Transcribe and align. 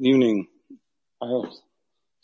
evening, 0.00 0.46
I 1.22 1.26
have 1.26 1.52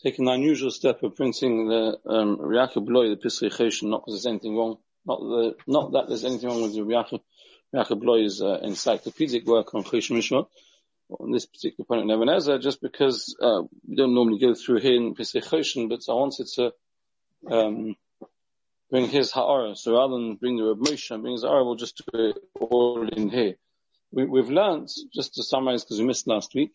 taken 0.02 0.25
the 0.25 0.32
unusual 0.32 0.71
step 0.71 1.02
of 1.02 1.17
printing 1.17 1.68
the 1.68 1.99
um, 2.06 2.38
Yaakov 2.38 2.87
Bloy, 2.87 3.10
the 3.10 3.17
Pischei 3.17 3.52
Choshen, 3.52 3.91
not 3.91 4.02
because 4.02 4.22
there's 4.22 4.33
anything 4.33 4.56
wrong, 4.56 4.79
not 5.04 5.21
the, 5.21 5.56
not 5.67 5.92
that 5.92 6.08
there's 6.08 6.25
anything 6.25 6.49
wrong 6.49 6.62
with 6.62 6.75
the 6.75 6.81
Yaakov, 6.81 8.00
Bloy's 8.00 8.41
uh, 8.41 8.61
encyclopedic 8.62 9.46
work 9.46 9.75
on 9.75 9.84
Choshen 9.84 10.16
Mishpat, 10.16 10.46
on 11.11 11.30
this 11.30 11.46
particular 11.46 11.84
point 11.84 12.00
of 12.00 12.07
Nebuchadnezzar, 12.07 12.59
just 12.59 12.80
because 12.80 13.36
uh, 13.40 13.62
we 13.86 13.96
don't 13.96 14.14
normally 14.14 14.38
go 14.38 14.54
through 14.54 14.80
here 14.80 14.96
in 14.96 15.14
Pischei 15.14 15.45
Choshen, 15.45 15.88
but 15.88 16.00
I 16.08 16.14
wanted 16.14 16.46
to 16.54 16.72
um, 17.50 17.96
bring 18.90 19.08
his 19.08 19.32
Ha'ara. 19.32 19.77
So 19.77 19.96
rather 19.96 20.14
than 20.14 20.36
bring 20.36 20.56
the 20.56 20.64
Reb 20.64 20.79
Moshe 20.79 21.11
and 21.11 21.22
bring 21.22 21.34
his 21.34 21.43
Ha'ara, 21.43 21.64
we'll 21.64 21.74
just 21.74 22.02
do 22.12 22.30
it 22.30 22.38
all 22.58 23.06
in 23.06 23.29
here. 23.29 23.56
We, 24.12 24.40
have 24.40 24.50
learned, 24.50 24.88
just 25.12 25.34
to 25.34 25.43
summarize 25.43 25.84
because 25.84 25.98
we 25.98 26.06
missed 26.06 26.27
last 26.27 26.54
week, 26.54 26.72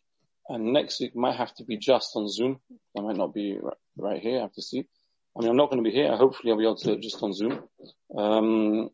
and 0.52 0.74
next 0.74 1.00
week 1.00 1.16
might 1.16 1.38
have 1.38 1.54
to 1.56 1.64
be 1.64 1.78
just 1.78 2.12
on 2.16 2.30
Zoom. 2.30 2.60
I 2.98 3.02
might 3.02 3.16
not 3.16 3.34
be 3.34 3.58
right 3.98 4.22
here. 4.22 4.40
I 4.40 4.42
have 4.42 4.54
to 4.54 4.62
see. 4.62 4.86
I 5.36 5.42
mean, 5.42 5.50
I'm 5.50 5.56
not 5.56 5.70
going 5.70 5.84
to 5.84 5.90
be 5.90 5.96
here. 5.96 6.16
Hopefully 6.16 6.52
I'll 6.52 6.58
be 6.58 6.66
able 6.66 6.76
to 6.76 6.98
just 6.98 7.24
on 7.24 7.34
Zoom. 7.34 7.64
Um, 8.18 8.90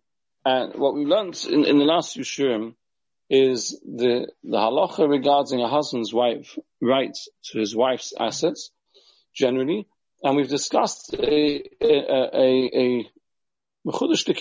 and 0.45 0.75
what 0.75 0.93
we 0.93 1.05
learned 1.05 1.43
in, 1.49 1.65
in 1.65 1.79
the 1.79 1.85
last 1.85 2.13
few 2.13 2.23
shurim 2.23 2.75
is 3.29 3.79
the, 3.83 4.27
the 4.43 4.57
halacha 4.57 5.09
regarding 5.09 5.59
a 5.61 5.67
husband's 5.67 6.13
wife, 6.13 6.57
right 6.79 7.17
to 7.45 7.59
his 7.59 7.75
wife's 7.75 8.13
assets, 8.17 8.71
generally. 9.33 9.87
And 10.23 10.37
we've 10.37 10.47
discussed 10.47 11.13
a, 11.13 11.63
a, 11.81 11.93
a, 12.33 12.69
a 12.73 13.11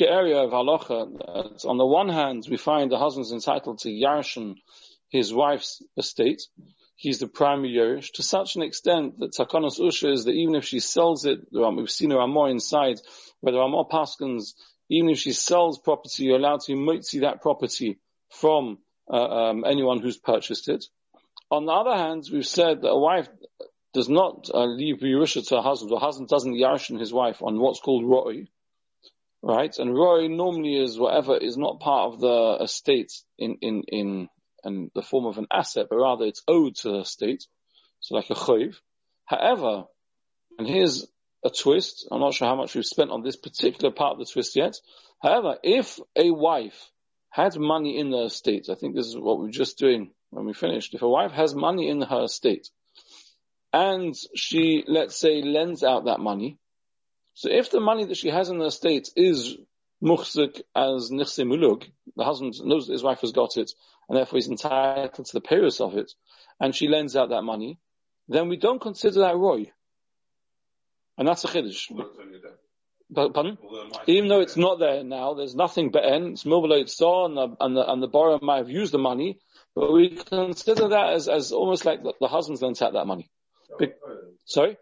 area 0.00 0.38
of 0.38 0.50
halacha. 0.50 1.64
On 1.66 1.78
the 1.78 1.86
one 1.86 2.08
hand, 2.08 2.46
we 2.50 2.56
find 2.56 2.90
the 2.90 2.98
husband's 2.98 3.32
entitled 3.32 3.78
to 3.80 3.88
yarshin 3.88 4.56
his 5.08 5.32
wife's 5.32 5.82
estate, 5.96 6.42
he's 6.96 7.18
the 7.18 7.28
primary 7.28 7.70
Yerush 7.70 8.12
to 8.14 8.22
such 8.22 8.56
an 8.56 8.62
extent 8.62 9.18
that 9.20 9.32
Takanos 9.32 9.78
Usha 9.78 10.12
is 10.12 10.24
that 10.24 10.32
even 10.32 10.54
if 10.54 10.64
she 10.64 10.80
sells 10.80 11.24
it, 11.26 11.40
we've 11.52 11.90
seen 11.90 12.10
her 12.10 12.26
more 12.26 12.48
inside, 12.48 12.96
where 13.40 13.52
there 13.52 13.62
are 13.62 13.68
more 13.68 13.88
paskins, 13.88 14.54
even 14.88 15.10
if 15.10 15.18
she 15.18 15.32
sells 15.32 15.78
property, 15.78 16.24
you're 16.24 16.38
allowed 16.38 16.60
to 16.62 17.02
see 17.02 17.20
that 17.20 17.42
property 17.42 17.98
from 18.30 18.78
uh, 19.12 19.16
um, 19.50 19.64
anyone 19.64 20.00
who's 20.00 20.16
purchased 20.16 20.68
it. 20.68 20.84
On 21.50 21.66
the 21.66 21.72
other 21.72 21.96
hand, 21.96 22.24
we've 22.32 22.46
said 22.46 22.82
that 22.82 22.88
a 22.88 22.98
wife 22.98 23.28
does 23.94 24.08
not 24.08 24.48
uh, 24.52 24.64
leave 24.64 24.98
Yerusha 24.98 25.46
to 25.48 25.56
her 25.56 25.62
husband, 25.62 25.92
or 25.92 26.00
husband 26.00 26.28
doesn't 26.28 26.54
yarshin 26.54 26.98
his 26.98 27.12
wife 27.12 27.42
on 27.42 27.60
what's 27.60 27.80
called 27.80 28.04
Roy, 28.04 28.48
right? 29.42 29.74
And 29.78 29.94
Roy 29.94 30.28
normally 30.28 30.82
is 30.82 30.98
whatever 30.98 31.36
is 31.36 31.56
not 31.56 31.80
part 31.80 32.12
of 32.12 32.20
the 32.20 32.58
estate 32.64 33.12
in, 33.38 33.58
in, 33.60 33.84
in 33.88 34.28
and 34.66 34.90
the 34.94 35.02
form 35.02 35.26
of 35.26 35.38
an 35.38 35.46
asset, 35.50 35.86
but 35.88 35.96
rather 35.96 36.24
it's 36.24 36.42
owed 36.48 36.76
to 36.76 36.90
the 36.90 37.04
state. 37.04 37.46
So 38.00 38.14
like 38.14 38.30
a 38.30 38.34
chayv. 38.34 38.74
However, 39.24 39.84
and 40.58 40.66
here's 40.66 41.06
a 41.44 41.50
twist. 41.50 42.08
I'm 42.10 42.20
not 42.20 42.34
sure 42.34 42.48
how 42.48 42.56
much 42.56 42.74
we've 42.74 42.84
spent 42.84 43.10
on 43.10 43.22
this 43.22 43.36
particular 43.36 43.92
part 43.92 44.12
of 44.12 44.18
the 44.18 44.30
twist 44.30 44.56
yet. 44.56 44.76
However, 45.22 45.56
if 45.62 45.98
a 46.14 46.30
wife 46.30 46.90
had 47.30 47.58
money 47.58 47.98
in 47.98 48.10
the 48.10 48.24
estate, 48.24 48.66
I 48.70 48.74
think 48.74 48.94
this 48.94 49.06
is 49.06 49.16
what 49.16 49.38
we're 49.38 49.50
just 49.50 49.78
doing 49.78 50.10
when 50.30 50.46
we 50.46 50.52
finished. 50.52 50.94
If 50.94 51.02
a 51.02 51.08
wife 51.08 51.32
has 51.32 51.54
money 51.54 51.88
in 51.88 52.00
her 52.02 52.24
estate 52.24 52.68
and 53.72 54.14
she, 54.34 54.84
let's 54.86 55.16
say, 55.16 55.42
lends 55.42 55.82
out 55.84 56.06
that 56.06 56.20
money, 56.20 56.58
so 57.34 57.50
if 57.50 57.70
the 57.70 57.80
money 57.80 58.06
that 58.06 58.16
she 58.16 58.30
has 58.30 58.48
in 58.48 58.58
the 58.58 58.66
estate 58.66 59.10
is 59.16 59.56
muhzik 60.02 60.62
as 60.74 61.10
nichse 61.10 61.36
the 62.16 62.24
husband 62.24 62.54
knows 62.64 62.86
that 62.86 62.92
his 62.94 63.02
wife 63.02 63.20
has 63.20 63.32
got 63.32 63.56
it, 63.56 63.70
and 64.08 64.16
therefore 64.16 64.36
he's 64.36 64.48
entitled 64.48 65.26
to 65.26 65.32
the 65.32 65.40
payers 65.40 65.80
of 65.80 65.96
it, 65.96 66.12
and 66.60 66.74
she 66.74 66.88
lends 66.88 67.16
out 67.16 67.30
that 67.30 67.42
money, 67.42 67.78
then 68.28 68.48
we 68.48 68.56
don't 68.56 68.80
consider 68.80 69.20
that 69.20 69.36
roy. 69.36 69.70
And 71.18 71.26
that's 71.26 71.44
a 71.44 71.48
chiddush. 71.48 71.90
But, 73.08 73.34
pardon? 73.34 73.56
Even 74.06 74.28
though 74.28 74.40
it's 74.40 74.56
not 74.56 74.80
there 74.80 75.04
now, 75.04 75.34
there's 75.34 75.54
nothing 75.54 75.90
but 75.90 76.04
en, 76.04 76.32
it's 76.32 76.44
mobile 76.44 76.72
it's 76.72 76.96
saw, 76.96 77.26
and 77.26 77.36
the, 77.36 77.56
and 77.60 77.76
the, 77.76 77.90
and 77.90 78.02
the 78.02 78.08
borrower 78.08 78.40
might 78.42 78.58
have 78.58 78.70
used 78.70 78.92
the 78.92 78.98
money, 78.98 79.38
but 79.74 79.92
we 79.92 80.16
consider 80.16 80.88
that 80.88 81.12
as, 81.12 81.28
as 81.28 81.52
almost 81.52 81.84
like 81.84 82.02
the, 82.02 82.14
the 82.20 82.28
husband's 82.28 82.62
lent 82.62 82.82
out 82.82 82.94
that 82.94 83.06
money. 83.06 83.30
Be, 83.78 83.92
sorry? 84.44 84.76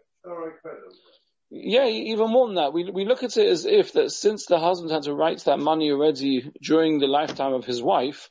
Yeah, 1.51 1.85
even 1.85 2.31
more 2.31 2.47
than 2.47 2.55
that. 2.55 2.73
We, 2.73 2.89
we 2.89 3.05
look 3.05 3.23
at 3.23 3.37
it 3.37 3.47
as 3.47 3.65
if 3.65 3.93
that 3.93 4.11
since 4.11 4.47
the 4.47 4.59
husband 4.59 4.91
had 4.91 5.03
to 5.03 5.13
write 5.13 5.43
that 5.45 5.59
money 5.59 5.91
already 5.91 6.51
during 6.61 6.99
the 6.99 7.07
lifetime 7.07 7.53
of 7.53 7.65
his 7.65 7.81
wife, 7.81 8.29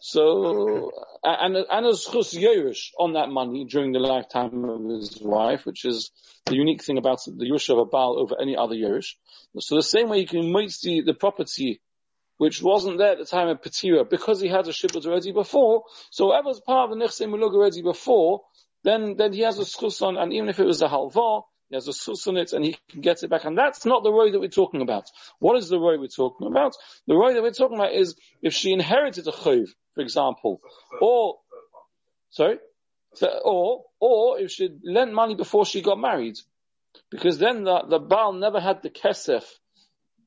so, 0.00 0.92
and, 1.24 1.56
and 1.56 1.86
a 1.86 1.90
schus 1.90 2.36
yerush 2.36 2.90
on 2.98 3.14
that 3.14 3.28
money 3.28 3.64
during 3.64 3.92
the 3.92 3.98
lifetime 3.98 4.64
of 4.64 4.84
his 4.84 5.20
wife, 5.20 5.66
which 5.66 5.84
is 5.84 6.10
the 6.46 6.54
unique 6.54 6.84
thing 6.84 6.98
about 6.98 7.18
the 7.26 7.44
yerush 7.44 7.68
of 7.70 7.78
a 7.78 7.84
Baal 7.84 8.18
over 8.18 8.40
any 8.40 8.56
other 8.56 8.74
yerush. 8.74 9.14
So 9.58 9.74
the 9.74 9.82
same 9.82 10.08
way 10.08 10.20
you 10.20 10.26
can 10.26 10.68
see 10.68 11.00
the 11.00 11.14
property 11.14 11.80
which 12.38 12.62
wasn't 12.62 12.98
there 12.98 13.12
at 13.12 13.18
the 13.18 13.24
time 13.24 13.48
of 13.48 13.60
Petira 13.60 14.08
because 14.08 14.40
he 14.40 14.48
had 14.48 14.66
a 14.68 14.70
shibud 14.70 15.04
already 15.04 15.32
before, 15.32 15.82
so 16.10 16.26
whatever's 16.26 16.60
part 16.60 16.90
of 16.90 16.96
the 16.96 17.04
Nechse 17.04 17.26
Mulug 17.26 17.52
already 17.52 17.82
before, 17.82 18.42
then, 18.84 19.16
then 19.16 19.32
he 19.32 19.40
has 19.40 19.58
a 19.58 19.62
schus 19.62 20.00
on, 20.02 20.16
and 20.16 20.32
even 20.32 20.48
if 20.48 20.60
it 20.60 20.64
was 20.64 20.80
a 20.80 20.88
halva, 20.88 21.42
he 21.68 21.76
has 21.76 21.86
a 21.86 21.92
sus 21.92 22.26
on 22.26 22.36
it 22.36 22.52
and 22.52 22.64
he 22.64 22.78
can 22.90 23.00
get 23.00 23.22
it 23.22 23.28
back. 23.28 23.44
And 23.44 23.56
that's 23.56 23.84
not 23.84 24.02
the 24.02 24.12
roy 24.12 24.30
that 24.32 24.40
we're 24.40 24.48
talking 24.48 24.80
about. 24.80 25.10
What 25.38 25.56
is 25.58 25.68
the 25.68 25.78
roy 25.78 25.98
we're 25.98 26.08
talking 26.08 26.46
about? 26.46 26.74
The 27.06 27.14
roy 27.14 27.34
that 27.34 27.42
we're 27.42 27.50
talking 27.50 27.76
about 27.76 27.92
is 27.92 28.14
if 28.42 28.54
she 28.54 28.72
inherited 28.72 29.26
a 29.28 29.32
chayv, 29.32 29.68
for 29.94 30.00
example, 30.00 30.60
or, 31.00 31.36
sorry? 32.30 32.58
Or, 33.44 33.84
or 34.00 34.40
if 34.40 34.50
she 34.50 34.70
lent 34.82 35.12
money 35.12 35.34
before 35.34 35.66
she 35.66 35.82
got 35.82 35.98
married. 35.98 36.36
Because 37.10 37.38
then 37.38 37.64
the, 37.64 37.82
the 37.86 37.98
Baal 37.98 38.32
never 38.32 38.60
had 38.60 38.82
the 38.82 38.90
kesef 38.90 39.44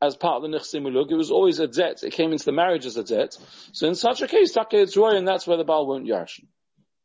as 0.01 0.15
part 0.15 0.43
of 0.43 0.51
the 0.51 0.57
Nichsimulug. 0.57 1.11
It 1.11 1.15
was 1.15 1.31
always 1.31 1.59
a 1.59 1.67
debt. 1.67 2.03
It 2.03 2.13
came 2.13 2.31
into 2.31 2.45
the 2.45 2.51
marriage 2.51 2.85
as 2.85 2.97
a 2.97 3.03
debt. 3.03 3.35
So 3.71 3.87
in 3.87 3.95
such 3.95 4.21
a 4.21 4.27
case, 4.27 4.51
Taka 4.51 4.79
it's 4.79 4.97
roy 4.97 5.15
and 5.15 5.27
that's 5.27 5.47
where 5.47 5.57
the 5.57 5.63
Baal 5.63 5.87
won't 5.87 6.07
yarshin. 6.07 6.45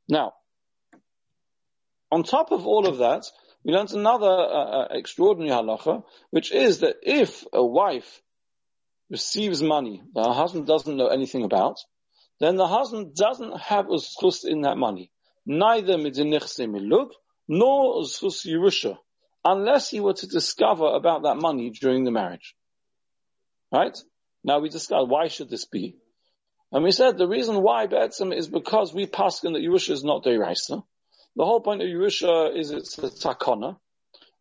Now, 0.09 0.35
on 2.11 2.23
top 2.23 2.53
of 2.53 2.67
all 2.67 2.87
of 2.87 2.99
that, 2.99 3.25
we 3.67 3.73
learned 3.73 3.93
another 3.93 4.31
uh, 4.31 4.65
uh, 4.65 4.89
extraordinary 4.93 5.51
halacha, 5.51 6.05
which 6.31 6.53
is 6.53 6.79
that 6.81 6.99
if 7.03 7.45
a 7.53 7.65
wife 7.67 8.23
receives 9.11 9.61
money 9.61 10.05
that 10.15 10.25
her 10.25 10.33
husband 10.33 10.69
doesn't 10.69 10.97
know 10.97 11.09
anything 11.09 11.43
about, 11.43 11.77
then 12.39 12.55
the 12.55 12.69
husband 12.69 13.17
doesn't 13.17 13.61
have 13.61 13.87
a 13.87 13.97
schus 13.97 14.45
in 14.45 14.61
that 14.61 14.77
money. 14.77 15.11
Neither 15.45 15.95
midinichse 15.95 16.71
milug, 16.71 17.11
nor 17.49 18.03
schus 18.05 18.47
yerusha, 18.47 18.99
unless 19.45 19.91
he 19.91 19.99
were 19.99 20.15
to 20.15 20.29
discover 20.29 20.87
about 20.87 21.25
that 21.25 21.37
money 21.37 21.71
during 21.71 22.05
the 22.05 22.13
marriage. 22.13 22.55
Right? 23.73 23.99
Now 24.45 24.61
we 24.61 24.69
discussed 24.69 25.09
why 25.09 25.27
should 25.27 25.51
this 25.51 25.65
be? 25.65 25.97
And 26.71 26.85
we 26.85 26.93
said 26.93 27.19
the 27.19 27.27
reason 27.27 27.61
why 27.63 27.89
Be'etzim 27.89 28.33
is 28.33 28.47
because 28.47 28.95
we 28.95 29.07
pass 29.07 29.41
that 29.41 29.49
Yerusha 29.49 29.91
is 29.91 30.05
not 30.05 30.23
Deiraisa. 30.23 30.85
The 31.37 31.45
whole 31.45 31.61
point 31.61 31.83
of 31.83 31.89
Yerusha 31.89 32.57
is 32.57 32.71
it's 32.71 32.99
a 32.99 33.11
takana. 33.11 33.77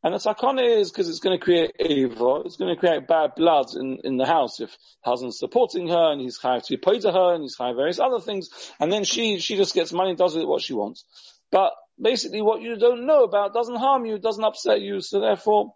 And 0.02 0.14
the 0.14 0.20
takana 0.20 0.80
is 0.80 0.92
because 0.92 1.10
it's 1.10 1.20
going 1.20 1.38
to 1.38 1.44
create 1.44 1.72
evil, 1.80 2.44
it's 2.46 2.58
going 2.58 2.74
to 2.74 2.80
create 2.80 3.08
bad 3.08 3.32
blood 3.36 3.66
in, 3.76 4.00
in 4.04 4.18
the 4.18 4.26
house 4.26 4.60
if 4.60 4.78
husband's 5.02 5.40
supporting 5.40 5.88
her 5.90 6.12
and 6.12 6.22
he's 6.22 6.38
high 6.38 6.60
to 6.60 6.78
pay 6.78 7.00
to 7.00 7.12
her 7.12 7.34
and 7.34 7.42
he's 7.42 7.56
high 7.56 7.74
various 7.74 8.00
other 8.00 8.20
things. 8.20 8.50
And 8.80 8.92
then 8.92 9.04
she, 9.04 9.40
she 9.40 9.58
just 9.58 9.74
gets 9.74 9.92
money 9.92 10.12
and 10.12 10.18
does 10.18 10.36
with 10.36 10.46
what 10.46 10.62
she 10.62 10.74
wants. 10.74 11.06
But 11.52 11.74
basically 12.00 12.42
what 12.42 12.62
you 12.62 12.78
don't 12.78 13.08
know 13.08 13.24
about 13.24 13.54
doesn't 13.54 13.78
harm 13.78 14.06
you, 14.06 14.20
doesn't 14.20 14.44
upset 14.44 14.80
you. 14.82 15.02
So 15.02 15.20
therefore, 15.20 15.74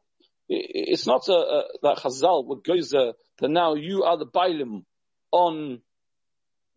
it's 0.47 1.05
not 1.07 1.27
a, 1.27 1.33
a 1.33 1.63
that 1.83 1.97
Chazal 1.97 2.45
what 2.45 2.63
goes 2.63 2.89
that 2.89 3.15
now 3.41 3.75
you 3.75 4.03
are 4.03 4.17
the 4.17 4.25
bailim 4.25 4.83
on 5.31 5.81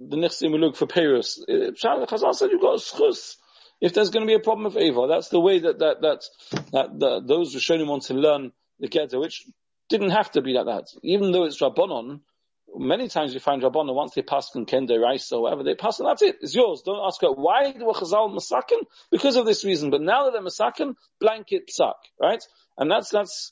the 0.01 0.17
Nechsim 0.17 0.77
for 0.77 0.87
Paris. 0.87 1.43
Uh, 1.49 1.73
Chazal 1.73 2.35
said 2.35 2.51
you've 2.51 2.61
got 2.61 2.75
a 2.75 2.79
schus 2.79 3.37
if 3.83 3.93
there's 3.93 4.11
going 4.11 4.25
to 4.25 4.31
be 4.31 4.35
a 4.35 4.41
problem 4.41 4.67
of 4.67 4.77
Ava. 4.77 5.07
That's 5.09 5.29
the 5.29 5.41
way 5.41 5.59
that, 5.59 5.81
that, 5.81 6.01
that, 6.03 6.23
that, 6.71 6.99
that 7.01 7.25
those 7.27 7.55
Rishonim 7.55 7.89
want 7.89 8.05
to 8.05 8.15
learn 8.15 8.53
the 8.79 8.87
Geta, 8.87 9.19
which 9.19 9.45
didn't 9.89 10.11
have 10.11 10.31
to 10.31 10.41
be 10.41 10.53
like 10.53 10.67
that. 10.67 10.87
Even 11.03 11.33
though 11.33 11.45
it's 11.45 11.61
Rabbanon, 11.61 12.21
many 12.77 13.09
times 13.09 13.35
you 13.35 13.41
find 13.41 13.61
Rabbanon, 13.61 13.93
once 13.93 14.15
they 14.15 14.23
pass 14.23 14.55
on 14.55 14.67
Kende 14.67 14.97
Rice 15.01 15.33
or 15.33 15.43
whatever, 15.43 15.65
they 15.65 15.75
pass 15.75 15.99
and 15.99 16.09
that's 16.09 16.23
it, 16.23 16.37
it's 16.41 16.55
yours. 16.55 16.83
Don't 16.87 17.05
ask 17.05 17.21
her, 17.23 17.33
why 17.33 17.73
do 17.73 17.81
Chazal 17.81 18.33
Masakin? 18.33 18.87
Because 19.11 19.35
of 19.35 19.47
this 19.47 19.65
reason. 19.65 19.91
But 19.91 20.01
now 20.01 20.25
that 20.25 20.33
they're 20.33 20.43
Masakin, 20.43 20.95
blanket 21.21 21.69
suck, 21.69 21.99
right? 22.21 22.43
And 22.79 22.89
that's, 22.89 23.11
that's 23.11 23.51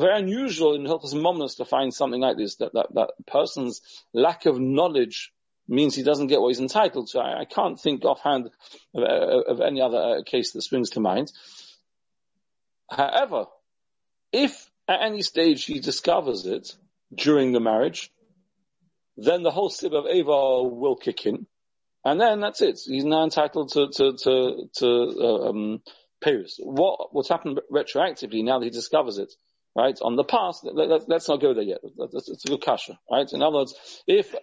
very 0.00 0.18
unusual 0.18 0.74
in 0.74 0.82
Hilchas 0.82 1.14
Momnus 1.14 1.58
to 1.58 1.64
find 1.64 1.94
something 1.94 2.20
like 2.20 2.36
this, 2.36 2.56
that, 2.56 2.72
that, 2.74 2.88
that 2.94 3.10
person's 3.24 3.80
lack 4.12 4.46
of 4.46 4.58
knowledge 4.58 5.32
means 5.70 5.94
he 5.94 6.02
doesn't 6.02 6.26
get 6.26 6.40
what 6.40 6.48
he's 6.48 6.60
entitled 6.60 7.08
to. 7.08 7.20
I, 7.20 7.40
I 7.40 7.44
can't 7.44 7.80
think 7.80 8.04
offhand 8.04 8.50
of, 8.94 9.02
of 9.02 9.60
any 9.60 9.80
other 9.80 9.98
uh, 9.98 10.22
case 10.24 10.52
that 10.52 10.62
springs 10.62 10.90
to 10.90 11.00
mind. 11.00 11.32
However, 12.90 13.46
if 14.32 14.68
at 14.88 15.02
any 15.02 15.22
stage 15.22 15.64
he 15.64 15.80
discovers 15.80 16.46
it 16.46 16.74
during 17.14 17.52
the 17.52 17.60
marriage, 17.60 18.10
then 19.16 19.42
the 19.42 19.50
whole 19.50 19.70
sib 19.70 19.94
of 19.94 20.06
Ava 20.06 20.62
will 20.62 20.96
kick 20.96 21.26
in. 21.26 21.46
and 22.04 22.20
then 22.20 22.40
that's 22.40 22.62
it. 22.62 22.80
He's 22.84 23.04
now 23.04 23.24
entitled 23.24 23.72
to 23.72 23.88
to 23.88 24.12
to, 24.24 24.68
to 24.78 24.86
uh, 24.86 25.48
um, 25.48 25.82
Paris. 26.22 26.58
What 26.62 27.14
what's 27.14 27.28
happened 27.28 27.60
retroactively 27.70 28.42
now 28.44 28.58
that 28.58 28.64
he 28.64 28.70
discovers 28.70 29.18
it, 29.18 29.32
right? 29.76 29.98
On 30.02 30.16
the 30.16 30.24
past, 30.24 30.64
let, 30.64 30.90
us 30.90 31.04
let, 31.06 31.22
not 31.28 31.40
go 31.40 31.54
there 31.54 31.62
yet. 31.62 31.80
It's 31.84 32.44
a 32.44 32.48
good 32.48 32.62
kasha, 32.62 32.98
right? 33.10 33.30
In 33.32 33.42
other 33.42 33.58
words, 33.58 34.02
if 34.06 34.34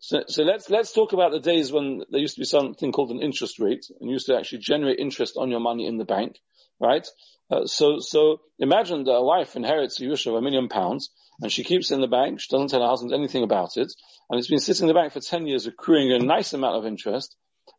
so, 0.00 0.22
so 0.26 0.42
let's 0.42 0.70
let's 0.70 0.92
talk 0.92 1.12
about 1.12 1.32
the 1.32 1.40
days 1.40 1.72
when 1.72 2.02
there 2.10 2.20
used 2.20 2.34
to 2.34 2.40
be 2.40 2.46
something 2.46 2.92
called 2.92 3.10
an 3.10 3.20
interest 3.20 3.58
rate, 3.58 3.86
and 4.00 4.10
used 4.10 4.26
to 4.26 4.36
actually 4.36 4.58
generate 4.58 4.98
interest 4.98 5.36
on 5.36 5.50
your 5.50 5.60
money 5.60 5.86
in 5.86 5.98
the 5.98 6.04
bank, 6.04 6.38
right? 6.80 7.06
Uh, 7.50 7.66
so 7.66 7.98
so 7.98 8.40
imagine 8.58 9.04
that 9.04 9.12
a 9.12 9.24
wife 9.24 9.56
inherits 9.56 10.00
a 10.00 10.04
Yusha 10.04 10.28
of 10.28 10.34
a 10.34 10.42
million 10.42 10.68
pounds, 10.68 11.10
and 11.40 11.50
she 11.50 11.64
keeps 11.64 11.90
it 11.90 11.94
in 11.94 12.00
the 12.00 12.06
bank. 12.06 12.40
She 12.40 12.48
doesn't 12.50 12.68
tell 12.68 12.82
her 12.82 12.88
husband 12.88 13.12
anything 13.12 13.42
about 13.42 13.76
it, 13.76 13.92
and 14.28 14.38
it's 14.38 14.48
been 14.48 14.60
sitting 14.60 14.84
in 14.84 14.88
the 14.88 15.00
bank 15.00 15.12
for 15.12 15.20
ten 15.20 15.46
years, 15.46 15.66
accruing 15.66 16.12
a 16.12 16.18
nice 16.18 16.52
amount 16.52 16.76
of 16.76 16.86
interest, 16.86 17.36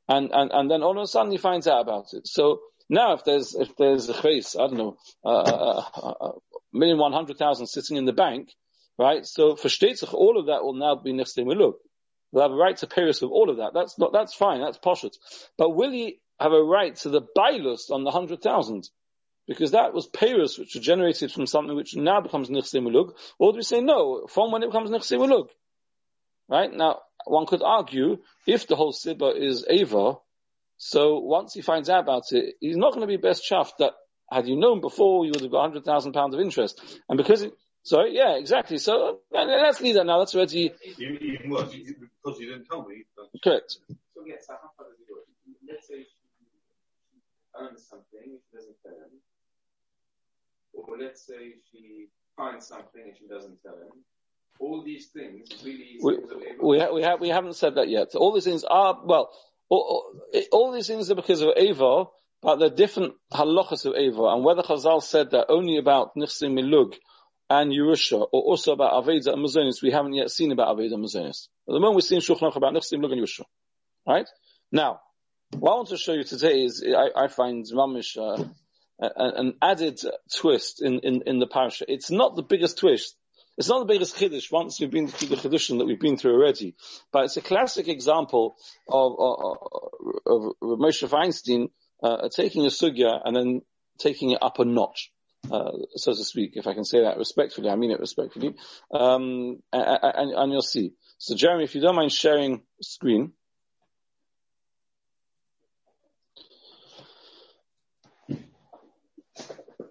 and 0.07 0.31
and 0.31 0.51
and 0.51 0.69
then 0.69 0.83
all 0.83 0.98
of 0.98 1.04
a 1.04 1.07
sudden 1.07 1.31
he 1.31 1.38
finds 1.38 1.68
out 1.68 1.81
about 1.81 2.07
it. 2.13 2.27
So 2.27 2.60
now, 2.89 3.13
if 3.13 3.24
there's 3.24 3.54
if 3.54 3.75
there's 3.77 4.10
a 4.10 4.19
case, 4.19 4.56
I 4.56 4.68
don't 4.68 4.77
know, 4.77 4.98
a 5.24 5.30
uh, 5.30 5.83
uh, 5.95 6.13
uh, 6.25 6.31
million 6.74 6.98
one 6.98 7.13
hundred 7.13 7.38
thousand 7.38 7.68
sitting 7.68 7.98
in 7.98 8.06
the 8.06 8.13
bank, 8.13 8.50
right? 8.98 9.25
So 9.25 9.56
for 9.56 9.68
Shtetzach, 9.68 10.13
all 10.13 10.39
of 10.39 10.48
that 10.48 10.63
will 10.63 10.74
now 10.74 10.95
be 10.95 11.13
Nechstim 11.13 11.45
We'll 12.31 12.44
have 12.44 12.52
a 12.52 12.56
right 12.56 12.78
to 12.78 12.88
Paris 12.88 13.22
with 13.22 13.31
all 13.31 13.50
of 13.50 13.58
that. 13.58 13.72
That's 13.74 13.98
not, 13.98 14.14
that's 14.14 14.34
fine. 14.34 14.62
That's 14.62 14.78
poshut. 14.78 15.18
But 15.58 15.72
will 15.72 15.92
he 15.92 16.20
have 16.40 16.52
a 16.52 16.64
right 16.64 16.96
to 16.98 17.10
the 17.10 17.22
bailus 17.22 17.90
on 17.90 18.04
the 18.04 18.12
hundred 18.12 18.42
thousand? 18.42 18.90
Because 19.48 19.72
that 19.72 19.94
was 19.94 20.06
Paris, 20.06 20.60
which 20.60 20.76
was 20.76 20.84
generated 20.84 21.31
from 21.31 21.48
something 21.48 21.76
which 21.76 21.96
now 21.96 22.22
becomes 22.22 22.50
Nechstim 22.50 22.88
Ulug. 22.88 23.14
Or 23.40 23.52
do 23.52 23.58
we 23.58 23.64
say 23.64 23.81
no, 23.81 24.28
from 24.28 24.52
when 24.52 24.62
it 24.62 24.68
becomes 24.68 24.92
Nechstim 24.92 25.28
Ulug? 25.28 25.48
Right? 26.48 26.72
Now, 26.72 27.00
one 27.26 27.48
could 27.48 27.64
argue, 27.64 28.18
if 28.46 28.68
the 28.68 28.76
whole 28.76 28.94
Sibba 28.94 29.36
is 29.36 29.66
Ava, 29.68 30.18
so 30.78 31.20
once 31.20 31.54
he 31.54 31.62
finds 31.62 31.90
out 31.90 32.04
about 32.04 32.31
it, 32.31 32.56
he's 32.60 32.78
not 32.78 32.94
going 32.94 33.02
to 33.02 33.08
be 33.08 33.18
best 33.18 33.44
chuffed 33.50 33.78
that 33.80 33.94
had 34.31 34.48
you 34.48 34.56
known 34.56 34.81
before, 34.81 35.26
you 35.26 35.31
would 35.31 35.42
have 35.42 35.52
got 35.52 35.62
hundred 35.62 35.84
thousand 35.84 36.14
pounds 36.14 36.36
of 36.36 36.42
interest. 36.42 36.81
And 37.10 37.18
because 37.18 37.42
it, 37.42 37.54
sorry, 37.84 38.16
yeah, 38.16 38.38
exactly. 38.38 38.78
So 38.78 39.20
let's 39.31 39.81
leave 39.81 39.96
that 39.96 40.06
now. 40.06 40.20
That's 40.20 40.36
already 40.36 40.74
even 41.00 41.50
worse 41.50 41.74
because 41.74 42.40
you 42.40 42.50
didn't 42.52 42.66
tell 42.66 42.88
me. 42.88 43.04
Correct. 43.44 43.78
So 44.16 44.24
yes, 44.26 44.46
I 44.50 44.54
have 44.54 44.62
how 44.62 44.70
far 44.78 44.86
does 44.88 45.00
it 45.00 45.08
go? 45.08 45.16
Let's 45.72 45.88
say 45.88 46.04
she 46.04 46.28
earns 47.60 47.86
something, 47.88 48.40
she 48.52 48.58
doesn't 48.58 48.76
tell 48.84 48.94
him, 48.94 49.12
or 50.74 50.98
let's 50.98 51.26
say 51.26 51.54
she 51.72 52.08
finds 52.36 52.68
something 52.68 53.02
and 53.04 53.14
she 53.18 53.28
doesn't 53.28 53.62
tell 53.64 53.76
him. 53.76 54.04
All 54.60 54.84
these 54.84 55.08
things 55.08 55.48
really. 55.64 55.98
We, 56.04 56.18
we, 56.62 56.80
ha- 56.80 56.92
we, 56.94 57.02
ha- 57.02 57.16
we 57.20 57.30
haven't 57.30 57.56
said 57.56 57.76
that 57.76 57.90
yet. 57.90 58.16
All 58.16 58.34
these 58.34 58.44
things 58.44 58.64
are 58.66 59.00
well 59.06 59.30
all, 59.70 60.14
all 60.52 60.72
these 60.72 60.88
things 60.88 61.10
are 61.12 61.16
because 61.16 61.42
of 61.42 61.50
Ava, 61.56 62.06
but 62.42 62.58
they're 62.58 62.70
different 62.70 63.14
halachas 63.34 63.86
of 63.86 63.96
Ava. 63.96 64.24
And 64.26 64.44
whether 64.44 64.64
Chazal 64.64 65.02
said 65.02 65.31
that 65.31 65.48
only 65.50 65.78
about 65.78 66.16
Nichsim 66.16 66.54
Milug 66.54 66.96
and 67.50 67.72
Yerusha, 67.72 68.28
or 68.31 68.42
also 68.42 68.74
about 68.74 69.04
Aveda 69.04 69.34
and 69.34 69.44
Mazonis, 69.44 69.81
we 69.81 69.92
haven't 69.92 70.13
yet 70.13 70.30
seen 70.30 70.51
about 70.51 70.75
Aveda 70.75 70.94
and 70.94 71.04
Mazonis. 71.04 71.48
At 71.68 71.74
the 71.74 71.80
moment 71.80 71.96
we're 71.96 72.01
seeing 72.01 72.22
Shulchan 72.22 72.56
about 72.56 72.74
Nichsim 72.74 73.00
Milug 73.00 73.13
and 73.13 73.22
Yerusha. 73.22 73.44
Right? 74.07 74.28
Now, 74.72 75.01
what 75.51 75.72
I 75.72 75.75
want 75.75 75.90
to 75.90 75.98
show 75.98 76.13
you 76.13 76.24
today 76.24 76.63
is, 76.63 76.86
I, 76.86 77.24
I 77.24 77.28
find 77.28 77.66
Mamish, 77.66 78.18
uh, 78.18 78.44
an 79.00 79.56
added 79.62 80.00
twist 80.36 80.81
in, 80.81 81.00
in, 81.00 81.24
in 81.25 81.40
the 81.40 81.48
parasha. 81.48 81.86
It's 81.88 82.12
not 82.12 82.36
the 82.36 82.44
biggest 82.44 82.78
twist, 82.78 83.16
it's 83.57 83.68
not 83.68 83.80
the 83.80 83.94
biggest 83.94 84.18
chiddush 84.18 84.52
once 84.52 84.80
we've 84.80 84.92
been 84.92 85.07
through 85.07 85.30
the 85.30 85.36
chiddushim 85.36 85.80
that 85.80 85.86
we've 85.86 86.00
been 86.00 86.18
through 86.18 86.34
already, 86.34 86.75
but 87.12 87.25
it's 87.25 87.38
a 87.38 87.42
classic 87.42 87.88
example 87.88 88.56
of, 88.88 89.13
of, 89.19 90.54
of 90.62 90.80
Moshe 90.80 91.07
Feinstein 91.10 91.69
uh, 92.04 92.30
taking 92.30 92.66
a 92.66 92.69
sugya 92.69 93.19
and 93.24 93.36
then 93.36 93.62
taking 93.98 94.31
it 94.31 94.40
up 94.42 94.60
a 94.60 94.66
notch. 94.66 95.12
Uh, 95.50 95.71
so 95.95 96.13
to 96.13 96.24
speak, 96.24 96.51
if 96.56 96.68
I 96.68 96.74
can 96.74 96.83
say 96.83 97.01
that 97.01 97.18
respectfully, 97.18 97.69
I 97.69 97.75
mean 97.75 97.91
it 97.91 98.00
respectfully, 98.00 98.56
um, 98.91 99.62
and, 99.71 100.31
and, 100.31 100.51
you'll 100.51 100.62
see. 100.62 100.94
So 101.18 101.36
Jeremy, 101.36 101.63
if 101.63 101.75
you 101.75 101.81
don't 101.81 101.95
mind 101.95 102.12
sharing 102.12 102.62
screen. 102.81 103.31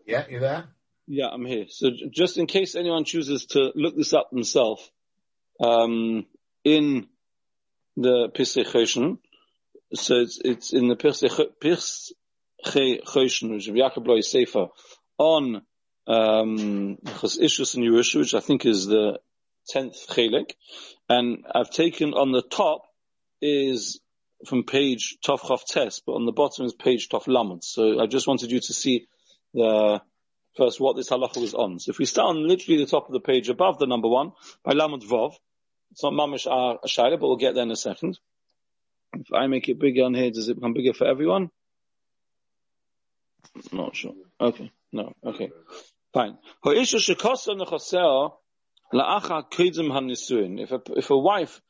Yeah, 0.06 0.26
you 0.28 0.38
there? 0.38 0.68
Yeah, 1.06 1.28
I'm 1.32 1.44
here. 1.44 1.64
So 1.68 1.90
just 2.10 2.38
in 2.38 2.46
case 2.46 2.74
anyone 2.74 3.04
chooses 3.04 3.46
to 3.46 3.72
look 3.74 3.96
this 3.96 4.12
up 4.12 4.30
themselves, 4.30 4.90
um, 5.60 6.26
in 6.64 7.08
the 7.96 8.28
Choshen, 8.34 9.18
so 9.94 10.16
it's, 10.16 10.38
it's 10.44 10.72
in 10.72 10.88
the 10.88 10.96
Pischei 10.96 11.28
Choshen, 12.64 13.50
which 13.50 13.68
is 13.68 13.74
Yaakov 13.74 14.06
Loy 14.06 14.20
Sefer, 14.20 14.68
on, 15.18 15.62
um, 16.06 16.96
Ishus 17.04 17.74
and 17.74 17.84
Yerusha, 17.84 18.20
which 18.20 18.34
I 18.34 18.40
think 18.40 18.64
is 18.64 18.86
the 18.86 19.20
10th 19.74 20.06
Chelek, 20.08 20.52
and 21.08 21.44
I've 21.54 21.70
taken 21.70 22.14
on 22.14 22.32
the 22.32 22.42
top 22.42 22.82
is 23.42 24.00
from 24.46 24.64
page 24.64 25.18
Tov 25.24 25.40
Chav 25.40 25.64
Tes, 25.64 26.00
but 26.06 26.12
on 26.12 26.24
the 26.24 26.32
bottom 26.32 26.64
is 26.64 26.72
page 26.72 27.08
Tov 27.08 27.26
Lamed. 27.26 27.64
So 27.64 28.00
I 28.00 28.06
just 28.06 28.26
wanted 28.26 28.50
you 28.50 28.60
to 28.60 28.72
see 28.72 29.06
the, 29.52 30.00
first 30.56 30.80
what 30.80 30.96
this 30.96 31.08
halacha 31.08 31.40
was 31.40 31.54
on. 31.54 31.78
So 31.78 31.90
if 31.90 31.98
we 31.98 32.04
start 32.04 32.36
on 32.36 32.46
literally 32.46 32.84
the 32.84 32.90
top 32.90 33.06
of 33.06 33.12
the 33.12 33.20
page 33.20 33.48
above 33.48 33.78
the 33.78 33.86
number 33.86 34.08
one, 34.08 34.32
by 34.64 34.72
Lamed 34.72 35.02
Vov, 35.02 35.34
it's 35.92 36.02
not 36.02 36.12
mamish 36.12 36.46
a 36.46 36.86
shaila, 36.86 37.18
but 37.18 37.28
we'll 37.28 37.36
get 37.36 37.54
there 37.54 37.62
in 37.62 37.70
a 37.70 37.76
second. 37.76 38.18
If 39.14 39.32
I 39.32 39.46
make 39.46 39.68
it 39.68 39.78
bigger 39.78 40.02
on 40.02 40.14
here, 40.14 40.30
does 40.30 40.48
it 40.48 40.56
become 40.56 40.74
bigger 40.74 40.92
for 40.92 41.06
everyone? 41.06 41.50
Not 43.72 43.96
sure. 43.96 44.14
Okay. 44.40 44.70
No. 44.93 45.12
Okay. 45.25 45.50
Fine. 46.12 46.38
If 46.64 46.87
a, 50.73 50.81
if 50.96 51.11
a 51.11 51.17
wife 51.17 51.61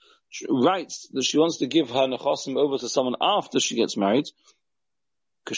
writes 0.49 1.09
that 1.12 1.23
she 1.25 1.38
wants 1.38 1.59
to 1.59 1.67
give 1.67 1.91
her 1.91 2.06
nechosim 2.06 2.56
over 2.56 2.79
to 2.79 2.88
someone 2.88 3.17
after 3.20 3.61
she 3.61 3.75
gets 3.76 3.97
married, 3.97 4.26
So 5.47 5.55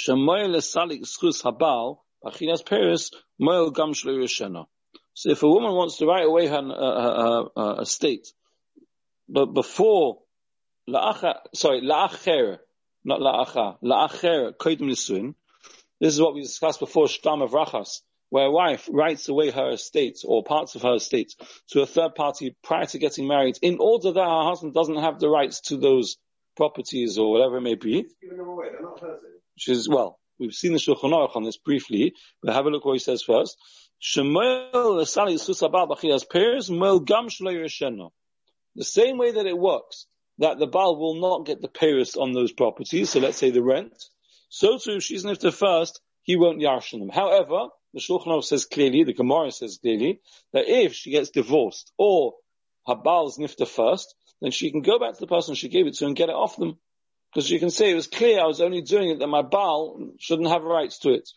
if 5.31 5.43
a 5.43 5.49
woman 5.49 5.73
wants 5.75 5.97
to 5.99 6.07
write 6.07 6.27
away 6.27 6.47
her, 6.47 7.77
estate, 7.81 8.33
but 9.29 9.47
before 9.47 10.23
la'acha, 10.89 11.35
sorry, 11.55 11.83
la'acher, 11.83 12.59
not 13.05 13.21
la'acha, 13.21 13.79
la'acher 13.83 14.53
koidim 14.57 14.89
nisuin, 14.91 15.35
this 16.01 16.15
is 16.15 16.21
what 16.21 16.35
we 16.35 16.43
discussed 16.43 16.81
before, 16.81 17.07
shtam 17.07 17.43
of 17.43 17.53
rachas, 17.53 18.01
where 18.31 18.47
a 18.47 18.51
wife 18.51 18.89
writes 18.91 19.29
away 19.29 19.51
her 19.51 19.71
estate 19.71 20.19
or 20.25 20.43
parts 20.43 20.75
of 20.75 20.83
her 20.83 20.95
estate 20.95 21.35
to 21.71 21.83
a 21.83 21.87
third 21.87 22.15
party 22.15 22.55
prior 22.63 22.87
to 22.87 22.99
getting 22.99 23.27
married 23.27 23.59
in 23.63 23.79
order 23.81 24.13
that 24.13 24.25
her 24.25 24.45
husband 24.45 24.75
doesn't 24.75 24.99
have 24.99 25.19
the 25.19 25.29
rights 25.29 25.61
to 25.63 25.77
those 25.77 26.17
properties 26.57 27.19
or 27.19 27.33
whatever 27.33 27.59
it 27.59 27.63
may 27.63 27.75
be. 27.75 28.07
She's, 29.57 29.89
well, 29.89 30.21
We've 30.41 30.53
seen 30.55 30.73
the 30.73 30.79
Shulchan 30.79 31.13
Aruch 31.13 31.37
on 31.37 31.45
this 31.45 31.59
briefly, 31.59 32.15
but 32.43 32.55
have 32.55 32.65
a 32.65 32.71
look 32.71 32.87
what 32.87 32.95
he 32.95 32.99
says 32.99 33.23
first. 33.23 33.59
The 34.01 35.05
same 38.81 39.19
way 39.19 39.33
that 39.33 39.47
it 39.47 39.59
works, 39.59 40.07
that 40.39 40.59
the 40.59 40.67
Baal 40.67 40.97
will 40.97 41.21
not 41.21 41.45
get 41.45 41.61
the 41.61 41.69
Paris 41.69 42.17
on 42.17 42.33
those 42.33 42.53
properties, 42.53 43.11
so 43.11 43.21
let's 43.21 43.37
say 43.37 43.51
the 43.51 43.63
rent, 43.63 44.03
so 44.51 44.77
too 44.79 44.97
if 44.97 45.03
she's 45.03 45.25
nifta 45.25 45.55
first, 45.55 46.01
he 46.23 46.37
won't 46.37 46.61
yarshin 46.61 46.99
them. 46.99 47.09
However, 47.09 47.69
the 47.95 48.01
Shulchan 48.01 48.45
says 48.45 48.67
clearly, 48.67 49.05
the 49.05 49.15
Gemara 49.15 49.51
says 49.51 49.79
clearly, 49.81 50.21
that 50.53 50.69
if 50.69 50.93
she 50.93 51.11
gets 51.11 51.31
divorced 51.31 51.93
or 51.97 52.35
her 52.87 52.97
Baal's 52.97 53.39
nifta 53.39 53.67
first, 53.67 54.15
then 54.43 54.51
she 54.51 54.71
can 54.71 54.83
go 54.83 54.99
back 54.99 55.15
to 55.15 55.21
the 55.21 55.27
person 55.27 55.55
she 55.55 55.69
gave 55.69 55.87
it 55.87 55.95
to 55.95 56.07
and 56.07 56.17
get 56.17 56.29
it 56.29 56.35
off 56.35 56.57
them. 56.57 56.79
Because 57.33 57.49
you 57.49 57.61
can 57.61 57.71
say 57.71 57.91
it 57.91 57.95
was 57.95 58.09
clear 58.09 58.41
I 58.41 58.47
was 58.47 58.61
only 58.61 58.83
doing 58.83 59.11
it 59.11 59.21
that 59.21 59.29
my 59.29 59.43
Baal 59.43 60.11
shouldn't 60.19 60.49
have 60.49 60.63
rights 60.65 60.99
to 61.01 61.11
it. 61.11 61.29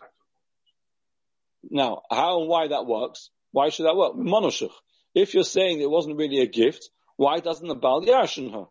Now, 1.70 2.02
how 2.10 2.42
and 2.42 2.50
why 2.50 2.68
that 2.70 2.88
works? 2.88 3.30
Why 3.52 3.70
should 3.70 3.86
that 3.86 3.96
work? 3.96 4.16
Monoshuch. 4.16 4.74
If 5.14 5.36
you're 5.36 5.44
saying 5.44 5.80
it 5.80 5.90
wasn't 5.90 6.18
really 6.18 6.40
a 6.40 6.48
gift, 6.48 6.90
why 7.16 7.40
doesn't 7.40 7.68
the 7.68 7.76
Baal 7.76 8.04
yarshin 8.04 8.52
her? 8.52 8.66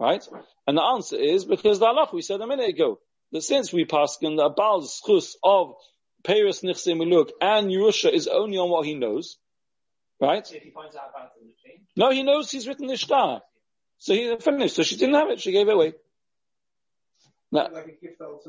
Right? 0.00 0.26
And 0.66 0.78
the 0.78 0.82
answer 0.82 1.16
is 1.16 1.44
because 1.44 1.78
the 1.78 1.86
halach 1.86 2.14
we 2.14 2.22
said 2.22 2.40
a 2.40 2.46
minute 2.46 2.70
ago, 2.70 2.98
that 3.32 3.42
since 3.42 3.72
we 3.72 3.84
pass 3.84 4.18
in 4.20 4.36
the 4.36 4.48
Baal's 4.48 5.00
schus 5.00 5.34
of 5.42 5.74
Paris 6.24 6.60
Nichse 6.62 6.94
Miluk 6.94 7.30
and 7.40 7.68
Yerusha 7.68 8.12
is 8.12 8.28
only 8.28 8.58
on 8.58 8.70
what 8.70 8.86
he 8.86 8.94
knows, 8.94 9.38
right? 10.20 10.46
If 10.52 10.62
he 10.62 10.70
finds 10.70 10.94
out 10.96 11.10
about 11.10 11.30
No, 11.96 12.10
he 12.10 12.22
knows 12.22 12.50
he's 12.50 12.68
written 12.68 12.86
the 12.86 12.96
shtar. 12.96 13.42
So 13.98 14.14
he 14.14 14.36
finished. 14.40 14.76
So 14.76 14.82
she 14.82 14.96
didn't 14.96 15.14
have 15.14 15.30
it. 15.30 15.40
She 15.40 15.52
gave 15.52 15.68
it 15.68 15.74
away. 15.74 15.94
No, 17.50 17.68
like 17.72 17.86
a 17.86 18.06
gift 18.06 18.20
al 18.20 18.40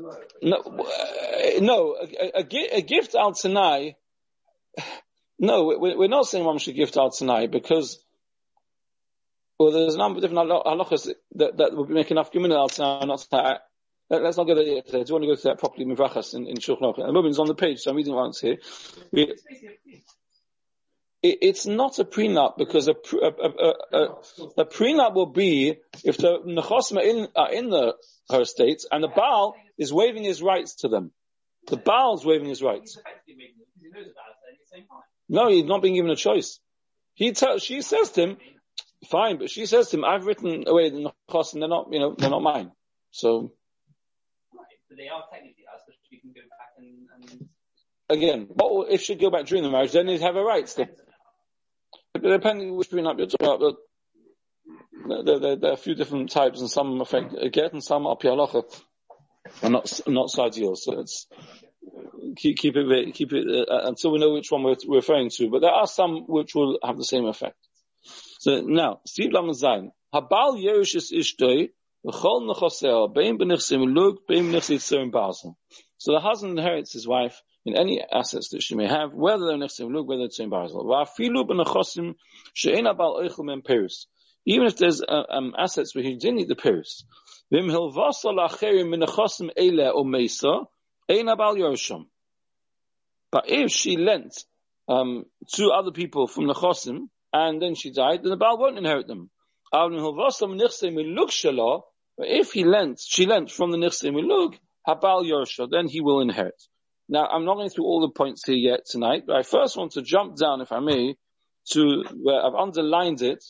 No, 0.42 0.56
uh, 0.56 1.60
no, 1.60 1.96
a, 2.00 2.38
a, 2.38 2.78
a, 2.78 2.82
gift 2.82 3.14
al 3.14 3.32
Tanai. 3.32 3.96
No, 5.36 5.64
we're, 5.64 5.98
we're 5.98 6.08
not 6.08 6.26
saying 6.28 6.44
one 6.44 6.58
should 6.58 6.76
gift 6.76 6.96
al 6.96 7.10
Tanai 7.10 7.48
because 7.48 7.98
Well, 9.58 9.72
there's 9.72 9.94
a 9.94 9.98
number 9.98 10.18
of 10.18 10.22
different 10.22 10.48
halachas 10.48 11.10
that, 11.36 11.56
that 11.56 11.76
would 11.76 11.88
be 11.88 11.94
making 11.94 12.16
enough 12.16 12.32
gimin 12.32 12.50
now, 12.50 13.00
not 13.04 13.18
to, 13.18 13.36
let- 13.36 13.62
let's 14.10 14.36
not 14.36 14.46
go 14.46 14.54
there 14.54 14.64
yet. 14.64 14.86
Do 14.86 14.98
you 14.98 15.04
want 15.10 15.24
to 15.24 15.28
go 15.28 15.34
to 15.34 15.42
that 15.44 15.58
properly, 15.58 15.86
Mivrachas, 15.86 16.34
in, 16.34 16.46
in 16.46 16.56
Shulchan 16.56 16.82
Aruch? 16.82 16.96
The 16.96 17.12
moment, 17.12 17.32
it's 17.32 17.38
on 17.38 17.46
the 17.46 17.54
page, 17.54 17.80
so 17.80 17.90
I'm 17.90 17.96
reading 17.96 18.14
once 18.14 18.40
here. 18.40 18.58
It, 19.12 19.40
it's 21.40 21.66
not 21.66 21.98
a 21.98 22.04
prenup 22.04 22.58
because 22.58 22.86
a, 22.86 22.92
a, 22.92 23.28
a, 23.28 23.74
a, 23.92 24.04
a, 24.58 24.64
prenup 24.66 25.14
will 25.14 25.32
be 25.32 25.76
if 26.04 26.18
the 26.18 26.38
nechosim 26.46 26.98
are 26.98 27.02
in, 27.02 27.28
are 27.34 27.50
in 27.50 27.70
the, 27.70 27.94
her 28.30 28.42
estates 28.42 28.86
and 28.92 29.02
the 29.02 29.08
Baal 29.08 29.54
is 29.78 29.90
waiving 29.90 30.22
his 30.22 30.42
rights 30.42 30.74
to 30.82 30.88
them. 30.88 31.12
The 31.68 31.78
Baal's 31.78 32.26
waiving 32.26 32.48
his 32.48 32.62
rights. 32.62 32.98
No, 35.26 35.48
he's 35.48 35.64
not 35.64 35.80
being 35.80 35.94
given 35.94 36.10
a 36.10 36.16
choice. 36.16 36.60
He 37.14 37.32
tells, 37.32 37.62
she 37.62 37.80
says 37.80 38.10
to 38.10 38.22
him, 38.22 38.36
fine, 39.08 39.38
but 39.38 39.48
she 39.48 39.64
says 39.64 39.88
to 39.88 39.96
him, 39.96 40.04
I've 40.04 40.26
written 40.26 40.64
away 40.66 40.90
the 40.90 41.10
nechosim, 41.30 41.60
they're 41.60 41.68
not, 41.68 41.88
you 41.90 42.00
know, 42.00 42.14
they're 42.18 42.28
not 42.28 42.42
mine. 42.42 42.70
So, 43.12 43.52
They 44.96 45.08
are 45.08 45.24
technically 45.32 45.64
us, 45.72 45.82
but 45.86 45.96
we 46.10 46.20
can 46.20 46.32
go 46.32 46.42
back 46.58 46.72
and, 46.78 47.08
and 47.30 47.48
again, 48.08 48.46
what 48.50 48.92
if 48.92 49.02
she 49.02 49.14
go 49.14 49.30
back 49.30 49.46
during 49.46 49.64
the 49.64 49.70
marriage, 49.70 49.92
then 49.92 50.08
he'd 50.08 50.20
have 50.20 50.36
a 50.36 50.42
right 50.42 50.66
The, 50.66 50.88
depending 52.20 52.76
which 52.76 52.90
prenup 52.90 53.18
you're 53.18 53.26
talking 53.26 53.46
about, 53.46 53.60
but 53.60 55.24
there, 55.26 55.38
there, 55.40 55.56
there 55.56 55.70
are 55.70 55.74
a 55.74 55.78
few 55.78 55.94
different 55.94 56.30
types, 56.30 56.60
and 56.60 56.70
some 56.70 57.00
affect 57.00 57.34
a 57.38 57.50
get, 57.50 57.72
and 57.72 57.82
some 57.82 58.06
are 58.06 58.16
pialacha, 58.16 58.62
and 59.62 59.72
not 59.72 60.00
not 60.06 60.28
sadios. 60.28 60.78
So 60.78 61.00
it's 61.00 61.26
keep 62.36 62.56
keep 62.58 62.76
it 62.76 63.14
keep 63.14 63.32
it 63.32 63.68
uh, 63.68 63.88
until 63.88 64.12
we 64.12 64.18
know 64.18 64.32
which 64.32 64.50
one 64.50 64.62
we're, 64.62 64.76
we're 64.86 64.96
referring 64.96 65.30
to. 65.30 65.50
But 65.50 65.60
there 65.60 65.70
are 65.70 65.86
some 65.86 66.24
which 66.26 66.54
will 66.54 66.78
have 66.82 66.96
the 66.96 67.04
same 67.04 67.26
effect. 67.26 67.56
So 68.38 68.60
now, 68.60 69.00
Steve 69.06 69.30
Lamazain, 69.32 69.90
Habal 70.14 70.62
Yerush 70.62 70.96
Ishtoi, 71.12 71.70
So 72.04 72.10
the 76.12 76.20
husband 76.20 76.58
inherits 76.58 76.92
his 76.92 77.08
wife 77.08 77.40
in 77.64 77.78
any 77.78 78.04
assets 78.12 78.50
that 78.50 78.62
she 78.62 78.74
may 78.74 78.86
have, 78.86 79.14
whether 79.14 79.46
they're 79.46 79.56
Nechsim 79.56 79.90
Lug, 79.94 80.06
whether 80.06 80.24
it's 80.24 80.38
in 80.38 80.50
Men 83.46 83.62
Even 84.46 84.66
if 84.66 84.76
there's 84.76 85.00
uh, 85.00 85.22
um, 85.30 85.54
assets 85.58 85.94
where 85.94 86.04
he 86.04 86.16
didn't 86.16 86.36
need 86.36 86.48
the 86.48 86.54
Yerusham. 91.56 92.04
But 93.30 93.48
if 93.48 93.70
she 93.70 93.96
lent 93.96 94.44
um, 94.88 95.24
to 95.54 95.70
other 95.70 95.90
people 95.90 96.26
from 96.26 96.48
the 96.48 96.54
Chosim, 96.54 97.08
and 97.32 97.62
then 97.62 97.74
she 97.74 97.90
died, 97.90 98.22
then 98.22 98.28
the 98.30 98.36
Baal 98.36 98.58
won't 98.58 98.76
inherit 98.76 99.06
them. 99.06 99.30
But 102.16 102.28
if 102.28 102.52
he 102.52 102.64
lent, 102.64 103.00
she 103.04 103.26
lent 103.26 103.50
from 103.50 103.70
the 103.70 103.78
Nichse 103.78 104.12
Milug, 104.12 104.56
Habal 104.86 105.28
Yorsha, 105.28 105.68
then 105.70 105.88
he 105.88 106.00
will 106.00 106.20
inherit. 106.20 106.60
Now, 107.08 107.26
I'm 107.26 107.44
not 107.44 107.56
going 107.56 107.70
through 107.70 107.84
all 107.84 108.00
the 108.00 108.12
points 108.12 108.46
here 108.46 108.56
yet 108.56 108.86
tonight, 108.86 109.24
but 109.26 109.36
I 109.36 109.42
first 109.42 109.76
want 109.76 109.92
to 109.92 110.02
jump 110.02 110.36
down, 110.36 110.60
if 110.60 110.72
I 110.72 110.80
may, 110.80 111.16
to 111.72 112.04
where 112.22 112.42
I've 112.42 112.54
underlined 112.54 113.22
it 113.22 113.44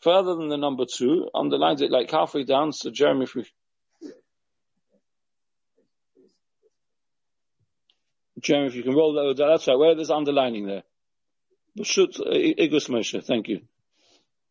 further 0.00 0.34
than 0.34 0.48
the 0.48 0.56
number 0.56 0.84
two, 0.92 1.28
underlined 1.34 1.82
it 1.82 1.90
like 1.90 2.10
halfway 2.10 2.44
down, 2.44 2.72
so 2.72 2.90
Jeremy, 2.90 3.24
if 3.24 3.34
we 3.34 3.44
Jeremy, 8.40 8.68
if 8.68 8.74
you 8.74 8.82
can 8.82 8.94
roll 8.94 9.14
that, 9.14 9.34
that's 9.36 9.66
right, 9.66 9.78
where 9.78 9.94
there's 9.94 10.10
underlining 10.10 10.66
there. 10.66 10.82
Shoot, 11.82 12.16
Igros 12.16 12.88
Moshe, 12.88 13.24
thank 13.24 13.48
you. 13.48 13.62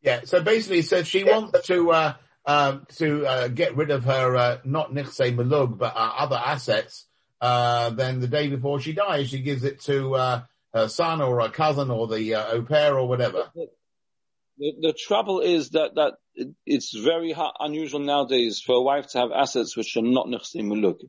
Yeah. 0.01 0.21
So 0.25 0.41
basically, 0.41 0.81
so 0.81 1.03
she 1.03 1.23
wants 1.23 1.67
to 1.67 1.91
uh, 1.91 2.13
um, 2.45 2.85
to 2.97 3.25
uh, 3.25 3.47
get 3.47 3.75
rid 3.75 3.91
of 3.91 4.03
her 4.05 4.35
uh, 4.35 4.57
not 4.63 4.93
nichse 4.93 5.35
malug 5.35 5.77
but 5.77 5.95
uh, 5.95 6.11
other 6.17 6.35
assets. 6.35 7.05
Uh, 7.41 7.89
then 7.89 8.19
the 8.19 8.27
day 8.27 8.47
before 8.47 8.79
she 8.79 8.93
dies, 8.93 9.29
she 9.29 9.41
gives 9.41 9.63
it 9.63 9.81
to 9.81 10.15
uh, 10.15 10.41
her 10.73 10.87
son 10.87 11.21
or 11.21 11.41
her 11.41 11.49
cousin 11.49 11.91
or 11.91 12.07
the 12.07 12.35
uh, 12.35 12.53
au 12.53 12.61
pair 12.61 12.97
or 12.97 13.07
whatever. 13.07 13.49
The, 14.57 14.73
the 14.79 14.93
trouble 14.93 15.41
is 15.41 15.71
that, 15.71 15.95
that 15.95 16.13
it's 16.65 16.95
very 16.95 17.33
ha- 17.33 17.53
unusual 17.59 17.99
nowadays 17.99 18.61
for 18.65 18.75
a 18.75 18.81
wife 18.81 19.07
to 19.07 19.19
have 19.19 19.31
assets 19.31 19.75
which 19.75 19.97
are 19.97 20.01
not 20.01 20.27
nechsi 20.27 20.61
muluk. 20.61 20.99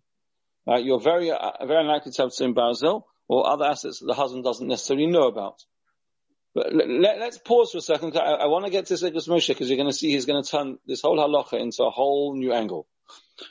Right? 0.67 0.85
You're 0.85 1.01
very, 1.01 1.27
very 1.29 1.81
unlikely 1.81 2.13
to 2.13 2.23
have 2.23 2.33
tzim 2.33 2.55
barzil 2.55 3.05
or 3.29 3.49
other 3.49 3.65
assets 3.65 4.01
that 4.01 4.07
the 4.07 4.15
husband 4.15 4.43
doesn't 4.43 4.67
necessarily 4.67 5.07
know 5.07 5.29
about. 5.29 5.63
Let, 6.57 7.21
us 7.21 7.39
pause 7.39 7.73
for 7.73 7.79
a 7.79 7.83
second. 7.83 8.17
I, 8.17 8.33
I 8.33 8.47
want 8.47 8.65
to 8.65 8.71
get 8.71 8.87
to 8.87 8.95
Sigurd 8.95 9.29
Moshe 9.29 9.49
because 9.49 9.69
you're 9.69 9.77
going 9.77 9.91
to 9.91 9.95
see 9.95 10.13
he's 10.13 10.25
going 10.25 10.43
to 10.43 10.51
turn 10.51 10.79
this 10.87 11.03
whole 11.03 11.19
halacha 11.19 11.61
into 11.61 11.85
a 11.85 11.91
whole 11.91 12.35
new 12.35 12.55
angle. 12.55 12.87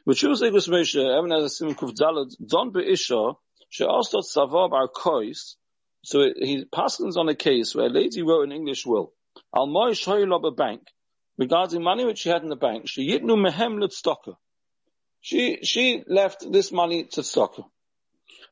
But 0.08 0.16
Shuvah 0.16 0.38
Sigurd 0.38 0.68
Moshe, 0.68 0.96
even 0.96 1.32
as 1.32 1.44
a 1.44 1.50
sim 1.50 1.76
kuf 1.76 1.94
dalad, 1.94 2.32
don 2.44 2.72
be'isha, 2.72 3.36
she'astot 3.70 4.24
savar 4.24 4.72
bar 4.72 4.88
kois, 4.88 5.56
so 6.04 6.22
it, 6.22 6.38
he 6.40 6.66
passes 6.66 7.16
on 7.16 7.30
a 7.30 7.36
case 7.36 7.76
where 7.76 7.86
a 7.86 7.90
lady 7.90 8.24
wrote 8.24 8.46
an 8.46 8.52
English 8.52 8.88
will. 8.88 9.14
Al 9.56 9.68
moy 9.68 9.92
shoylob 9.92 10.48
a 10.48 10.52
bank, 10.52 10.82
regarding 11.38 11.84
money 11.84 12.06
which 12.06 12.20
she 12.20 12.30
had 12.30 12.42
in 12.42 12.50
the 12.50 12.56
bank. 12.56 12.88
She 12.88 13.08
yitnu 13.08 13.38
mehem 13.38 13.80
lit 13.80 13.94
She, 15.22 15.60
she 15.62 16.04
left 16.08 16.52
this 16.52 16.72
money 16.72 17.04
to 17.12 17.22
stocker. 17.22 17.66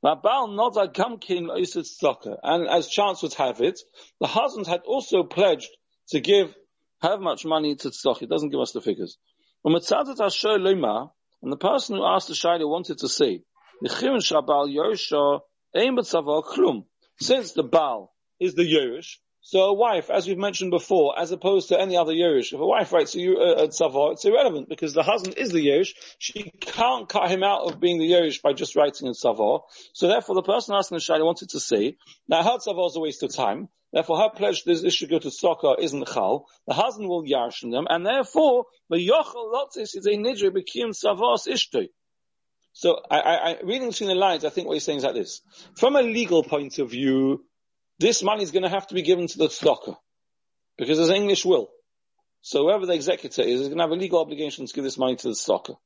Now, 0.04 0.16
Baal 0.16 0.50
Nodar 0.50 0.94
Gamkin 0.94 1.48
Isid 1.48 1.86
Stocker, 1.86 2.38
and 2.44 2.68
as 2.68 2.90
chance 2.90 3.22
would 3.24 3.34
have 3.36 3.62
it, 3.62 3.80
the 4.20 4.28
husband 4.28 4.68
had 4.68 4.82
also 4.86 5.24
pledged 5.24 5.70
to 6.10 6.20
give 6.20 6.54
how 7.02 7.18
much 7.18 7.46
money 7.46 7.76
to 7.76 7.90
Tzedakah. 7.90 8.24
It 8.24 8.30
doesn't 8.30 8.50
give 8.50 8.60
us 8.60 8.72
the 8.72 8.82
figures. 8.82 9.18
And 9.64 9.76
the 9.76 11.58
person 11.60 11.96
who 11.96 12.06
asked 12.06 12.28
the 12.28 12.34
Shaila 12.34 12.70
wanted 12.70 12.98
to 13.00 13.10
say, 13.10 13.44
since 17.20 17.52
the 17.54 17.64
Baal 17.64 18.14
is 18.40 18.56
the 18.56 18.64
Yerush, 18.64 19.18
so 19.46 19.60
a 19.66 19.74
wife, 19.74 20.10
as 20.10 20.26
we've 20.26 20.38
mentioned 20.38 20.72
before, 20.72 21.20
as 21.20 21.34
opposed 21.34 21.68
to 21.68 21.80
any 21.80 21.98
other 21.98 22.14
Yerush, 22.14 22.54
if 22.54 22.60
a 22.62 22.66
wife 22.66 22.94
writes 22.94 23.14
a, 23.14 23.20
a, 23.20 23.64
a 23.64 23.68
tzavah, 23.68 24.14
it's 24.14 24.24
irrelevant 24.24 24.70
because 24.70 24.94
the 24.94 25.04
husband 25.04 25.38
is 25.38 25.52
the 25.52 25.68
Yerush. 25.68 25.90
She 26.18 26.50
can't 26.62 27.10
cut 27.10 27.30
him 27.30 27.44
out 27.44 27.70
of 27.70 27.82
being 27.82 28.00
the 28.00 28.10
Yerush 28.10 28.42
by 28.42 28.54
just 28.54 28.78
writing 28.78 29.10
a 29.10 29.12
tzavah. 29.12 29.64
So 29.92 30.08
therefore, 30.08 30.36
the 30.36 30.44
person 30.44 30.76
asking 30.76 30.96
the 30.96 31.02
Shaila 31.02 31.26
wanted 31.26 31.50
to 31.50 31.60
say, 31.60 31.98
now 32.30 32.42
her 32.42 32.58
tzavah 32.58 32.88
is 32.88 32.96
a 32.96 33.02
waste 33.02 33.22
of 33.24 33.36
time. 33.36 33.68
Therefore, 33.92 34.18
her 34.22 34.30
pledge 34.30 34.64
this, 34.64 34.82
this 34.82 34.94
should 34.94 35.10
go 35.10 35.20
to 35.20 35.28
Sokka 35.28 35.78
isn't 35.78 36.08
chal. 36.08 36.48
The 36.66 36.74
husband 36.74 37.10
will 37.10 37.24
yarshin 37.24 37.70
them, 37.70 37.86
and 37.90 38.06
therefore, 38.06 38.66
the 38.90 38.96
yochel 38.96 39.54
lotzis 39.54 39.96
is 39.98 40.08
a 40.08 40.12
nidre 40.12 40.52
bekim 40.52 40.92
tzavos 40.92 41.50
ishtoi. 41.50 41.90
So, 42.72 43.02
I, 43.12 43.20
I, 43.20 43.36
I, 43.36 43.60
reading 43.62 43.90
between 43.90 44.08
the 44.08 44.16
lines, 44.16 44.46
I 44.46 44.50
think 44.50 44.68
what 44.68 44.76
he's 44.76 44.86
saying 44.86 45.00
is 45.00 45.04
like 45.04 45.14
this. 45.14 45.42
From 45.76 45.98
a 45.98 46.02
legal 46.02 46.44
point 46.44 46.80
of 46.80 46.90
view, 46.90 47.44
this 48.04 48.22
money 48.22 48.44
is 48.44 48.52
going 48.52 48.64
to 48.64 48.70
have 48.70 48.88
to 48.88 48.96
be 48.96 49.02
given 49.02 49.28
to 49.28 49.38
the 49.38 49.48
tzedakah 49.48 49.96
because 50.78 50.98
there's 50.98 51.10
an 51.10 51.16
English 51.16 51.46
will. 51.46 51.70
So 52.42 52.64
whoever 52.64 52.86
the 52.86 52.94
executor 52.94 53.44
is, 53.44 53.62
is 53.62 53.68
going 53.68 53.78
to 53.78 53.84
have 53.84 53.92
a 53.92 53.96
legal 53.96 54.20
obligation 54.20 54.66
to 54.66 54.74
give 54.74 54.84
this 54.84 54.98
money 54.98 55.16
to 55.16 55.30
the 55.30 55.36
tzedakah. 55.36 55.78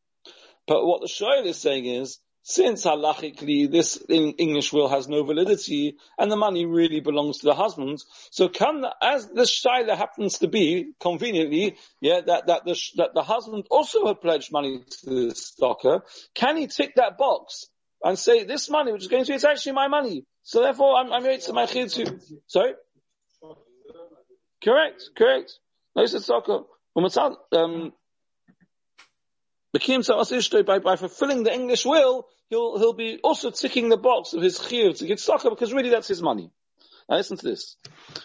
But 0.68 0.84
what 0.84 1.02
the 1.02 1.08
Shoel 1.08 1.46
is 1.46 1.58
saying 1.58 1.86
is, 1.86 2.18
since 2.42 2.86
halachically 2.86 3.70
this 3.70 4.04
English 4.10 4.74
will 4.74 4.88
has 4.88 5.08
no 5.08 5.24
validity 5.24 5.98
and 6.18 6.32
the 6.32 6.38
money 6.38 6.66
really 6.66 7.02
belongs 7.02 7.40
to 7.40 7.46
the 7.46 7.54
husband, 7.54 8.02
so 8.32 8.50
can, 8.50 8.84
as 9.00 9.28
the 9.28 9.42
shaila 9.42 9.96
happens 9.96 10.40
to 10.40 10.48
be, 10.48 10.94
conveniently, 11.00 11.78
yeah, 12.02 12.22
that, 12.26 12.48
that 12.48 12.66
the, 12.66 12.76
that 12.96 13.14
the 13.14 13.22
husband 13.22 13.66
also 13.70 14.08
had 14.08 14.22
pledged 14.22 14.52
money 14.52 14.84
to 15.02 15.06
the 15.06 15.34
tzedakah, 15.36 16.02
can 16.34 16.58
he 16.58 16.66
tick 16.66 16.96
that 16.96 17.18
box 17.18 17.68
and 18.02 18.18
say, 18.18 18.44
this 18.44 18.70
money 18.70 18.92
which 18.92 19.04
is 19.04 19.08
going 19.08 19.26
to, 19.26 19.32
be 19.32 19.36
it's 19.36 19.44
actually 19.44 19.74
my 19.74 19.88
money. 19.88 20.24
So 20.48 20.62
therefore, 20.62 20.96
I'm, 20.96 21.12
I'm 21.12 21.24
going 21.24 21.42
to 21.42 21.51
my 21.51 21.66
chid 21.66 21.89
to, 21.89 22.22
sorry? 22.48 22.72
Correct, 24.63 25.10
correct. 25.13 25.60
No, 25.94 26.04
it's 26.04 26.13
tzedakah. 26.13 26.63
Um, 27.51 27.92
by, 30.66 30.80
by 30.80 30.96
fulfilling 30.96 31.44
the 31.44 31.54
English 31.54 31.86
will, 31.86 32.27
he'll, 32.50 32.80
he'll 32.80 32.94
be 32.94 33.20
also 33.22 33.51
ticking 33.51 33.89
the 33.89 33.98
box 33.98 34.32
of 34.32 34.42
his 34.42 34.58
chiyuv 34.58 34.98
to 35.00 35.06
get 35.06 35.18
tzedakah 35.18 35.50
because 35.50 35.74
really 35.74 35.89
that's 35.89 36.08
his 36.08 36.22
money. 36.22 36.50
Now 37.10 37.18
listen 37.18 37.36
to 37.36 37.46
this. 37.46 37.75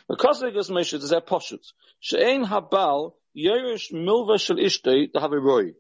Because 0.09 0.38
there's 0.38 0.71
a 0.71 1.21
poshut. 1.21 1.73
Habal 2.12 3.14
milva 3.37 4.41
shel 4.41 4.59
ishtei 4.59 5.09
roy. 5.43 5.73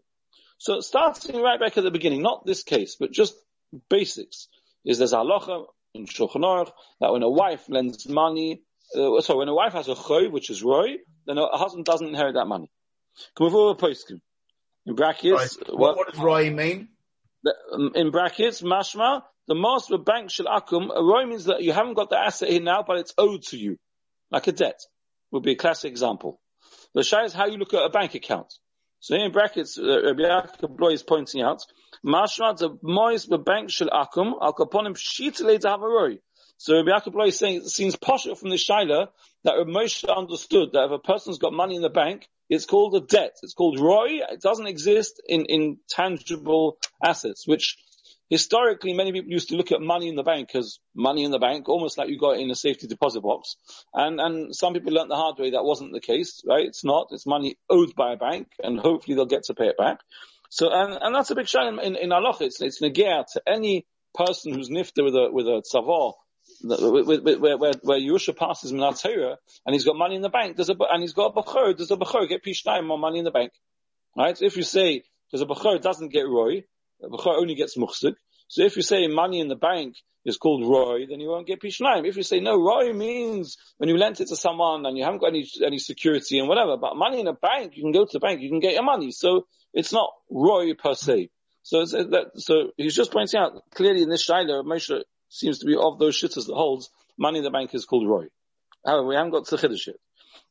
So 0.58 0.80
starting 0.80 1.40
right 1.40 1.60
back 1.60 1.78
at 1.78 1.84
the 1.84 1.92
beginning, 1.92 2.22
not 2.22 2.44
this 2.44 2.64
case, 2.64 2.96
but 2.98 3.12
just 3.12 3.36
basics, 3.88 4.48
is 4.84 4.98
there's 4.98 5.12
halacha 5.12 5.66
in 5.94 6.06
Shulchan 6.06 6.42
Aruch 6.42 6.70
that 7.00 7.12
when 7.12 7.22
a 7.22 7.28
wife 7.30 7.68
lends 7.68 8.08
money, 8.08 8.62
uh, 8.96 9.20
so 9.20 9.38
when 9.38 9.48
a 9.48 9.54
wife 9.54 9.72
has 9.72 9.88
a 9.88 9.94
choy, 9.94 10.30
which 10.30 10.50
is 10.50 10.62
roy, 10.62 10.96
then 11.26 11.38
a 11.38 11.46
husband 11.56 11.84
doesn't 11.84 12.08
inherit 12.08 12.34
that 12.34 12.46
money. 12.46 12.70
Come 13.36 13.54
over 13.54 13.74
poskim. 13.78 14.20
In 14.86 14.94
brackets, 14.94 15.58
Right. 15.58 15.68
What, 15.78 15.96
what 15.96 16.10
does 16.12 16.20
Roy 16.20 16.50
mean? 16.50 16.88
the- 17.44 17.54
um, 17.72 17.92
in 17.94 18.10
brackets, 18.10 18.62
mashma, 18.62 19.22
the 19.46 19.54
master 19.54 19.94
of 19.96 20.04
bank 20.04 20.30
shall 20.30 20.46
akum, 20.46 20.90
a 20.94 21.02
roy 21.02 21.26
means 21.26 21.44
that 21.44 21.62
you 21.62 21.72
haven't 21.72 21.94
got 21.94 22.10
the 22.10 22.18
asset 22.18 22.48
here 22.48 22.62
now, 22.62 22.82
but 22.86 22.98
it's 22.98 23.14
owed 23.18 23.42
to 23.44 23.56
you. 23.58 23.76
Like 24.30 24.46
a 24.46 24.52
debt. 24.52 24.80
Would 25.30 25.42
be 25.42 25.52
a 25.52 25.56
classic 25.56 25.90
example. 25.90 26.40
The 26.94 27.02
Shai 27.02 27.24
is 27.24 27.32
how 27.32 27.46
you 27.46 27.56
look 27.56 27.72
at 27.74 27.82
a 27.84 27.88
bank 27.90 28.14
account. 28.14 28.52
So 29.02 29.16
in 29.16 29.32
brackets, 29.32 29.76
uh, 29.78 30.00
Rabbi 30.04 30.22
Yaakov 30.22 30.76
Bloy 30.76 30.92
is 30.92 31.02
pointing 31.02 31.42
out, 31.42 31.64
Mashma 32.06 32.56
the 32.56 32.78
mois 32.84 33.26
bank 33.26 33.68
shel 33.68 33.88
akum 33.88 34.34
al 34.40 34.54
kaponim 34.54 34.96
shitele 34.96 35.58
davaroi. 35.58 36.20
So 36.56 36.76
Rabbi 36.76 36.90
Yaakov 36.90 37.12
Bloy 37.12 37.26
is 37.26 37.36
saying 37.36 37.56
it 37.56 37.66
seems 37.66 37.96
partial 37.96 38.36
from 38.36 38.50
the 38.50 38.56
Shaila 38.56 39.08
that 39.42 39.54
Rabbi 39.58 39.70
Moshe 39.70 40.08
understood 40.08 40.70
that 40.74 40.84
if 40.84 40.92
a 40.92 40.98
person's 41.00 41.38
got 41.38 41.52
money 41.52 41.74
in 41.74 41.82
the 41.82 41.90
bank, 41.90 42.28
it's 42.48 42.64
called 42.64 42.94
a 42.94 43.00
debt. 43.00 43.32
It's 43.42 43.54
called 43.54 43.80
roy. 43.80 44.20
It 44.30 44.40
doesn't 44.40 44.68
exist 44.68 45.20
in, 45.26 45.46
in 45.46 45.78
tangible 45.88 46.78
assets, 47.02 47.44
which 47.44 47.78
historically 48.32 48.94
many 48.94 49.12
people 49.12 49.30
used 49.30 49.50
to 49.50 49.56
look 49.56 49.72
at 49.72 49.82
money 49.82 50.08
in 50.08 50.16
the 50.16 50.22
bank 50.22 50.54
as 50.54 50.78
money 50.94 51.22
in 51.22 51.30
the 51.30 51.38
bank, 51.38 51.68
almost 51.68 51.98
like 51.98 52.08
you 52.08 52.18
got 52.18 52.38
it 52.38 52.40
in 52.40 52.50
a 52.50 52.54
safety 52.54 52.86
deposit 52.86 53.20
box. 53.20 53.56
And, 53.92 54.18
and 54.18 54.56
some 54.56 54.72
people 54.72 54.90
learned 54.90 55.10
the 55.10 55.16
hard 55.16 55.38
way 55.38 55.50
that 55.50 55.64
wasn't 55.64 55.92
the 55.92 56.00
case, 56.00 56.42
right? 56.48 56.66
It's 56.66 56.82
not. 56.82 57.08
It's 57.10 57.26
money 57.26 57.58
owed 57.68 57.94
by 57.94 58.14
a 58.14 58.16
bank 58.16 58.48
and 58.62 58.80
hopefully 58.80 59.16
they'll 59.16 59.26
get 59.26 59.42
to 59.44 59.54
pay 59.54 59.66
it 59.66 59.76
back. 59.76 59.98
So, 60.48 60.70
and, 60.72 60.98
and 61.02 61.14
that's 61.14 61.30
a 61.30 61.34
big 61.34 61.46
shame 61.46 61.78
in, 61.78 61.94
in 61.94 62.10
Allah. 62.10 62.34
It's, 62.40 62.62
it's 62.62 62.78
to 62.78 63.42
any 63.46 63.86
person 64.14 64.54
who's 64.54 64.70
nifta 64.70 65.04
with 65.04 65.14
a, 65.14 65.28
with 65.30 65.46
a 65.46 65.62
tzavar, 65.70 66.14
where, 66.62 67.58
where, 67.58 67.72
where 67.82 68.00
Yusha 68.00 68.34
passes 68.34 68.72
Minat 68.72 69.02
Torah 69.02 69.36
and 69.66 69.74
he's 69.74 69.84
got 69.84 69.96
money 69.96 70.16
in 70.16 70.22
the 70.22 70.30
bank, 70.30 70.56
there's 70.56 70.70
a, 70.70 70.76
and 70.90 71.02
he's 71.02 71.12
got 71.12 71.36
a 71.36 71.42
Bachur, 71.42 71.76
does 71.76 71.90
a 71.90 71.96
Bachur 71.96 72.26
get 72.26 72.42
Pishnayim 72.42 72.86
more 72.86 72.98
money 72.98 73.18
in 73.18 73.26
the 73.26 73.30
bank? 73.30 73.52
Right? 74.16 74.40
If 74.40 74.56
you 74.56 74.62
say, 74.62 75.02
there's 75.30 75.42
a 75.42 75.46
Bachur 75.46 75.82
doesn't 75.82 76.14
get 76.14 76.26
Roy, 76.26 76.64
a 77.02 77.08
Bachur 77.08 77.36
only 77.36 77.54
gets 77.54 77.76
Muchsik. 77.76 78.14
So 78.48 78.62
if 78.62 78.76
you 78.76 78.82
say 78.82 79.06
money 79.06 79.40
in 79.40 79.48
the 79.48 79.56
bank 79.56 79.96
is 80.24 80.36
called 80.36 80.66
Roy, 80.66 81.06
then 81.08 81.20
you 81.20 81.28
won't 81.28 81.46
get 81.46 81.60
Pishnayim. 81.60 82.06
If 82.06 82.16
you 82.16 82.22
say 82.22 82.40
no, 82.40 82.62
Roy 82.62 82.92
means 82.92 83.56
when 83.78 83.88
you 83.88 83.96
lent 83.96 84.20
it 84.20 84.28
to 84.28 84.36
someone 84.36 84.84
and 84.84 84.96
you 84.96 85.04
haven't 85.04 85.20
got 85.20 85.28
any, 85.28 85.48
any 85.64 85.78
security 85.78 86.38
and 86.38 86.48
whatever, 86.48 86.76
but 86.76 86.96
money 86.96 87.20
in 87.20 87.28
a 87.28 87.32
bank, 87.32 87.76
you 87.76 87.82
can 87.82 87.92
go 87.92 88.04
to 88.04 88.12
the 88.12 88.20
bank, 88.20 88.40
you 88.40 88.50
can 88.50 88.60
get 88.60 88.74
your 88.74 88.84
money. 88.84 89.10
So 89.10 89.46
it's 89.72 89.92
not 89.92 90.10
Roy 90.30 90.74
per 90.74 90.94
se. 90.94 91.30
So, 91.62 91.80
uh, 91.80 91.86
that, 91.86 92.30
so 92.36 92.72
he's 92.76 92.94
just 92.94 93.12
pointing 93.12 93.40
out 93.40 93.62
clearly 93.74 94.02
in 94.02 94.08
this 94.08 94.28
Shaila, 94.28 94.64
Moshe 94.64 95.02
seems 95.28 95.60
to 95.60 95.66
be 95.66 95.76
of 95.76 95.98
those 95.98 96.20
shitters 96.20 96.46
that 96.46 96.54
holds 96.54 96.90
money 97.18 97.38
in 97.38 97.44
the 97.44 97.50
bank 97.50 97.74
is 97.74 97.84
called 97.84 98.08
Roy. 98.08 98.26
However, 98.84 99.06
we 99.06 99.14
haven't 99.14 99.30
got 99.30 99.46
to 99.46 99.78
yet. 99.86 99.96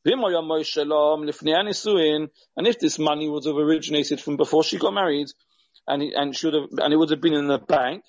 And 0.04 0.24
if 2.66 2.80
this 2.80 2.98
money 2.98 3.28
would 3.28 3.44
have 3.44 3.56
originated 3.56 4.20
from 4.20 4.36
before 4.36 4.64
she 4.64 4.78
got 4.78 4.94
married, 4.94 5.28
and 5.86 6.02
it, 6.02 6.12
and 6.14 6.34
should 6.34 6.54
have, 6.54 6.68
and 6.72 6.92
it 6.92 6.96
would 6.96 7.10
have 7.10 7.20
been 7.20 7.34
in 7.34 7.48
the 7.48 7.58
bank, 7.58 8.04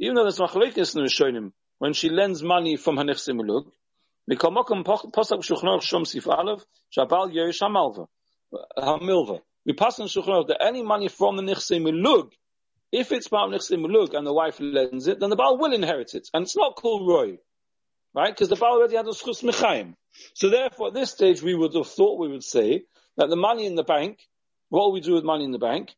even 0.00 0.14
though 0.14 0.22
there's 0.22 0.38
machlekes 0.38 0.96
in 0.96 1.02
Rishonim, 1.04 1.52
when 1.78 1.92
she 1.92 2.08
lends 2.08 2.42
money 2.42 2.76
from 2.76 2.96
her 2.96 3.04
nechsim 3.04 3.40
ulug, 3.40 3.70
we 4.28 4.36
pass 4.36 4.50
on 10.00 10.06
Shulchan 10.06 10.46
that 10.48 10.62
any 10.62 10.82
money 10.82 11.08
from 11.08 11.36
the 11.36 11.42
Nichse 11.42 11.82
Milug, 11.82 12.32
if 12.92 13.10
it's 13.10 13.28
part 13.28 13.52
of 13.52 13.70
Milug 13.70 14.12
and 14.14 14.26
the 14.26 14.32
wife 14.32 14.60
lends 14.60 15.06
it, 15.06 15.18
then 15.18 15.30
the 15.30 15.36
Baal 15.36 15.56
will 15.58 15.72
inherit 15.72 16.14
it. 16.14 16.28
And 16.34 16.42
it's 16.42 16.56
not 16.56 16.76
called 16.76 17.08
Roy. 17.08 17.38
Right? 18.14 18.34
Because 18.34 18.50
the 18.50 18.56
Baal 18.56 18.76
already 18.78 18.96
had 18.96 19.06
a 19.06 19.10
Schus 19.10 19.42
Mechaim. 19.42 19.94
So 20.34 20.50
therefore, 20.50 20.88
at 20.88 20.94
this 20.94 21.10
stage, 21.10 21.42
we 21.42 21.54
would 21.54 21.74
have 21.74 21.86
thought 21.86 22.18
we 22.18 22.28
would 22.28 22.44
say 22.44 22.84
that 23.18 23.28
the 23.28 23.36
money 23.36 23.66
in 23.66 23.74
the 23.74 23.84
bank, 23.84 24.18
what 24.70 24.86
will 24.86 24.92
we 24.92 25.00
do 25.00 25.14
with 25.14 25.24
money 25.24 25.44
in 25.44 25.52
the 25.52 25.58
bank? 25.58 25.94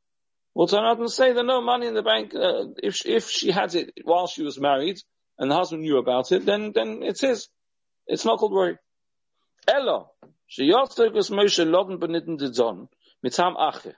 We'll 0.54 0.66
turn 0.66 0.84
out 0.84 0.98
and 0.98 1.10
say 1.10 1.32
that 1.32 1.44
no 1.44 1.60
money 1.60 1.86
in 1.86 1.94
the 1.94 2.02
bank, 2.02 2.34
uh, 2.34 2.64
if, 2.82 3.06
if 3.06 3.30
she 3.30 3.52
had 3.52 3.74
it 3.76 3.92
while 4.04 4.26
she 4.26 4.42
was 4.42 4.58
married 4.58 4.98
and 5.38 5.50
the 5.50 5.54
husband 5.54 5.82
knew 5.82 5.98
about 5.98 6.32
it, 6.32 6.44
then, 6.44 6.72
then 6.74 7.02
it's 7.02 7.20
his. 7.20 7.48
It's 8.06 8.24
not 8.24 8.38
called 8.38 8.54
Roy. 8.54 8.76
Ella, 9.68 10.06
she 10.48 10.70
Moshe 10.72 12.54
Zon. 12.54 12.88
Mitam 13.24 13.54
Ache. 13.68 13.94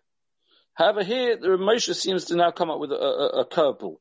However, 0.75 1.05
here 1.05 1.37
the 1.37 1.49
Moshe 1.49 1.95
seems 1.95 2.27
to 2.27 2.37
now 2.37 2.51
come 2.51 2.71
up 2.71 2.81
with 2.81 2.91
a, 2.91 2.97
a, 2.97 3.41
a 3.41 3.47
curveball. 3.47 3.97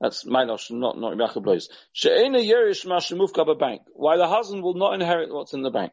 That's 0.00 0.24
Milosh, 0.24 0.70
not 0.70 0.98
not 0.98 1.16
Yaakov 1.16 1.42
Blois. 1.42 1.68
She'ena 1.92 2.38
yerish 2.38 2.86
mashemufka 2.86 3.58
bank. 3.58 3.82
Why 3.92 4.16
the 4.16 4.28
husband 4.28 4.62
will 4.62 4.74
not 4.74 4.94
inherit 4.94 5.32
what's 5.32 5.52
in 5.52 5.62
the 5.62 5.70
bank. 5.70 5.92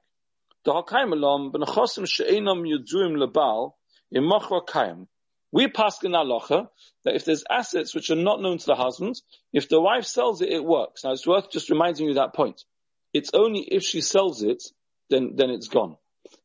We 5.51 5.67
pass 5.69 6.03
in 6.03 6.11
alocha 6.11 6.67
that 7.05 7.15
if 7.15 7.23
there's 7.23 7.43
assets 7.49 7.95
which 7.95 8.09
are 8.09 8.15
not 8.15 8.41
known 8.41 8.57
to 8.57 8.65
the 8.65 8.75
husband, 8.75 9.15
if 9.53 9.69
the 9.69 9.79
wife 9.79 10.03
sells 10.03 10.41
it, 10.41 10.49
it 10.49 10.63
works. 10.63 11.05
Now 11.05 11.13
it's 11.13 11.25
worth 11.25 11.49
just 11.51 11.69
reminding 11.69 12.07
you 12.07 12.15
that 12.15 12.33
point. 12.33 12.65
It's 13.13 13.31
only 13.33 13.61
if 13.61 13.83
she 13.83 14.01
sells 14.01 14.43
it, 14.43 14.61
then 15.09 15.35
then 15.35 15.51
it's 15.51 15.69
gone. 15.69 15.95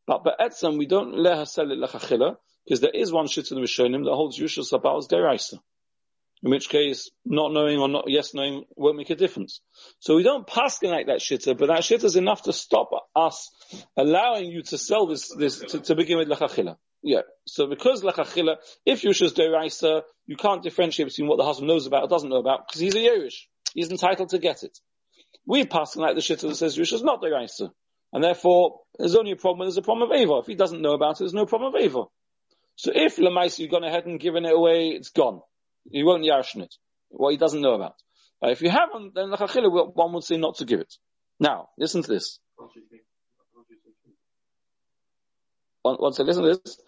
But 0.06 0.22
Be'etzem, 0.22 0.78
we 0.78 0.86
don't 0.86 1.16
let 1.16 1.38
her 1.38 1.44
sell 1.44 1.72
it 1.72 1.78
lechachila, 1.78 2.36
because 2.64 2.80
there 2.80 2.92
is 2.94 3.12
one 3.12 3.26
shit 3.26 3.50
in 3.50 3.56
the 3.56 3.62
Rishonim 3.62 4.04
that 4.04 4.14
holds 4.14 4.38
Yushal 4.38 4.64
Sabal's 4.64 5.08
deraisa. 5.08 5.58
In 6.44 6.50
which 6.50 6.68
case, 6.68 7.10
not 7.24 7.52
knowing 7.52 7.78
or 7.78 7.88
not 7.88 8.04
yes 8.08 8.34
knowing 8.34 8.64
won't 8.74 8.96
make 8.96 9.10
a 9.10 9.14
difference. 9.14 9.60
So 10.00 10.16
we 10.16 10.24
don't 10.24 10.44
pass 10.46 10.82
like 10.82 11.06
that 11.06 11.20
shitter, 11.20 11.56
but 11.56 11.66
that 11.66 11.82
shitter 11.82 12.04
is 12.04 12.16
enough 12.16 12.42
to 12.42 12.52
stop 12.52 12.90
us 13.14 13.50
allowing 13.96 14.46
you 14.46 14.62
to 14.64 14.78
sell 14.78 15.06
this, 15.06 15.32
this 15.36 15.60
to, 15.60 15.80
to 15.80 15.94
begin 15.94 16.18
with 16.18 16.28
lechachila. 16.28 16.76
Yeah. 17.00 17.20
So 17.46 17.68
because 17.68 18.02
lechachila, 18.02 18.56
if 18.84 19.02
Yusha's 19.02 19.34
deraisa, 19.34 20.02
you 20.26 20.36
can't 20.36 20.64
differentiate 20.64 21.08
between 21.08 21.28
what 21.28 21.36
the 21.36 21.44
husband 21.44 21.68
knows 21.68 21.86
about 21.86 22.02
or 22.02 22.08
doesn't 22.08 22.28
know 22.28 22.40
about, 22.40 22.66
because 22.66 22.80
he's 22.80 22.94
a 22.96 22.98
Yerush. 22.98 23.46
He's 23.74 23.90
entitled 23.90 24.30
to 24.30 24.38
get 24.38 24.64
it. 24.64 24.76
We 25.46 25.64
pass 25.64 25.94
like 25.94 26.16
the 26.16 26.20
shitter 26.22 26.48
that 26.48 26.56
says 26.56 26.76
Yusha's 26.76 27.04
not 27.04 27.22
deraisa. 27.22 27.70
And 28.12 28.22
therefore, 28.22 28.80
there's 28.98 29.16
only 29.16 29.30
a 29.30 29.36
problem 29.36 29.60
when 29.60 29.66
there's 29.66 29.78
a 29.78 29.82
problem 29.82 30.10
of 30.10 30.16
Ava. 30.16 30.38
If 30.38 30.46
he 30.46 30.54
doesn't 30.54 30.82
know 30.82 30.92
about 30.92 31.12
it, 31.12 31.18
there's 31.20 31.34
no 31.34 31.46
problem 31.46 31.74
of 31.74 31.80
Ava. 31.80 32.04
So 32.76 32.92
if 32.94 33.16
Lamais, 33.16 33.58
you've 33.58 33.70
gone 33.70 33.84
ahead 33.84 34.06
and 34.06 34.20
given 34.20 34.44
it 34.44 34.52
away, 34.52 34.88
it's 34.88 35.10
gone. 35.10 35.40
You 35.90 36.06
won't 36.06 36.24
yarshin 36.24 36.62
it. 36.62 36.74
What 37.08 37.30
he 37.30 37.36
doesn't 37.36 37.60
know 37.60 37.74
about. 37.74 37.96
Uh, 38.42 38.48
if 38.50 38.62
you 38.62 38.70
haven't, 38.70 39.14
then 39.14 39.30
Lachachila, 39.30 39.94
one 39.94 40.12
would 40.12 40.24
say 40.24 40.36
not 40.36 40.56
to 40.56 40.64
give 40.64 40.80
it. 40.80 40.94
Now, 41.38 41.68
listen 41.78 42.02
to 42.02 42.08
this. 42.08 42.38
One 45.82 46.12
say, 46.12 46.22
listen 46.22 46.44
to 46.44 46.58
this. 46.64 46.80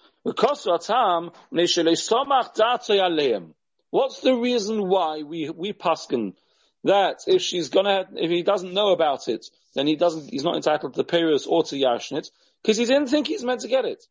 What's 3.91 4.21
the 4.21 4.35
reason 4.35 4.89
why 4.89 5.23
we, 5.23 5.51
we 5.51 5.73
paskin 5.73 6.35
that 6.85 7.21
if 7.27 7.43
she's 7.43 7.69
gonna, 7.69 8.07
if 8.15 8.31
he 8.31 8.43
doesn't 8.43 8.73
know 8.73 8.93
about 8.93 9.29
it, 9.29 9.47
then 9.75 9.87
he 9.87 9.97
doesn't, 9.97 10.31
he's 10.31 10.45
not 10.45 10.57
entitled 10.57 10.95
to 10.95 11.03
the 11.03 11.05
Peiros 11.05 11.47
or 11.47 11.65
to 11.65 11.77
Yashnit, 11.77 12.31
because 12.63 12.77
he 12.77 12.85
didn't 12.85 13.09
think 13.09 13.27
he's 13.27 13.45
meant 13.45 13.61
to 13.63 13.69
get 13.69 13.85
it. 13.85 14.05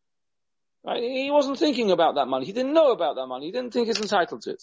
Right? 0.84 1.02
He 1.02 1.30
wasn't 1.30 1.58
thinking 1.58 1.90
about 1.90 2.16
that 2.16 2.26
money. 2.26 2.44
He 2.44 2.52
didn't 2.52 2.74
know 2.74 2.92
about 2.92 3.16
that 3.16 3.26
money. 3.26 3.46
He 3.46 3.52
didn't 3.52 3.72
think 3.72 3.86
he's 3.86 4.00
entitled 4.00 4.42
to 4.42 4.50
it. 4.50 4.62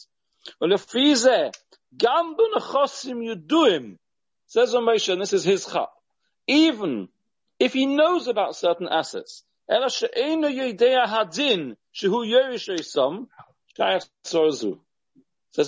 Says 4.47 4.73
Moshe, 4.73 5.11
and 5.11 5.21
this 5.21 5.33
is 5.33 5.43
his 5.43 5.65
chap. 5.65 5.89
Even 6.47 7.09
if 7.59 7.73
he 7.73 7.85
knows 7.85 8.27
about 8.27 8.55
certain 8.55 8.87
assets. 8.87 9.43
Says 9.67 9.81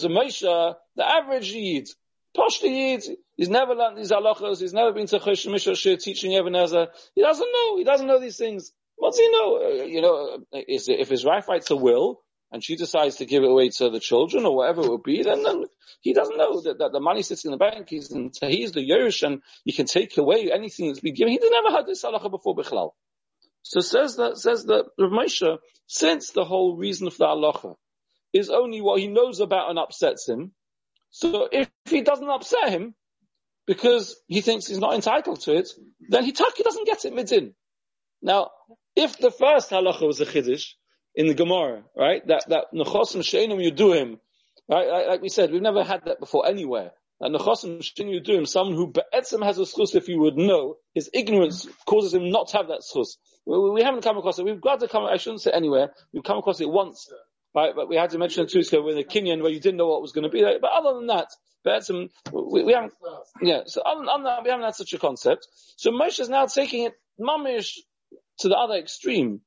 Moshe, 0.06 0.76
the 0.96 1.06
average 1.08 1.52
Yid, 1.52 1.90
Poshta 2.38 2.70
Yid, 2.70 3.04
he's 3.38 3.50
never 3.50 3.74
learned 3.76 3.98
these 3.98 4.12
halachas, 4.12 4.60
he's 4.60 4.74
never 4.74 4.92
been 4.92 5.08
to 5.08 5.20
Chosh 5.20 5.52
Mishra 5.52 5.98
teaching 5.98 6.36
Ebenezer. 6.36 6.88
He 7.16 7.22
doesn't 7.22 7.52
know, 7.52 7.78
he 7.78 7.84
doesn't 7.84 8.08
know 8.08 8.20
these 8.20 8.38
things. 8.38 8.72
What's 8.96 9.20
he 9.20 9.30
know? 9.30 9.58
Uh, 9.58 9.84
you 9.84 10.02
know, 10.02 10.40
is, 10.68 10.88
if 10.90 11.10
his 11.10 11.26
wife 11.26 11.48
writes 11.48 11.70
a 11.72 11.76
will, 11.76 12.22
and 12.54 12.64
she 12.64 12.76
decides 12.76 13.16
to 13.16 13.26
give 13.26 13.44
it 13.44 13.50
away 13.50 13.70
to 13.70 13.90
the 13.90 14.00
children 14.00 14.46
or 14.46 14.56
whatever 14.56 14.82
it 14.82 14.90
would 14.90 15.04
be, 15.04 15.24
then, 15.24 15.42
then 15.42 15.66
he 16.02 16.14
doesn't 16.14 16.38
know 16.38 16.62
that, 16.62 16.78
that 16.78 16.92
the 16.92 17.00
money 17.00 17.24
sits 17.24 17.46
in 17.46 17.52
the 17.52 17.58
bank. 17.58 17.90
He's 17.90 18.12
in, 18.12 18.32
he's 18.42 18.72
the 18.74 18.88
Yerush 18.88 19.24
and 19.24 19.42
you 19.66 19.74
can 19.74 19.88
take 19.88 20.16
away 20.20 20.52
anything 20.54 20.88
that's 20.88 21.00
been 21.00 21.16
given. 21.16 21.34
He 21.34 21.40
never 21.42 21.76
had 21.76 21.88
this 21.88 22.04
halacha 22.04 22.30
before 22.30 22.56
Bichlal. 22.56 22.92
So 23.64 23.80
says 23.80 24.18
that, 24.18 24.38
says 24.38 24.66
that 24.66 24.86
Rav 25.00 25.10
Moshe, 25.10 25.58
since 25.88 26.30
the 26.30 26.46
whole 26.46 26.78
reason 26.78 27.10
for 27.10 27.18
the 27.18 27.26
halacha 27.26 27.76
is 28.34 28.52
only 28.52 28.82
what 28.82 29.00
he 29.00 29.08
knows 29.08 29.40
about 29.40 29.72
and 29.72 29.80
upsets 29.80 30.30
him, 30.30 30.52
so 31.10 31.48
if 31.52 31.70
he 31.86 32.02
doesn't 32.02 32.30
upset 32.30 32.70
him, 32.70 32.94
because 33.66 34.20
he 34.28 34.42
thinks 34.42 34.68
he's 34.68 34.80
not 34.80 34.94
entitled 34.94 35.42
to 35.42 35.56
it, 35.56 35.70
then 36.10 36.24
he 36.24 36.34
taki 36.34 36.62
doesn't 36.62 36.86
get 36.86 37.06
it 37.06 37.14
midin. 37.14 37.54
Now, 38.24 38.50
if 38.96 39.18
the 39.18 39.32
first 39.32 39.70
halacha 39.70 40.08
was 40.08 40.22
a 40.22 40.26
chiddush 40.26 40.72
in 41.14 41.28
the 41.28 41.34
Gemara, 41.34 41.84
right, 41.96 42.26
that 42.28 42.46
that 42.48 42.66
nechosim 42.74 43.20
sheinum 43.20 43.62
yuduim, 43.62 44.20
right, 44.70 44.88
like, 44.88 45.08
like 45.08 45.22
we 45.22 45.30
said, 45.30 45.52
we've 45.52 45.62
never 45.62 45.84
had 45.84 46.06
that 46.06 46.20
before 46.20 46.48
anywhere. 46.48 46.92
That 47.20 47.32
nechosim 47.32 47.80
sheinum 47.80 48.20
yuduim, 48.20 48.48
someone 48.48 48.76
who 48.76 48.88
be'etzim 48.88 49.44
has 49.44 49.60
a 49.60 49.64
schus, 49.64 49.94
if 49.94 50.08
you 50.08 50.20
would 50.22 50.38
know, 50.38 50.78
his 50.96 51.10
ignorance 51.14 51.68
causes 51.86 52.14
him 52.14 52.32
not 52.32 52.48
to 52.50 52.58
have 52.58 52.70
that 52.70 52.82
schus. 52.82 53.18
We, 53.46 53.72
we 53.72 53.84
haven't 53.84 54.04
come 54.04 54.18
across 54.18 54.40
it. 54.40 54.46
We've 54.46 54.62
got 54.62 54.80
to 54.80 54.88
come. 54.88 55.04
I 55.04 55.18
shouldn't 55.18 55.42
say 55.42 55.52
anywhere. 55.52 55.92
We've 56.14 56.24
come 56.24 56.38
across 56.38 56.62
it 56.62 56.70
once 56.70 57.10
right? 57.56 57.74
But 57.76 57.90
we 57.90 57.96
had 57.96 58.12
to 58.12 58.18
mention 58.18 58.44
it 58.44 58.50
two 58.50 58.64
so 58.64 58.82
with 58.82 58.96
the 58.96 59.04
Kenyan 59.04 59.42
where 59.42 59.52
you 59.52 59.60
didn't 59.60 59.78
know 59.78 59.88
what 59.88 60.02
was 60.02 60.12
going 60.12 60.24
to 60.24 60.30
be. 60.30 60.42
There. 60.42 60.60
But 60.60 60.72
other 60.72 60.98
than 60.98 61.08
that, 61.08 61.28
some, 61.84 62.10
we, 62.32 62.64
we 62.64 62.74
haven't, 62.74 62.94
yeah, 63.42 63.62
so 63.66 63.82
other 63.82 64.06
than 64.06 64.24
that, 64.24 64.44
we 64.44 64.50
haven't 64.50 64.66
had 64.66 64.76
such 64.76 64.94
a 64.94 65.00
concept. 65.00 65.48
So 65.78 65.92
Moshe 65.92 66.20
is 66.20 66.30
now 66.30 66.46
taking 66.46 66.86
it 66.86 66.94
mamish 67.20 67.78
to 68.40 68.50
the 68.50 68.58
other 68.58 68.76
extreme 68.76 69.42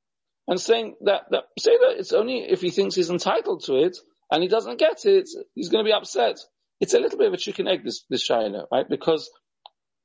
and 0.49 0.61
saying 0.61 0.96
that, 1.03 1.22
that, 1.31 1.44
say 1.59 1.77
that 1.77 1.99
it's 1.99 2.12
only 2.12 2.38
if 2.38 2.61
he 2.61 2.70
thinks 2.70 2.94
he's 2.94 3.11
entitled 3.11 3.64
to 3.64 3.77
it 3.77 3.99
and 4.31 4.42
he 4.42 4.49
doesn't 4.49 4.79
get 4.79 5.05
it, 5.05 5.29
he's 5.55 5.68
going 5.68 5.85
to 5.85 5.88
be 5.88 5.92
upset. 5.92 6.38
It's 6.81 6.94
a 6.94 7.01
little 7.01 7.18
bit 7.18 7.29
of 7.29 7.35
a 7.35 7.38
chicken 7.38 7.66
egg, 7.66 7.85
this, 7.85 8.05
this 8.09 8.29
Shaila, 8.29 8.66
right? 8.70 8.88
Because 8.88 9.31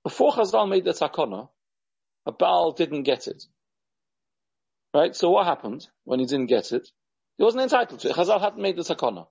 before 0.03 0.31
Chazal 0.31 0.69
made 0.69 0.85
the 0.85 0.91
takana, 0.91 1.49
a 2.25 2.31
Baal 2.31 2.71
didn't 2.71 3.03
get 3.03 3.27
it. 3.27 3.43
Right? 4.93 5.15
So 5.15 5.29
what 5.29 5.45
happened 5.45 5.87
when 6.03 6.19
he 6.19 6.25
didn't 6.25 6.47
get 6.47 6.71
it? 6.71 6.87
He 7.37 7.43
wasn't 7.43 7.63
entitled 7.63 7.99
to 8.01 8.09
it. 8.09 8.15
Chazal 8.15 8.41
hadn't 8.41 8.61
made 8.61 8.77
the 8.77 8.83
takana. 8.83 9.27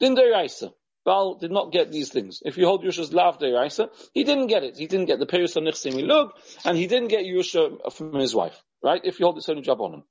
Didn't 0.00 0.16
do 0.16 0.32
Raisa. 0.32 0.72
Baal 1.04 1.36
did 1.36 1.50
not 1.50 1.72
get 1.72 1.90
these 1.90 2.10
things. 2.10 2.42
If 2.44 2.58
you 2.58 2.66
hold 2.66 2.84
Yusha's 2.84 3.12
lav 3.12 3.38
Raisa, 3.40 3.88
he 4.12 4.24
didn't 4.24 4.48
get 4.48 4.62
it. 4.62 4.76
He 4.76 4.86
didn't 4.86 5.06
get 5.06 5.18
the 5.18 5.26
Peris 5.26 5.56
on 5.56 5.64
Nichsim 5.64 5.94
Ilug, 5.94 6.30
and 6.64 6.76
he 6.76 6.86
didn't 6.86 7.08
get 7.08 7.24
Yusha 7.24 7.92
from 7.92 8.14
his 8.14 8.34
wife. 8.34 8.62
Right? 8.82 9.00
If 9.04 9.18
you 9.20 9.26
hold 9.26 9.36
the 9.42 9.50
only 9.50 9.62
job 9.62 9.80
on 9.80 9.94
him. 9.94 10.02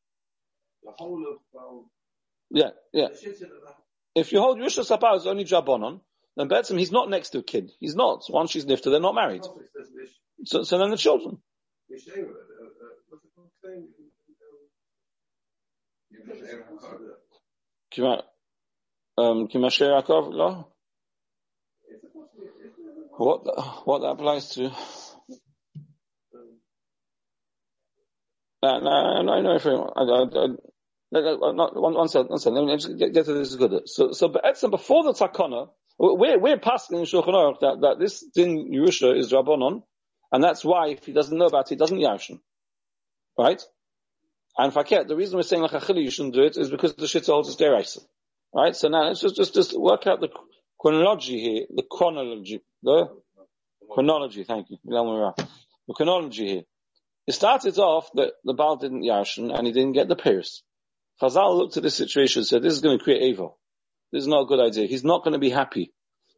The 0.83 0.91
whole 0.97 1.23
of, 1.33 1.39
well, 1.53 1.89
Yeah, 2.49 2.69
yeah. 2.93 3.07
the 3.09 3.17
shit 3.17 3.33
of 3.33 3.39
the 3.39 3.73
If 4.15 4.31
you 4.31 4.39
hold 4.39 4.57
Yusha 4.59 4.83
Sapar 4.85 5.15
as 5.15 5.27
only 5.27 5.45
Jabonon, 5.45 6.01
then 6.35 6.49
Betzim, 6.49 6.77
he's 6.77 6.91
not 6.91 7.09
next 7.09 7.29
to 7.29 7.39
a 7.39 7.43
kid. 7.43 7.71
He's 7.79 7.95
not. 7.95 8.23
Once 8.29 8.51
she's 8.51 8.65
nifta, 8.65 8.91
they're 8.91 8.99
not 8.99 9.15
married. 9.15 9.41
Prophet 9.41 9.69
says 9.75 9.89
this, 9.95 10.11
So, 10.45 10.63
so 10.63 10.77
then 10.77 10.91
the 10.91 10.97
children. 10.97 11.37
uh, 11.91 11.95
uh, 11.95 12.25
what's 13.09 13.23
the 13.23 13.29
fuck 13.35 13.45
thing? 13.63 13.87
You 16.11 16.19
know, 16.25 16.33
Abraham 16.35 16.77
Carter. 16.79 17.17
Kima, 17.93 18.23
um, 19.17 19.47
Kima 19.47 19.71
Sher 19.71 19.89
Yaakov, 19.89 20.31
no? 20.35 20.67
It's 21.89 22.03
a 22.03 22.07
possibility, 22.07 22.65
isn't 22.65 22.85
it? 22.85 23.09
What, 23.17 23.85
what 23.87 24.01
that 24.01 24.09
applies 24.09 24.49
to? 24.51 24.71
No, 28.67 29.21
no, 29.21 29.41
no, 29.41 29.57
no, 29.57 29.93
I, 29.95 30.03
no, 30.05 30.57
no, 31.11 31.51
not, 31.53 31.81
one, 31.81 31.93
one 31.93 32.07
second, 32.09 32.29
one 32.29 32.39
second, 32.39 32.55
let 32.55 32.65
me 32.65 32.75
just 32.75 32.97
get, 32.97 33.13
to 33.13 33.33
this 33.33 33.49
is 33.49 33.55
good. 33.55 33.87
So, 33.87 34.11
so, 34.11 34.27
Be'etzim, 34.27 34.71
before 34.71 35.03
the 35.03 35.13
Takana, 35.13 35.69
we're, 35.97 36.37
we're 36.37 36.57
passing 36.59 36.99
in 36.99 37.05
Shulchan 37.05 37.33
Aruch 37.33 37.59
that, 37.61 37.77
that 37.81 37.95
this 37.99 38.25
din 38.33 38.71
Yerusha 38.71 39.17
is 39.17 39.31
Rabbanon, 39.31 39.83
and 40.31 40.43
that's 40.43 40.65
why 40.65 40.89
if 40.89 41.05
he 41.05 41.13
doesn't 41.13 41.37
know 41.37 41.45
about 41.45 41.67
it, 41.67 41.69
he 41.69 41.75
doesn't 41.75 41.97
Yashin. 41.97 42.39
Right? 43.37 43.61
And 44.57 44.73
Faket, 44.73 45.07
the 45.07 45.15
reason 45.15 45.37
we're 45.37 45.43
saying 45.43 45.61
like 45.61 45.73
Achille 45.73 45.97
you 45.97 46.11
shouldn't 46.11 46.35
do 46.35 46.43
it 46.43 46.57
is 46.57 46.69
because 46.69 46.95
the 46.95 47.05
Shitza 47.05 47.27
holds 47.27 47.49
is 47.49 47.55
Deraisa. 47.55 47.99
Right? 48.53 48.75
So 48.75 48.89
now 48.89 49.07
let's 49.07 49.21
just, 49.21 49.35
just, 49.35 49.53
just 49.53 49.79
work 49.79 50.07
out 50.07 50.19
the 50.19 50.29
chronology 50.79 51.39
here, 51.39 51.65
the 51.73 51.83
chronology, 51.89 52.61
the 52.83 53.07
chronology, 53.89 54.43
thank 54.43 54.69
you. 54.69 54.77
The 54.83 55.93
chronology 55.95 56.47
here. 56.47 56.63
It 57.27 57.33
started 57.33 57.77
off 57.77 58.09
that 58.13 58.33
the 58.43 58.53
Baal 58.53 58.77
didn't 58.77 59.03
Yashin 59.03 59.53
and 59.53 59.67
he 59.67 59.73
didn't 59.73 59.93
get 59.93 60.07
the 60.07 60.15
Pierce. 60.15 60.63
Chazal 61.21 61.57
looked 61.57 61.77
at 61.77 61.83
this 61.83 61.95
situation 61.95 62.39
and 62.39 62.47
said, 62.47 62.63
this 62.63 62.73
is 62.73 62.81
going 62.81 62.97
to 62.97 63.03
create 63.03 63.23
evil. 63.23 63.59
This 64.11 64.21
is 64.21 64.27
not 64.27 64.43
a 64.43 64.45
good 64.45 64.59
idea. 64.61 64.87
He's 64.87 65.03
not 65.03 65.23
going 65.23 65.33
to 65.33 65.39
be 65.39 65.49
happy. 65.49 65.91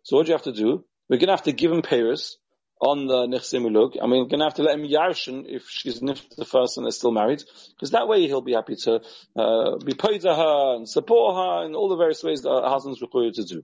So 0.03 0.15
what 0.15 0.25
do 0.25 0.31
you 0.31 0.35
have 0.35 0.43
to 0.43 0.51
do? 0.51 0.85
We're 1.07 1.17
going 1.17 1.27
to 1.27 1.33
have 1.33 1.43
to 1.43 1.51
give 1.51 1.71
him 1.71 1.81
Paris 1.83 2.37
on 2.81 3.07
the 3.07 3.27
Nechsimulug, 3.27 3.97
and 3.99 4.09
we're 4.09 4.23
going 4.25 4.39
to 4.39 4.45
have 4.45 4.53
to 4.55 4.63
let 4.63 4.79
him 4.79 4.87
Yarshin 4.87 5.43
if 5.47 5.69
she's 5.69 5.99
the 5.99 6.45
first 6.45 6.77
and 6.77 6.85
they're 6.85 6.91
still 6.91 7.11
married, 7.11 7.43
because 7.75 7.91
that 7.91 8.07
way 8.07 8.25
he'll 8.25 8.41
be 8.41 8.53
happy 8.53 8.75
to 8.83 9.01
uh, 9.35 9.77
be 9.85 9.93
paid 9.93 10.21
to 10.21 10.33
her 10.33 10.75
and 10.77 10.87
support 10.87 11.35
her 11.35 11.65
in 11.65 11.75
all 11.75 11.89
the 11.89 11.97
various 11.97 12.23
ways 12.23 12.41
that 12.43 12.49
a 12.49 12.69
husband's 12.69 13.01
required 13.01 13.33
to 13.33 13.43
do. 13.43 13.63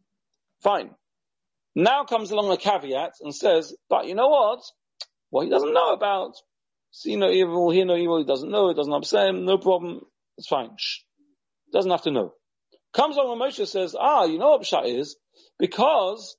Fine. 0.62 0.90
Now 1.76 2.04
comes 2.04 2.32
along 2.32 2.52
a 2.52 2.58
caveat 2.58 3.14
and 3.22 3.34
says, 3.34 3.74
but 3.90 4.08
you 4.08 4.16
know 4.16 4.28
what? 4.28 4.64
What 5.30 5.46
he 5.46 5.50
doesn't 5.50 5.74
know 5.74 5.94
about, 5.94 6.34
see 6.96 7.18
no 7.18 7.30
evil, 7.30 7.70
hear 7.72 7.86
no 7.86 7.98
evil, 7.98 8.20
he 8.20 8.24
doesn't 8.24 8.50
know, 8.50 8.70
it 8.70 8.76
doesn't 8.76 8.94
upset 8.94 9.28
him, 9.28 9.44
no 9.46 9.58
problem, 9.58 10.02
it's 10.38 10.48
fine. 10.48 10.70
Shh. 10.78 11.00
Doesn't 11.74 11.92
have 11.92 12.04
to 12.04 12.12
know. 12.12 12.34
Comes 12.94 13.18
along 13.18 13.38
when 13.38 13.50
Moshe 13.50 13.68
says, 13.68 13.96
ah, 14.00 14.24
you 14.24 14.40
know 14.40 14.52
what 14.52 14.62
Pshat 14.62 14.86
is? 15.00 15.18
Because 15.60 16.38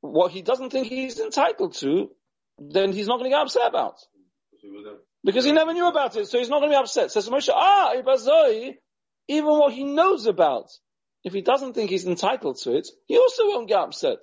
what 0.00 0.30
he 0.30 0.42
doesn't 0.42 0.70
think 0.70 0.86
he's 0.86 1.18
entitled 1.18 1.74
to, 1.74 2.10
then 2.58 2.92
he's 2.92 3.08
not 3.08 3.18
going 3.18 3.30
to 3.30 3.34
get 3.34 3.42
upset 3.42 3.68
about. 3.68 3.96
Because 5.24 5.44
he 5.44 5.50
never 5.50 5.72
knew 5.72 5.88
about 5.88 6.16
it, 6.16 6.28
so 6.28 6.38
he's 6.38 6.48
not 6.48 6.60
going 6.60 6.70
to 6.70 6.76
be 6.76 6.80
upset. 6.80 7.10
Says 7.10 7.28
Moshe, 7.28 7.50
ah, 7.52 7.94
Ibazoi, 7.96 8.74
even 9.26 9.50
what 9.50 9.72
he 9.72 9.82
knows 9.82 10.26
about, 10.26 10.70
if 11.24 11.32
he 11.32 11.42
doesn't 11.42 11.72
think 11.72 11.90
he's 11.90 12.06
entitled 12.06 12.58
to 12.58 12.76
it, 12.76 12.86
he 13.06 13.18
also 13.18 13.48
won't 13.48 13.68
get 13.68 13.80
upset. 13.80 14.18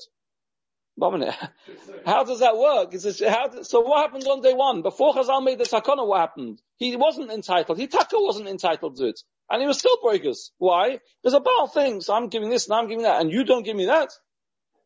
How 2.06 2.24
does 2.24 2.40
that 2.40 2.58
work? 2.58 2.94
Is 2.94 3.06
it, 3.06 3.28
how, 3.28 3.64
so 3.64 3.82
what 3.82 4.02
happened 4.02 4.26
on 4.28 4.42
day 4.42 4.54
one? 4.54 4.84
Before 4.84 5.14
Chazal 5.14 5.44
made 5.44 5.58
the 5.58 5.64
takana, 5.64 6.08
what 6.08 6.20
happened? 6.20 6.62
He 6.78 6.96
wasn't 6.96 7.32
entitled. 7.32 7.80
He 7.80 7.88
taka 7.88 8.18
wasn't 8.20 8.48
entitled 8.48 8.98
to 8.98 9.08
it. 9.08 9.20
And 9.50 9.62
he 9.62 9.68
was 9.68 9.80
still 9.80 9.98
breakers. 10.04 10.52
Why? 10.58 11.00
There's 11.24 11.34
a 11.34 11.40
Baal 11.40 11.68
thing, 11.68 12.02
so 12.02 12.14
I'm 12.14 12.30
giving 12.30 12.50
this 12.50 12.68
and 12.68 12.76
I'm 12.76 12.88
giving 12.88 13.04
that, 13.04 13.22
and 13.22 13.32
you 13.32 13.44
don't 13.44 13.64
give 13.64 13.76
me 13.76 13.88
that. 13.88 14.10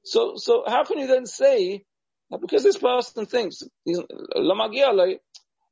So, 0.03 0.33
so 0.37 0.63
how 0.65 0.85
can 0.85 0.99
you 0.99 1.07
then 1.07 1.25
say 1.25 1.83
that 2.31 2.39
because 2.41 2.63
this 2.63 2.77
person 2.77 3.25
thinks 3.25 3.63
he's 3.83 3.99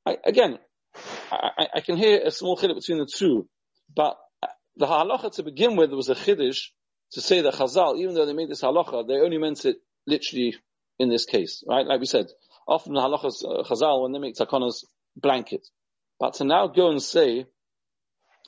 I, 0.08 0.18
again, 0.24 0.60
I, 1.32 1.68
I, 1.76 1.82
can 1.82 1.98
hear 1.98 2.22
a 2.24 2.32
small 2.32 2.58
chiddush 2.58 2.76
between 2.76 3.00
the 3.00 3.10
two, 3.12 3.48
but 3.96 4.18
the 4.78 4.86
halacha 4.86 5.34
to 5.36 5.44
begin 5.44 5.76
with 5.76 5.92
was 5.92 6.10
a 6.10 6.16
chiddush 6.16 6.68
to 7.14 7.22
say 7.22 7.42
that 7.42 7.56
Chazal, 7.56 7.98
even 7.98 8.14
though 8.14 8.26
they 8.26 8.34
made 8.34 8.50
this 8.50 8.62
halacha, 8.62 9.08
they 9.08 9.16
only 9.16 9.38
meant 9.38 9.66
it 9.66 9.78
literally 10.08 10.56
in 11.00 11.10
this 11.10 11.26
case, 11.26 11.64
right? 11.68 11.86
Like 11.86 12.00
we 12.00 12.06
said, 12.06 12.28
often 12.68 12.94
the 12.94 13.02
halachas 13.02 13.44
uh, 13.44 13.64
Chazal 13.64 14.04
when 14.04 14.12
they 14.12 14.20
make 14.20 14.36
takanas 14.36 14.86
blanket, 15.16 15.68
but 16.20 16.36
to 16.36 16.44
now 16.46 16.68
go 16.68 16.90
and 16.90 17.02
say 17.02 17.46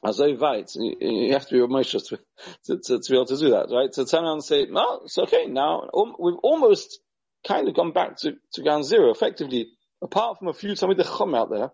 as 0.05 0.19
write, 0.19 0.71
you, 0.75 1.33
have 1.33 1.47
to 1.47 1.53
be 1.55 1.59
emotional 1.59 2.01
to, 2.01 2.19
to, 2.65 2.77
to, 2.77 2.99
to 2.99 3.09
be 3.11 3.15
able 3.15 3.25
to 3.25 3.37
do 3.37 3.49
that, 3.51 3.67
right? 3.71 3.91
To 3.93 4.05
turn 4.05 4.23
around 4.23 4.33
and 4.33 4.43
say, 4.43 4.65
no, 4.65 5.01
it's 5.05 5.17
okay 5.17 5.47
now. 5.47 5.89
Um, 5.93 6.15
we've 6.19 6.35
almost 6.43 6.99
kind 7.47 7.67
of 7.67 7.75
gone 7.75 7.93
back 7.93 8.17
to, 8.17 8.35
to 8.53 8.61
ground 8.61 8.85
zero, 8.85 9.11
effectively, 9.11 9.69
apart 10.01 10.37
from 10.37 10.49
a 10.49 10.53
few 10.53 10.75
Talmud 10.75 11.03
Chum 11.03 11.33
out 11.33 11.49
there. 11.49 11.71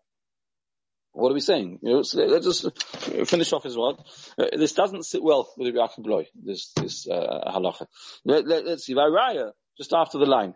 What 1.11 1.29
are 1.29 1.35
we 1.35 1.41
saying? 1.41 1.79
You 1.83 1.95
know, 1.95 2.01
so 2.01 2.19
let's 2.23 2.45
just 2.45 2.81
finish 3.27 3.53
off 3.53 3.65
as 3.65 3.77
well. 3.77 4.03
Uh, 4.37 4.45
this 4.57 4.73
doesn't 4.73 5.05
sit 5.05 5.21
well 5.21 5.51
with 5.57 5.71
the 5.71 5.79
Yaakov 5.79 6.03
Bloy, 6.03 6.25
this, 6.33 6.71
this, 6.75 7.07
uh, 7.07 7.51
halacha. 7.53 7.85
Let, 8.25 8.47
let, 8.47 8.65
let's 8.65 8.85
see. 8.85 8.95
Varaya, 8.95 9.51
just 9.77 9.93
after 9.93 10.17
the 10.17 10.25
line. 10.25 10.53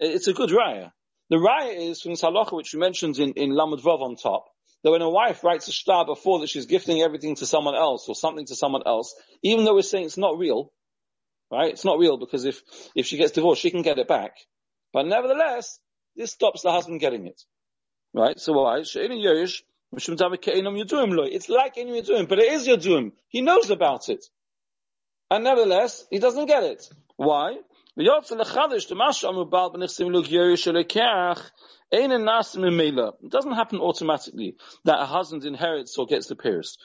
It's 0.00 0.28
a 0.28 0.32
good 0.32 0.50
raya. 0.50 0.92
The 1.30 1.36
raya 1.36 1.90
is 1.90 2.02
from 2.02 2.12
this 2.12 2.22
halacha 2.22 2.52
which 2.52 2.74
we 2.74 2.80
mentioned 2.80 3.18
in, 3.18 3.32
in 3.32 3.50
Lamed 3.50 3.80
Vav 3.80 4.02
on 4.02 4.16
top 4.16 4.46
that 4.82 4.90
when 4.90 5.02
a 5.02 5.08
wife 5.08 5.44
writes 5.44 5.68
a 5.68 5.72
shtar 5.72 6.04
before 6.04 6.40
that 6.40 6.48
she's 6.48 6.66
gifting 6.66 7.00
everything 7.00 7.36
to 7.36 7.46
someone 7.46 7.74
else 7.74 8.08
or 8.08 8.14
something 8.14 8.46
to 8.46 8.56
someone 8.56 8.82
else, 8.84 9.14
even 9.42 9.64
though 9.64 9.74
we're 9.74 9.82
saying 9.82 10.06
it's 10.06 10.18
not 10.18 10.38
real, 10.38 10.72
right? 11.50 11.70
It's 11.72 11.84
not 11.84 11.98
real 11.98 12.16
because 12.18 12.44
if, 12.44 12.62
if 12.94 13.06
she 13.06 13.16
gets 13.16 13.32
divorced, 13.32 13.62
she 13.62 13.70
can 13.70 13.82
get 13.82 13.98
it 13.98 14.08
back. 14.08 14.32
But 14.92 15.06
nevertheless, 15.06 15.78
this 16.16 16.32
stops 16.32 16.62
the 16.62 16.72
husband 16.72 17.00
getting 17.00 17.26
it. 17.26 17.40
Right? 18.12 18.38
So 18.38 18.52
why? 18.52 18.78
It's 18.78 18.94
like 18.94 19.04
any 19.08 19.22
Yaduim, 22.02 22.28
but 22.28 22.38
it 22.38 22.52
is 22.52 22.66
Yaduim. 22.66 23.12
He 23.28 23.40
knows 23.40 23.70
about 23.70 24.08
it. 24.08 24.24
And 25.32 25.44
nevertheless, 25.44 26.06
he 26.10 26.18
doesn't 26.18 26.44
get 26.44 26.62
it. 26.62 26.86
Why? 27.16 27.56
It 27.96 28.04
doesn't 28.04 28.38
happen 33.52 33.78
automatically 33.78 34.56
that 34.84 35.00
a 35.00 35.06
husband 35.06 35.46
inherits 35.46 35.96
or 35.96 36.04
gets 36.04 36.26
the 36.26 36.36
pierce. 36.36 36.76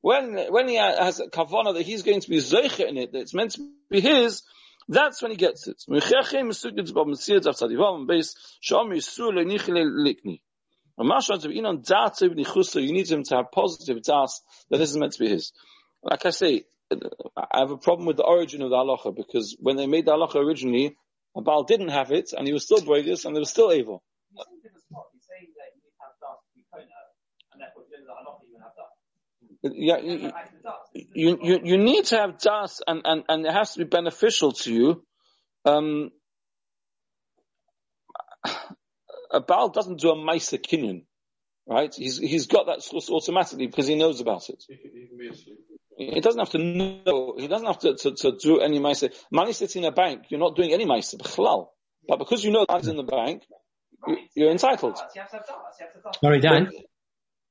When 0.00 0.36
when 0.56 0.68
he 0.68 0.74
has 0.74 1.20
a 1.20 1.28
kavana 1.28 1.74
that 1.74 1.82
he's 1.82 2.02
going 2.02 2.20
to 2.20 2.30
be 2.30 2.38
zeicha 2.38 2.88
in 2.88 2.96
it, 2.96 3.12
that 3.12 3.20
it's 3.20 3.34
meant 3.34 3.52
to 3.52 3.68
be 3.88 4.00
his. 4.00 4.42
That's 4.88 5.22
when 5.22 5.30
he 5.30 5.36
gets 5.36 5.68
it. 5.68 5.84
You 5.88 5.94
need 12.92 13.10
him 13.10 13.22
to 13.24 13.36
have 13.36 13.52
positive 13.52 14.02
das 14.02 14.40
that 14.70 14.78
this 14.78 14.90
is 14.90 14.96
meant 14.96 15.12
to 15.12 15.18
be 15.18 15.28
his. 15.28 15.52
Like 16.08 16.24
I 16.24 16.30
say, 16.30 16.64
I 17.36 17.58
have 17.58 17.72
a 17.72 17.76
problem 17.76 18.06
with 18.06 18.16
the 18.16 18.22
origin 18.22 18.62
of 18.62 18.70
the 18.70 18.76
halacha 18.76 19.14
because 19.14 19.56
when 19.58 19.76
they 19.76 19.88
made 19.88 20.06
the 20.06 20.12
halacha 20.12 20.36
originally, 20.36 20.96
a 21.36 21.42
Baal 21.42 21.64
didn't 21.64 21.88
have 21.88 22.12
it, 22.12 22.32
and 22.32 22.46
he 22.46 22.52
was 22.52 22.62
still 22.62 22.78
Broidus, 22.78 23.24
and 23.24 23.34
they 23.34 23.40
were 23.40 23.44
still 23.44 23.72
evil. 23.72 24.04
You 24.30 24.44
seem 24.48 24.72
to 24.72 24.80
spot. 24.80 25.06
You 25.12 25.20
say 25.20 25.48
that 25.58 25.74
you 25.74 25.82
need 25.82 25.90
to 25.90 26.00
have 26.00 26.14
dust 26.22 26.42
to 26.46 26.54
be 26.54 26.64
kona, 26.72 26.86
and 27.52 27.60
therefore 27.60 27.82
you 27.90 28.06
don't 28.06 28.24
know 28.24 28.38
even 28.48 28.62
have 28.62 28.76
dust. 28.76 28.94
Yeah, 29.62 29.98
you, 31.12 31.38
you, 31.38 31.38
you, 31.42 31.60
you 31.64 31.76
need 31.76 32.04
to 32.06 32.16
have 32.18 32.38
das, 32.38 32.80
and, 32.86 33.02
and, 33.04 33.24
and 33.28 33.44
it 33.44 33.52
has 33.52 33.72
to 33.72 33.80
be 33.80 33.84
beneficial 33.84 34.52
to 34.52 34.72
you. 34.72 35.02
Um, 35.64 36.12
a 39.32 39.40
Baal 39.40 39.70
doesn't 39.70 40.00
do 40.00 40.10
a 40.10 40.16
Maisa 40.16 40.58
Kinyan. 40.58 41.02
Right? 41.68 41.92
He's, 41.94 42.18
he's 42.18 42.46
got 42.46 42.66
that 42.66 42.82
source 42.82 43.10
automatically 43.10 43.66
because 43.66 43.88
he 43.88 43.96
knows 43.96 44.20
about 44.20 44.48
it. 44.48 44.62
He 44.68 44.76
can, 44.76 44.90
he 44.94 45.06
can 45.08 45.18
be 45.18 45.28
asleep. 45.28 45.58
He 45.98 46.20
doesn't 46.20 46.38
have 46.38 46.50
to 46.50 46.58
know, 46.58 47.34
he 47.38 47.48
doesn't 47.48 47.66
have 47.66 47.78
to, 47.80 47.96
to, 47.96 48.14
to 48.14 48.36
do 48.40 48.60
any 48.60 48.78
meiser. 48.78 49.12
Money 49.32 49.52
sitting 49.52 49.82
in 49.82 49.88
a 49.88 49.92
bank, 49.92 50.26
you're 50.28 50.38
not 50.38 50.54
doing 50.54 50.72
any 50.72 50.84
meiser, 50.84 51.16
b'chlal. 51.16 51.68
But 52.06 52.18
because 52.18 52.44
you 52.44 52.52
know 52.52 52.66
money's 52.68 52.86
in 52.86 52.96
the 52.96 53.02
bank, 53.02 53.42
you, 54.06 54.16
you're 54.34 54.50
entitled. 54.50 54.96
You 55.14 55.22
have 55.22 55.30
to 55.30 55.36
have 55.38 55.46
dollars. 55.46 55.74
You 55.80 55.86
have 55.86 55.92
to 55.92 55.96
have 55.96 56.02
dollars. 56.02 56.18
Sorry, 56.20 56.40
Dan. 56.40 56.70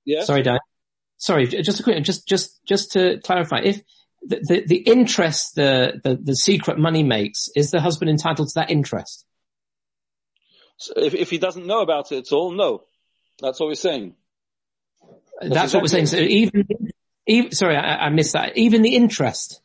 Yes? 0.06 0.28
Sorry, 0.28 0.44
Dan. 0.44 0.60
Sorry, 1.18 1.48
just 1.48 1.80
a 1.80 1.84
quick, 1.84 2.04
just, 2.04 2.28
just, 2.28 2.64
just 2.66 2.92
to 2.92 3.20
clarify, 3.24 3.62
if 3.64 3.82
the, 4.22 4.40
the, 4.48 4.64
the 4.68 4.78
interest 4.78 5.56
the, 5.56 6.00
the, 6.04 6.16
the 6.16 6.36
secret 6.36 6.78
money 6.78 7.04
makes, 7.04 7.50
is 7.56 7.72
the 7.72 7.82
husband 7.82 8.10
entitled 8.10 8.50
to 8.50 8.60
that 8.60 8.70
interest? 8.70 9.26
So 10.78 10.94
if, 10.98 11.16
if 11.16 11.30
he 11.32 11.38
doesn't 11.38 11.66
know 11.66 11.82
about 11.82 12.12
it 12.12 12.28
at 12.28 12.32
all, 12.32 12.52
no. 12.52 12.84
That's 13.40 13.60
what 13.60 13.68
we're 13.68 13.76
saying. 13.76 14.16
That's 15.42 15.74
what 15.74 15.82
we're 15.84 15.88
saying. 15.88 16.08
So 16.08 16.18
even, 16.18 16.68
even, 17.28 17.52
sorry, 17.52 17.76
I, 17.76 18.06
I 18.06 18.10
missed 18.10 18.34
that. 18.34 18.58
Even 18.58 18.82
the 18.82 18.96
interest. 18.96 19.62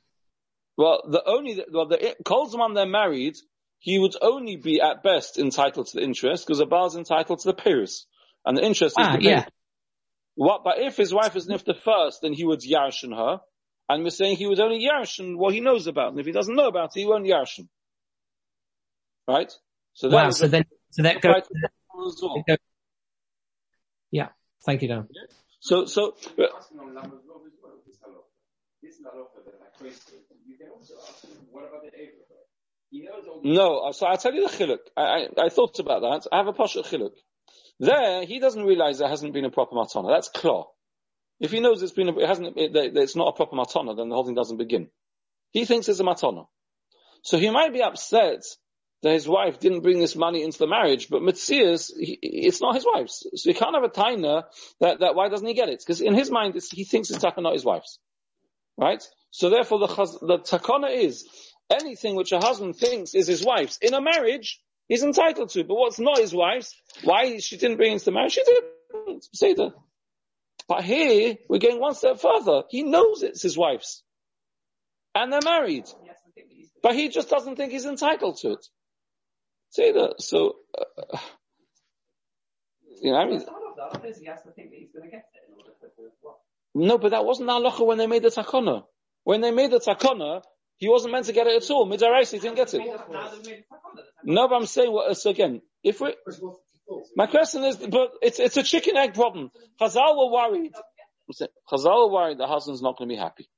Well, 0.76 1.02
the 1.09 1.22
only, 1.24 1.62
well, 1.72 1.87
the, 1.87 2.16
Kolzman 2.24 2.74
they're 2.74 2.87
married, 2.87 3.37
he 3.78 3.98
would 3.98 4.16
only 4.20 4.56
be 4.56 4.80
at 4.80 5.02
best 5.02 5.38
entitled 5.38 5.87
to 5.88 5.98
the 5.98 6.02
interest 6.02 6.46
because 6.46 6.59
the 6.59 6.66
bar 6.66 6.87
is 6.87 6.96
entitled 6.96 7.40
to 7.40 7.48
the 7.48 7.54
Paris. 7.54 8.06
And 8.44 8.56
the 8.56 8.64
interest 8.64 8.96
is 8.98 9.06
Ah, 9.06 9.16
the 9.16 9.22
yeah. 9.22 9.44
What, 10.35 10.64
but 10.64 10.78
if 10.78 10.96
his 10.96 11.12
wife 11.12 11.37
is 11.37 11.46
nifta 11.48 11.76
first, 11.76 12.22
then 12.22 12.33
he 12.33 12.44
would 12.44 12.61
yarshin 12.61 13.14
her. 13.14 13.40
And 13.88 14.04
we're 14.04 14.11
saying 14.11 14.37
he 14.37 14.46
would 14.46 14.61
only 14.61 14.87
yarshin 14.87 15.37
what 15.37 15.52
he 15.52 15.61
knows 15.61 15.87
about. 15.87 16.12
And 16.12 16.20
if 16.20 16.26
he 16.26 16.33
doesn't 16.33 16.54
know 16.54 16.68
about 16.68 16.96
it, 16.96 17.00
he 17.00 17.06
won't 17.06 17.26
yarshin. 17.26 17.68
Right? 19.28 19.52
So 19.94 20.09
that 20.09 20.16
Wow. 20.16 20.30
So 20.30 20.46
the- 20.46 20.50
then, 20.50 20.64
so 20.90 21.02
that 21.02 21.20
goes, 21.20 21.33
right 21.33 21.44
as 21.44 22.20
well. 22.22 22.37
it 22.37 22.46
goes- 22.46 22.56
yeah. 24.11 24.28
Thank 24.64 24.82
you, 24.82 24.88
Dan. 24.88 25.08
So, 25.60 25.86
so, 25.86 26.14
the 26.36 26.48
no, 33.42 33.78
uh, 33.78 33.92
so 33.92 34.06
I'll 34.06 34.16
tell 34.16 34.34
you 34.34 34.48
the 34.48 34.54
chiluk. 34.54 34.78
I, 34.96 35.02
I, 35.02 35.46
I 35.46 35.48
thought 35.48 35.78
about 35.78 36.00
that. 36.02 36.28
I 36.32 36.38
have 36.38 36.46
a 36.48 36.52
poshet 36.52 36.86
chiluk. 36.86 37.12
There, 37.78 38.26
he 38.26 38.40
doesn't 38.40 38.64
realize 38.64 38.98
there 38.98 39.08
hasn't 39.08 39.32
been 39.32 39.44
a 39.44 39.50
proper 39.50 39.74
matana. 39.74 40.14
That's 40.14 40.28
claw. 40.28 40.70
If 41.38 41.52
he 41.52 41.60
knows 41.60 41.82
it's 41.82 41.92
been, 41.92 42.08
a, 42.08 42.18
it 42.18 42.28
hasn't, 42.28 42.58
it, 42.58 42.72
it's 42.74 43.16
not 43.16 43.28
a 43.28 43.32
proper 43.32 43.56
matana, 43.56 43.96
then 43.96 44.08
the 44.08 44.14
whole 44.14 44.24
thing 44.24 44.34
doesn't 44.34 44.58
begin. 44.58 44.88
He 45.52 45.64
thinks 45.64 45.88
it's 45.88 46.00
a 46.00 46.04
matana. 46.04 46.46
So 47.22 47.38
he 47.38 47.50
might 47.50 47.72
be 47.72 47.82
upset 47.82 48.42
that 49.02 49.12
his 49.12 49.26
wife 49.26 49.58
didn't 49.58 49.80
bring 49.80 49.98
this 49.98 50.14
money 50.14 50.42
into 50.42 50.58
the 50.58 50.66
marriage, 50.66 51.08
but 51.08 51.22
Mitzias, 51.22 51.90
it's 51.96 52.60
not 52.60 52.74
his 52.74 52.84
wife's. 52.86 53.26
So 53.34 53.50
he 53.50 53.54
can't 53.54 53.74
have 53.74 53.84
a 53.84 53.88
taina 53.88 54.44
that, 54.80 55.00
that 55.00 55.14
why 55.14 55.28
doesn't 55.28 55.46
he 55.46 55.54
get 55.54 55.70
it? 55.70 55.78
Because 55.78 56.00
in 56.00 56.14
his 56.14 56.30
mind, 56.30 56.56
it's, 56.56 56.70
he 56.70 56.84
thinks 56.84 57.10
it's 57.10 57.24
takana, 57.24 57.44
not 57.44 57.54
his 57.54 57.64
wife's. 57.64 57.98
Right? 58.76 59.02
So 59.30 59.48
therefore 59.48 59.78
the, 59.78 59.86
the 59.86 60.38
takana 60.38 60.94
is 60.94 61.26
anything 61.70 62.14
which 62.14 62.32
a 62.32 62.38
husband 62.38 62.76
thinks 62.76 63.14
is 63.14 63.26
his 63.26 63.44
wife's 63.44 63.78
in 63.80 63.94
a 63.94 64.00
marriage, 64.00 64.60
he's 64.88 65.02
entitled 65.02 65.50
to. 65.50 65.64
But 65.64 65.76
what's 65.76 65.98
not 65.98 66.18
his 66.18 66.34
wife's, 66.34 66.74
why 67.02 67.38
she 67.38 67.56
didn't 67.56 67.78
bring 67.78 67.92
it 67.92 67.94
into 67.94 68.06
the 68.06 68.12
marriage, 68.12 68.32
she 68.32 68.44
didn't 68.44 69.26
say 69.34 69.54
that. 69.54 69.72
But 70.68 70.84
here, 70.84 71.36
we're 71.48 71.58
going 71.58 71.80
one 71.80 71.94
step 71.94 72.20
further. 72.20 72.62
He 72.68 72.82
knows 72.82 73.22
it's 73.22 73.42
his 73.42 73.56
wife's. 73.56 74.02
And 75.14 75.32
they're 75.32 75.40
married. 75.44 75.86
He 76.02 76.08
has 76.08 76.16
to 76.26 76.32
think 76.34 76.48
that 76.48 76.54
he's 76.54 76.70
But 76.82 76.94
he 76.94 77.08
just 77.08 77.30
doesn't 77.30 77.56
think 77.56 77.72
he's 77.72 77.86
entitled 77.86 78.38
to 78.42 78.52
it. 78.52 78.66
See 79.70 79.92
that? 79.92 80.14
So, 80.20 80.56
uh, 80.78 81.18
you 83.02 83.12
know, 83.12 83.18
I 83.18 83.24
mean, 83.26 83.35
That's 83.35 83.44
the 83.46 83.52
halacha. 83.52 83.76
The 83.76 83.98
halacha 83.98 84.11
is 84.11 84.18
he 84.18 84.26
has 84.26 84.42
to 84.42 84.50
think 84.52 84.70
that 84.70 84.78
he's 84.78 84.90
going 84.92 85.04
to 85.04 85.11
get 85.11 85.24
it 85.35 85.48
in 85.48 85.54
order 85.56 85.70
for 85.80 85.87
the 85.96 86.11
what? 86.20 86.37
no, 86.74 86.98
but 86.98 87.11
that 87.11 87.24
wasn't 87.24 87.48
halacha 87.48 87.87
when 87.87 87.98
they 87.98 88.06
made 88.06 88.22
the 88.22 88.28
takana. 88.28 88.85
When 89.24 89.40
they 89.40 89.50
made 89.52 89.70
the 89.70 89.80
takana, 89.80 90.42
he 90.76 90.88
wasn't 90.88 91.12
meant 91.12 91.26
to 91.26 91.33
get 91.33 91.46
it 91.46 91.62
at 91.62 91.70
all. 91.70 91.87
Midaraisi, 91.87 92.40
didn't 92.40 92.56
get 92.56 92.74
it. 92.74 92.78
Now 93.11 93.28
they've 93.30 93.46
made 93.46 93.64
the 93.70 93.74
takana, 93.74 93.96
the 93.96 94.02
takana. 94.02 94.35
No, 94.35 94.48
but 94.48 94.54
I'm 94.56 94.66
saying, 94.66 94.92
what, 94.92 95.16
so 95.16 95.30
again, 95.30 95.62
if 95.85 96.00
we, 96.00 96.14
my 97.16 97.26
question 97.26 97.64
is, 97.64 97.76
but 97.76 98.11
it's, 98.22 98.40
it's 98.40 98.56
a 98.56 98.62
chicken 98.62 98.96
egg 98.96 99.14
problem. 99.14 99.50
Chazal 99.80 100.16
were 100.16 100.33
worried. 100.33 100.72
Chazal 101.70 102.09
were 102.09 102.12
worried 102.12 102.38
the 102.38 102.46
husband's 102.46 102.83
not 102.83 102.98
going 102.98 103.09
to 103.09 103.14
be 103.14 103.18
happy. 103.18 103.48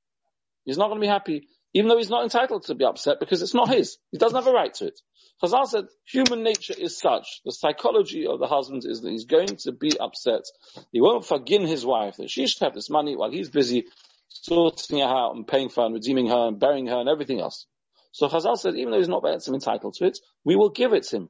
He's 0.65 0.77
not 0.77 0.87
going 0.89 0.99
to 0.99 1.05
be 1.05 1.07
happy, 1.07 1.47
even 1.73 1.89
though 1.89 1.97
he's 1.97 2.09
not 2.09 2.23
entitled 2.23 2.65
to 2.65 2.75
be 2.75 2.85
upset 2.85 3.19
because 3.19 3.41
it's 3.41 3.53
not 3.53 3.69
his. 3.69 3.97
He 4.11 4.17
doesn't 4.17 4.35
have 4.35 4.47
a 4.47 4.51
right 4.51 4.73
to 4.75 4.87
it. 4.87 4.99
Chazal 5.43 5.65
said, 5.67 5.85
human 6.05 6.43
nature 6.43 6.75
is 6.77 6.97
such, 6.99 7.41
the 7.45 7.51
psychology 7.51 8.27
of 8.27 8.39
the 8.39 8.47
husband 8.47 8.83
is 8.85 9.01
that 9.01 9.09
he's 9.11 9.25
going 9.25 9.57
to 9.63 9.71
be 9.71 9.91
upset. 9.99 10.43
He 10.91 11.01
won't 11.01 11.25
forgive 11.25 11.63
his 11.63 11.85
wife 11.85 12.17
that 12.17 12.29
she 12.29 12.47
should 12.47 12.63
have 12.63 12.73
this 12.73 12.89
money 12.89 13.15
while 13.17 13.31
he's 13.31 13.49
busy 13.49 13.85
sorting 14.29 14.99
her 14.99 15.05
out 15.05 15.35
and 15.35 15.47
paying 15.47 15.69
for 15.69 15.85
and 15.85 15.93
redeeming 15.93 16.27
her 16.27 16.47
and 16.47 16.59
burying 16.59 16.87
her 16.87 16.97
and 16.99 17.09
everything 17.09 17.41
else. 17.41 17.65
So 18.11 18.29
Chazal 18.29 18.57
said, 18.57 18.75
even 18.75 18.91
though 18.91 18.99
he's 18.99 19.09
not 19.09 19.23
entitled 19.25 19.95
to 19.95 20.05
it, 20.05 20.19
we 20.45 20.55
will 20.55 20.69
give 20.69 20.93
it 20.93 21.03
to 21.05 21.17
him. 21.17 21.29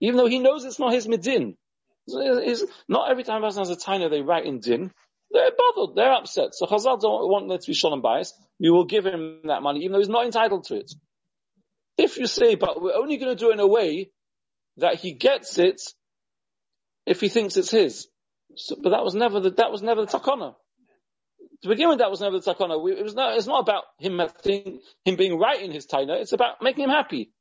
Even 0.00 0.16
though 0.16 0.26
he 0.26 0.38
knows 0.38 0.64
it's 0.64 0.78
not 0.78 0.92
his 0.92 1.06
midin. 1.06 1.56
It's- 2.08 2.64
not 2.88 3.10
every 3.10 3.24
time 3.24 3.42
a 3.42 3.46
person 3.46 3.60
has 3.62 3.70
a 3.70 3.76
taina 3.76 4.10
they 4.10 4.22
write 4.22 4.46
in 4.46 4.60
din. 4.60 4.92
They're 5.30 5.52
bothered, 5.56 5.96
they're 5.96 6.12
upset. 6.12 6.54
So 6.54 6.66
Chazal 6.66 7.00
don't 7.00 7.28
want 7.30 7.48
there 7.48 7.58
to 7.58 7.66
be 7.66 7.74
shalom 7.74 8.00
bias. 8.02 8.32
We 8.60 8.70
will 8.70 8.84
give 8.84 9.06
him 9.06 9.40
that 9.44 9.62
money, 9.62 9.80
even 9.80 9.92
though 9.92 9.98
he's 9.98 10.08
not 10.08 10.26
entitled 10.26 10.64
to 10.64 10.76
it. 10.76 10.92
If 11.96 12.18
you 12.18 12.26
say, 12.26 12.54
but 12.54 12.80
we're 12.80 12.94
only 12.94 13.16
going 13.16 13.34
to 13.34 13.42
do 13.42 13.50
it 13.50 13.54
in 13.54 13.60
a 13.60 13.66
way 13.66 14.10
that 14.76 14.96
he 14.96 15.12
gets 15.12 15.58
it 15.58 15.80
if 17.06 17.20
he 17.20 17.28
thinks 17.28 17.56
it's 17.56 17.70
his. 17.70 18.08
So, 18.56 18.76
but 18.82 18.90
that 18.90 19.02
was 19.02 19.14
never 19.14 19.40
the, 19.40 19.50
that 19.52 19.72
was 19.72 19.82
never 19.82 20.04
the 20.04 20.18
takana. 20.18 20.54
To 21.62 21.68
begin 21.68 21.88
with, 21.88 21.98
that 21.98 22.10
was 22.10 22.20
never 22.20 22.38
the 22.38 22.54
takana. 22.54 22.82
We, 22.82 22.92
it 22.92 23.02
was 23.02 23.14
not, 23.14 23.36
it's 23.36 23.46
not 23.46 23.60
about 23.60 23.84
him 23.98 24.18
having, 24.18 24.80
him 25.04 25.16
being 25.16 25.38
right 25.38 25.62
in 25.62 25.70
his 25.70 25.86
taina. 25.86 26.20
It's 26.20 26.32
about 26.32 26.62
making 26.62 26.84
him 26.84 26.90
happy. 26.90 27.32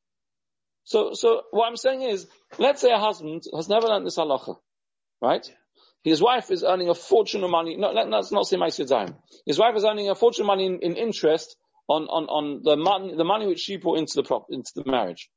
So, 0.83 1.13
so 1.13 1.43
what 1.51 1.67
I'm 1.67 1.77
saying 1.77 2.01
is, 2.01 2.27
let's 2.57 2.81
say 2.81 2.91
a 2.91 2.97
husband 2.97 3.43
has 3.55 3.69
never 3.69 3.87
learned 3.87 4.05
this 4.05 4.17
halacha, 4.17 4.55
right? 5.21 5.45
His 6.03 6.21
wife 6.21 6.49
is 6.51 6.63
earning 6.63 6.89
a 6.89 6.95
fortune 6.95 7.43
of 7.43 7.49
money. 7.49 7.75
No, 7.75 7.91
let, 7.91 8.09
let's 8.09 8.31
not 8.31 8.47
say 8.47 8.57
Ma'aseh 8.57 9.13
His 9.45 9.59
wife 9.59 9.75
is 9.75 9.83
earning 9.83 10.09
a 10.09 10.15
fortune 10.15 10.43
of 10.43 10.47
money 10.47 10.65
in, 10.65 10.79
in 10.79 10.95
interest 10.95 11.57
on, 11.87 12.03
on, 12.03 12.25
on 12.25 12.61
the 12.63 12.77
money, 12.77 13.15
the 13.15 13.25
money 13.25 13.47
which 13.47 13.59
she 13.59 13.77
brought 13.77 13.97
into 13.97 14.13
the 14.15 14.23
prop, 14.23 14.47
into 14.49 14.71
the 14.75 14.89
marriage. 14.89 15.29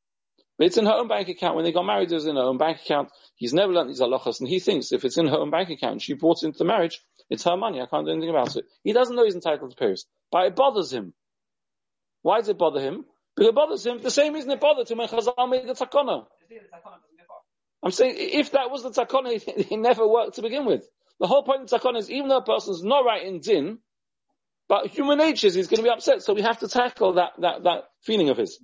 But 0.58 0.66
it's 0.66 0.76
in 0.76 0.86
her 0.86 0.92
own 0.92 1.08
bank 1.08 1.28
account. 1.28 1.56
When 1.56 1.64
they 1.64 1.72
got 1.72 1.84
married, 1.84 2.12
it 2.12 2.14
was 2.14 2.26
in 2.26 2.36
her 2.36 2.42
own 2.42 2.58
bank 2.58 2.78
account. 2.84 3.08
He's 3.34 3.54
never 3.54 3.72
learned 3.72 3.90
these 3.90 4.00
halachas, 4.00 4.40
and 4.40 4.48
he 4.48 4.60
thinks 4.60 4.92
if 4.92 5.04
it's 5.04 5.16
in 5.16 5.26
her 5.26 5.38
own 5.38 5.50
bank 5.50 5.70
account, 5.70 6.02
she 6.02 6.12
brought 6.12 6.42
it 6.42 6.46
into 6.46 6.58
the 6.58 6.64
marriage, 6.64 7.00
it's 7.30 7.44
her 7.44 7.56
money. 7.56 7.80
I 7.80 7.86
can't 7.86 8.06
do 8.06 8.12
anything 8.12 8.30
about 8.30 8.54
it. 8.56 8.66
He 8.84 8.92
doesn't 8.92 9.16
know 9.16 9.24
he's 9.24 9.34
entitled 9.34 9.70
to 9.70 9.76
Paris, 9.76 10.04
but 10.30 10.46
it 10.46 10.54
bothers 10.54 10.92
him. 10.92 11.14
Why 12.20 12.38
does 12.38 12.48
it 12.50 12.58
bother 12.58 12.80
him? 12.80 13.04
Because 13.34 13.48
it 13.48 13.54
bothers 13.54 13.86
him 13.86 14.00
the 14.02 14.10
same 14.10 14.34
reason 14.34 14.50
it 14.50 14.60
bothered 14.60 14.90
him 14.90 14.98
when 14.98 15.08
Chazal 15.08 15.50
made 15.50 15.66
the 15.66 15.72
takana. 15.72 16.26
I'm 17.82 17.90
saying 17.90 18.14
if 18.16 18.52
that 18.52 18.70
was 18.70 18.82
the 18.82 18.90
takana, 18.90 19.32
it, 19.32 19.72
it 19.72 19.76
never 19.78 20.06
worked 20.06 20.36
to 20.36 20.42
begin 20.42 20.64
with. 20.64 20.88
The 21.20 21.26
whole 21.26 21.42
point 21.42 21.62
of 21.62 21.80
takana 21.80 21.98
is 21.98 22.10
even 22.10 22.28
though 22.28 22.38
a 22.38 22.44
person's 22.44 22.82
not 22.82 23.04
right 23.04 23.24
in 23.24 23.40
din, 23.40 23.78
but 24.68 24.86
human 24.86 25.18
nature 25.18 25.48
is 25.48 25.54
he's 25.54 25.68
going 25.68 25.78
to 25.78 25.82
be 25.82 25.90
upset, 25.90 26.22
so 26.22 26.34
we 26.34 26.42
have 26.42 26.60
to 26.60 26.68
tackle 26.68 27.14
that, 27.14 27.32
that, 27.40 27.64
that 27.64 27.84
feeling 28.02 28.30
of 28.30 28.36
his. 28.36 28.58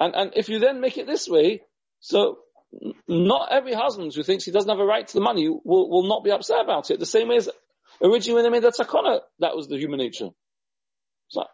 And, 0.00 0.14
and 0.14 0.32
if 0.34 0.48
you 0.48 0.58
then 0.58 0.80
make 0.80 0.98
it 0.98 1.06
this 1.06 1.28
way, 1.28 1.62
so 2.00 2.38
not 3.06 3.48
every 3.52 3.74
husband 3.74 4.12
who 4.14 4.22
thinks 4.22 4.44
he 4.44 4.50
doesn't 4.50 4.68
have 4.68 4.80
a 4.80 4.84
right 4.84 5.06
to 5.06 5.14
the 5.14 5.20
money 5.20 5.48
will, 5.48 5.90
will 5.90 6.08
not 6.08 6.24
be 6.24 6.30
upset 6.30 6.60
about 6.62 6.90
it. 6.90 6.98
The 6.98 7.06
same 7.06 7.28
way 7.28 7.36
as 7.36 7.48
originally 8.02 8.42
when 8.42 8.44
they 8.44 8.50
made 8.50 8.62
the 8.62 8.70
takana, 8.70 9.20
that 9.40 9.56
was 9.56 9.68
the 9.68 9.78
human 9.78 9.98
nature. 9.98 10.30
So, 11.28 11.44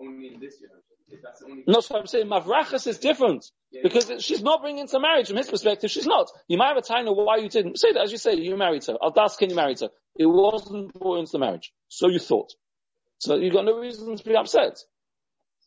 only 0.00 0.34
in 0.34 0.40
this. 0.40 0.54
No, 1.66 1.80
so 1.80 1.98
I'm 1.98 2.06
saying 2.06 2.26
Mavrachas 2.26 2.86
is 2.86 2.98
different. 2.98 3.44
Because 3.82 4.12
she's 4.18 4.42
not 4.42 4.62
bringing 4.62 4.80
into 4.80 4.98
marriage 4.98 5.28
from 5.28 5.36
his 5.36 5.48
perspective. 5.48 5.90
She's 5.90 6.06
not. 6.06 6.28
You 6.48 6.58
might 6.58 6.68
have 6.68 6.76
a 6.76 6.82
time 6.82 7.06
of 7.06 7.16
why 7.16 7.36
you 7.36 7.48
didn't. 7.48 7.78
Say 7.78 7.92
that, 7.92 8.02
as 8.02 8.10
you 8.12 8.18
say, 8.18 8.34
you 8.34 8.56
married 8.56 8.84
her. 8.86 8.96
I'll 9.00 9.12
ask, 9.18 9.38
can 9.38 9.50
you 9.50 9.56
married 9.56 9.80
her? 9.80 9.90
It 10.16 10.26
wasn't 10.26 10.92
brought 10.92 11.20
into 11.20 11.32
the 11.32 11.38
marriage. 11.38 11.72
So 11.88 12.08
you 12.08 12.18
thought. 12.18 12.52
So 13.18 13.36
you've 13.36 13.52
got 13.52 13.64
no 13.64 13.78
reason 13.78 14.16
to 14.16 14.24
be 14.24 14.34
upset. 14.34 14.78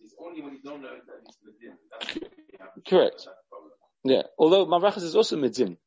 It's 0.04 0.16
only 0.20 0.42
when 0.42 0.54
you 0.54 0.60
don't 0.64 0.82
know 0.82 0.90
that 0.90 1.16
he's 1.26 1.38
within. 1.46 1.78
That's 2.00 2.16
what 2.16 2.32
we 2.52 2.58
have. 2.60 2.70
Correct. 2.86 3.14
That's 3.16 3.26
the 3.26 3.32
problem. 3.50 3.72
Yeah. 4.04 4.24
Although 4.38 4.66
Mavrachas 4.66 5.04
is 5.04 5.16
also 5.16 5.38
midzin. 5.38 5.78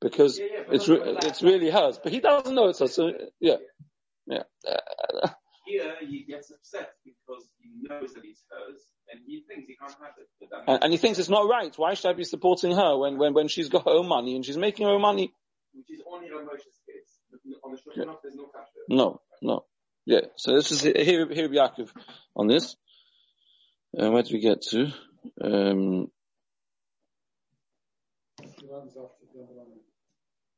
Because 0.00 0.38
Yeah, 0.38 0.46
yeah, 0.52 0.62
it's, 0.72 0.88
re- 0.88 1.00
it's 1.22 1.42
really 1.42 1.70
hers. 1.70 2.00
But 2.02 2.12
he 2.12 2.20
doesn't 2.20 2.54
know 2.54 2.68
it's 2.68 2.80
hers. 2.80 2.94
So, 2.94 3.12
yeah. 3.38 3.56
Yeah. 4.26 4.42
Uh, 4.68 5.28
Here 5.70 5.94
he 6.00 6.24
gets 6.24 6.50
upset 6.50 6.92
because 7.04 7.48
he 7.60 7.70
knows 7.88 8.12
that 8.14 8.24
it's 8.24 8.42
hers 8.50 8.82
and 9.10 9.20
he 9.26 9.44
thinks 9.48 9.68
he 9.68 9.76
can't 9.76 9.92
have 9.92 10.14
it. 10.18 10.28
But 10.40 10.50
that 10.50 10.72
and, 10.72 10.84
and 10.84 10.92
he 10.92 10.98
thinks 10.98 11.18
it's 11.18 11.28
not 11.28 11.48
right. 11.48 11.72
Why 11.76 11.94
should 11.94 12.10
I 12.10 12.14
be 12.14 12.24
supporting 12.24 12.72
her 12.72 12.96
when, 12.98 13.18
when, 13.18 13.34
when 13.34 13.48
she's 13.48 13.68
got 13.68 13.84
her 13.84 13.92
own 13.92 14.08
money 14.08 14.36
and 14.36 14.44
she's 14.44 14.56
making 14.56 14.86
her 14.86 14.92
own 14.92 15.02
money? 15.02 15.32
which 15.74 15.90
is 15.90 16.02
only 16.10 16.28
Ramosha's 16.28 16.78
case. 16.86 17.18
On 17.64 17.72
the 17.72 17.78
Shulchan 17.78 18.16
there's 18.22 18.34
no 18.34 18.44
kasher. 18.44 18.82
No, 18.88 19.20
no. 19.42 19.64
Yeah. 20.06 20.20
So 20.36 20.54
this 20.54 20.72
is 20.72 20.82
here, 20.82 21.28
here 21.32 21.48
Yaakov 21.48 21.90
on 22.34 22.48
this. 22.48 22.76
Uh, 23.98 24.10
where 24.10 24.22
do 24.22 24.34
we 24.34 24.40
get 24.40 24.62
to? 24.62 24.92
Um, 25.40 26.10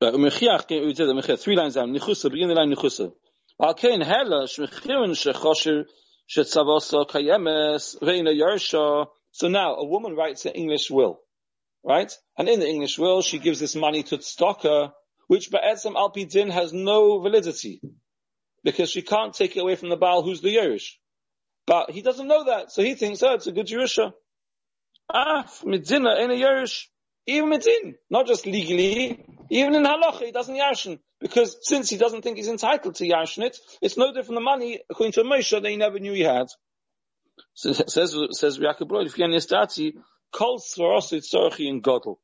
Right, 0.02 0.14
Umechiach, 0.14 0.68
we 0.68 0.92
did 0.94 1.08
the 1.08 1.14
Mechiach, 1.14 1.38
three 1.38 1.54
lines 1.54 1.74
down. 1.74 1.94
Nichusa, 1.94 2.28
begin 2.28 2.48
the 2.48 2.54
line 2.54 2.74
Nichusa. 2.74 3.12
Al 3.62 3.74
hela, 3.74 4.48
shmechirin 4.48 5.14
shechosher, 5.14 5.84
shetzavosa 6.28 7.08
kayemes, 7.08 7.96
veina 8.02 8.36
yarsha. 8.36 9.06
So 9.30 9.46
now, 9.46 9.76
a 9.76 9.86
woman 9.86 10.16
writes 10.16 10.44
an 10.46 10.52
English 10.54 10.90
will, 10.90 11.20
right? 11.84 12.12
And 12.36 12.48
in 12.48 12.58
the 12.58 12.66
English 12.66 12.98
will, 12.98 13.22
she 13.22 13.38
gives 13.38 13.60
this 13.60 13.76
money 13.76 14.02
to 14.02 14.18
Tzedakah, 14.18 14.92
which 15.28 15.52
Ba'etzim 15.52 15.94
Alpi 15.94 16.28
Din 16.28 16.50
has 16.50 16.72
no 16.72 17.20
validity. 17.20 17.80
Because 18.64 18.90
she 18.90 19.02
can't 19.02 19.32
take 19.32 19.56
it 19.56 19.60
away 19.60 19.76
from 19.76 19.90
the 19.90 19.96
Baal 19.96 20.22
who's 20.22 20.40
the 20.40 20.56
Yerush. 20.56 20.94
But 21.66 21.90
he 21.90 22.02
doesn't 22.02 22.26
know 22.26 22.44
that, 22.46 22.72
so 22.72 22.82
he 22.82 22.96
thinks, 22.96 23.22
oh, 23.22 23.34
it's 23.34 23.46
a 23.46 23.52
good 23.52 23.68
Yerusha. 23.68 24.12
Ah, 25.08 25.48
Medina 25.64 26.16
in 26.16 26.32
a 26.32 26.34
Yerush. 26.34 26.86
Even 27.26 27.52
it's 27.52 27.66
in, 27.66 27.94
not 28.10 28.26
just 28.26 28.46
legally, 28.46 29.24
even 29.50 29.74
in 29.74 29.84
halacha, 29.84 30.24
he 30.26 30.32
doesn't 30.32 30.56
yashin. 30.56 30.98
Because 31.20 31.56
since 31.62 31.88
he 31.88 31.96
doesn't 31.96 32.22
think 32.22 32.36
he's 32.36 32.48
entitled 32.48 32.96
to 32.96 33.04
yashin 33.04 33.44
it, 33.44 33.56
it's 33.80 33.96
no 33.96 34.12
different 34.12 34.36
than 34.36 34.44
money, 34.44 34.80
according 34.90 35.12
to 35.12 35.22
Moshe, 35.22 35.50
that 35.50 35.68
he 35.68 35.76
never 35.76 35.98
knew 35.98 36.12
he 36.12 36.22
had. 36.22 36.48
So 37.54 37.72
says, 37.72 38.16
says 38.32 38.58
Yaakov 38.58 38.88
Broid, 38.88 39.06
if 39.06 39.18
you're 39.18 39.30
in 39.30 39.92
kol 40.32 40.58
svarosi 40.58 41.20
tzorchi 41.20 41.68
in 41.68 41.82
godel. 41.82 42.16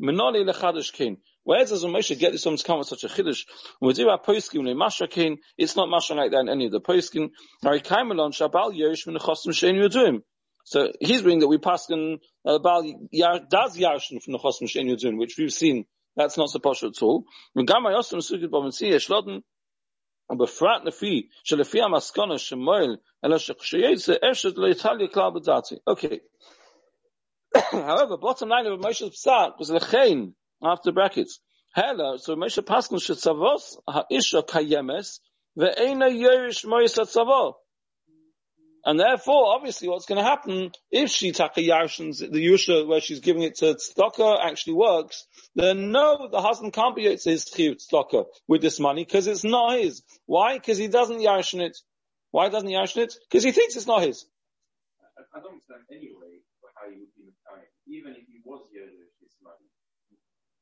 Menoli 0.00 0.48
lechadish 0.48 0.92
kin. 0.92 1.18
Where 1.42 1.64
does 1.64 1.84
Moshe 1.84 2.18
get 2.18 2.32
this 2.32 2.42
to 2.42 2.56
come 2.64 2.78
with 2.78 2.88
such 2.88 3.04
a 3.04 3.08
chiddush? 3.08 3.44
When 3.78 3.88
we 3.88 3.94
do 3.94 4.08
our 4.08 4.20
poskim 4.20 4.64
le 4.64 4.74
masha 4.74 5.06
kin, 5.06 5.38
it's 5.58 5.76
not 5.76 5.88
masha 5.88 6.14
like 6.14 6.30
that 6.30 6.40
in 6.40 6.48
any 6.48 6.66
of 6.66 6.72
the 6.72 6.80
poskim. 6.80 7.30
Hari 7.62 7.80
kaimelon 7.80 8.32
shabal 8.32 8.72
yerush 8.72 9.06
min 9.06 9.16
chosim 9.16 9.50
shein 9.50 9.74
yuduim. 9.74 10.22
So 10.65 10.91
he's 10.99 11.21
bringing 11.21 11.39
that 11.39 11.47
we 11.47 11.57
pass 11.57 11.89
in 11.89 12.19
about 12.45 12.85
uh, 12.85 13.39
does 13.49 13.77
Yarshin 13.77 14.21
from 14.23 14.33
the 14.33 14.39
Chosm 14.39 14.67
Shein 14.67 14.87
Yudun, 14.89 15.17
which 15.17 15.35
we've 15.37 15.51
seen 15.51 15.85
that's 16.15 16.37
not 16.37 16.49
supposed 16.49 16.83
at 16.83 17.01
all. 17.01 17.23
וגם 17.55 17.87
היוסם 17.87 18.21
סוגית 18.21 18.51
במציע 18.51 18.95
יש 18.95 19.09
לודן, 19.09 19.39
ובפרט 20.31 20.81
לפי 20.85 21.27
שלפי 21.43 21.81
המסקונה 21.81 22.37
שמועל, 22.37 22.97
אלא 23.25 23.37
שכשיצא 23.37 24.13
אשת 24.31 24.57
לא 24.57 24.67
יטליה 24.67 25.07
כלל 25.07 25.29
בדעתי. 25.35 25.75
Okay. 25.89 26.19
However, 27.71 28.17
bottom 28.17 28.49
line 28.49 28.65
of 28.67 28.79
Moshe's 28.79 29.25
psak 29.25 29.59
was 29.59 29.69
lechein, 29.69 30.33
after 30.63 30.91
brackets. 30.91 31.39
Hela, 31.73 32.17
so 32.17 32.35
Moshe 32.35 32.63
Paskin 32.63 32.99
shetzavos 32.99 33.77
ha'isha 33.87 34.41
kayemes, 34.43 35.19
ve'ena 35.57 36.09
yerish 36.09 36.65
moyes 36.65 36.97
atzavos. 36.97 37.53
And 38.86 39.00
therefore, 39.00 39.52
obviously, 39.52 39.88
what's 39.88 40.06
going 40.06 40.22
to 40.22 40.24
happen 40.24 40.70
if 40.92 41.10
she 41.10 41.32
taka 41.32 41.60
yarshins, 41.60 42.18
the 42.18 42.46
yusha 42.46 42.86
where 42.86 43.00
she's 43.00 43.18
giving 43.18 43.42
it 43.42 43.56
to 43.56 43.74
tzedakah 43.74 44.38
actually 44.40 44.74
works, 44.74 45.26
then 45.56 45.90
no, 45.90 46.28
the 46.30 46.40
husband 46.40 46.72
can't 46.72 46.94
be 46.94 47.02
his 47.02 47.24
tzedakah 47.26 48.26
with 48.46 48.62
this 48.62 48.78
money 48.78 49.04
because 49.04 49.26
it's 49.26 49.42
not 49.42 49.76
his. 49.76 50.04
Why? 50.26 50.54
Because 50.54 50.78
he 50.78 50.86
doesn't 50.86 51.18
yarshin 51.18 51.62
it. 51.62 51.76
Why 52.30 52.48
doesn't 52.48 52.68
he 52.68 52.76
yarshin 52.76 52.98
it? 52.98 53.14
Because 53.28 53.42
he 53.42 53.50
thinks 53.50 53.74
it's 53.74 53.88
not 53.88 54.02
his. 54.02 54.24
I, 55.02 55.38
I 55.38 55.40
don't 55.40 55.54
understand 55.54 55.82
anyway 55.90 56.38
how 56.78 56.88
you 56.88 57.00
would 57.00 57.14
be 57.18 57.34
time, 57.42 57.66
even 57.88 58.12
if 58.12 58.22
he 58.30 58.38
was 58.44 58.70
Yerdish 58.70 59.18
his 59.18 59.34
money. 59.42 59.66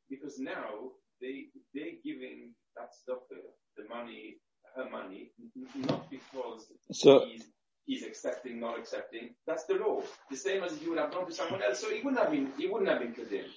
Because 0.08 0.38
now 0.38 0.96
they 1.20 1.52
they're 1.74 2.00
giving 2.02 2.54
that 2.74 2.88
tzedakah 2.88 3.52
the 3.76 3.84
money, 3.94 4.38
her 4.76 4.88
money, 4.88 5.30
not 5.76 6.08
because 6.08 6.72
so, 6.90 7.26
he's 7.26 7.44
he's 7.86 8.04
accepting, 8.04 8.60
not 8.60 8.78
accepting. 8.78 9.30
That's 9.46 9.64
the 9.64 9.74
law. 9.74 10.02
The 10.30 10.36
same 10.36 10.62
as 10.62 10.72
if 10.72 10.82
you 10.82 10.90
would 10.90 10.98
have 10.98 11.12
gone 11.12 11.26
to 11.26 11.32
someone 11.32 11.62
else, 11.62 11.80
so 11.80 11.90
he 11.90 12.00
wouldn't 12.02 12.22
have 12.22 12.30
been, 12.30 12.50
he 12.58 12.66
wouldn't 12.66 12.90
have 12.90 13.00
been 13.00 13.12
condemned. 13.12 13.52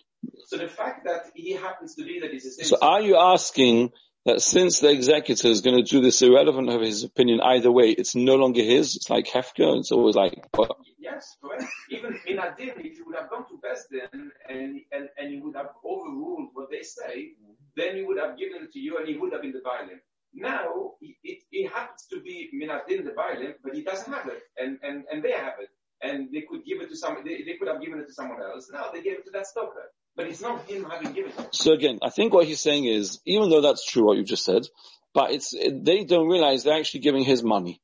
So 0.45 0.57
the 0.57 0.67
fact 0.67 1.05
that 1.05 1.31
he 1.35 1.53
happens 1.53 1.95
to 1.95 2.03
be 2.03 2.19
that 2.21 2.31
he's 2.31 2.43
the 2.43 2.51
same. 2.51 2.65
So 2.65 2.77
are 2.81 3.01
you 3.01 3.17
asking 3.17 3.91
that 4.25 4.41
since 4.41 4.79
the 4.79 4.89
executor 4.89 5.47
is 5.47 5.61
going 5.61 5.77
to 5.77 5.83
do 5.83 6.01
this 6.01 6.21
irrelevant 6.21 6.69
of 6.69 6.81
his 6.81 7.03
opinion 7.03 7.39
either 7.41 7.71
way, 7.71 7.91
it's 7.91 8.15
no 8.15 8.35
longer 8.35 8.61
his? 8.61 8.95
It's 8.95 9.09
like 9.09 9.27
Hefka. 9.27 9.79
It's 9.79 9.91
always 9.91 10.15
like, 10.15 10.33
what? 10.55 10.75
Yes, 10.99 11.37
correct. 11.41 11.63
Even 11.89 12.19
in 12.25 12.39
Adin, 12.39 12.73
if 12.79 12.97
you 12.97 13.05
would 13.05 13.15
have 13.15 13.29
gone 13.29 13.45
to 13.47 13.59
Besdin 13.63 14.29
and, 14.49 14.81
and, 14.91 15.09
and 15.17 15.31
you 15.31 15.43
would 15.43 15.55
have 15.55 15.69
overruled 15.85 16.49
what 16.53 16.69
they 16.69 16.81
say, 16.81 17.29
then 17.75 17.95
he 17.95 18.03
would 18.03 18.17
have 18.17 18.37
given 18.37 18.63
it 18.63 18.71
to 18.73 18.79
you 18.79 18.97
and 18.97 19.07
he 19.07 19.17
would 19.17 19.31
have 19.31 19.41
been 19.41 19.53
the 19.53 19.61
violent. 19.63 20.01
Now, 20.37 20.93
it, 21.01 21.39
it 21.51 21.71
happens 21.71 22.05
to 22.11 22.21
be 22.21 22.49
Minadin 22.53 23.03
the 23.05 23.13
violent, 23.13 23.55
but 23.63 23.73
he 23.73 23.81
doesn't 23.81 24.11
have 24.13 24.27
it, 24.27 24.43
and, 24.55 24.77
and, 24.83 25.03
and 25.11 25.23
they 25.23 25.31
have 25.31 25.53
it. 25.59 25.69
And 25.99 26.29
they 26.31 26.41
could 26.47 26.63
give 26.63 26.79
it 26.79 26.89
to 26.89 26.95
some, 26.95 27.17
they, 27.25 27.41
they 27.43 27.57
could 27.57 27.67
have 27.67 27.81
given 27.81 27.99
it 27.99 28.05
to 28.05 28.13
someone 28.13 28.39
else. 28.39 28.69
Now 28.71 28.91
they 28.93 29.01
gave 29.01 29.13
it 29.13 29.25
to 29.25 29.31
that 29.31 29.45
tzedakah. 29.45 29.87
But 30.15 30.27
it's 30.27 30.41
not 30.41 30.69
him 30.69 30.85
having 30.85 31.13
given 31.13 31.31
it. 31.31 31.55
So 31.55 31.73
again, 31.73 31.97
I 32.03 32.11
think 32.11 32.33
what 32.33 32.45
he's 32.45 32.61
saying 32.61 32.85
is, 32.85 33.19
even 33.25 33.49
though 33.49 33.61
that's 33.61 33.83
true 33.83 34.05
what 34.05 34.17
you 34.17 34.23
just 34.23 34.45
said, 34.45 34.67
but 35.15 35.31
it's, 35.31 35.51
they 35.51 36.03
don't 36.03 36.27
realize 36.27 36.63
they're 36.63 36.77
actually 36.77 36.99
giving 36.99 37.23
his 37.23 37.41
money. 37.43 37.81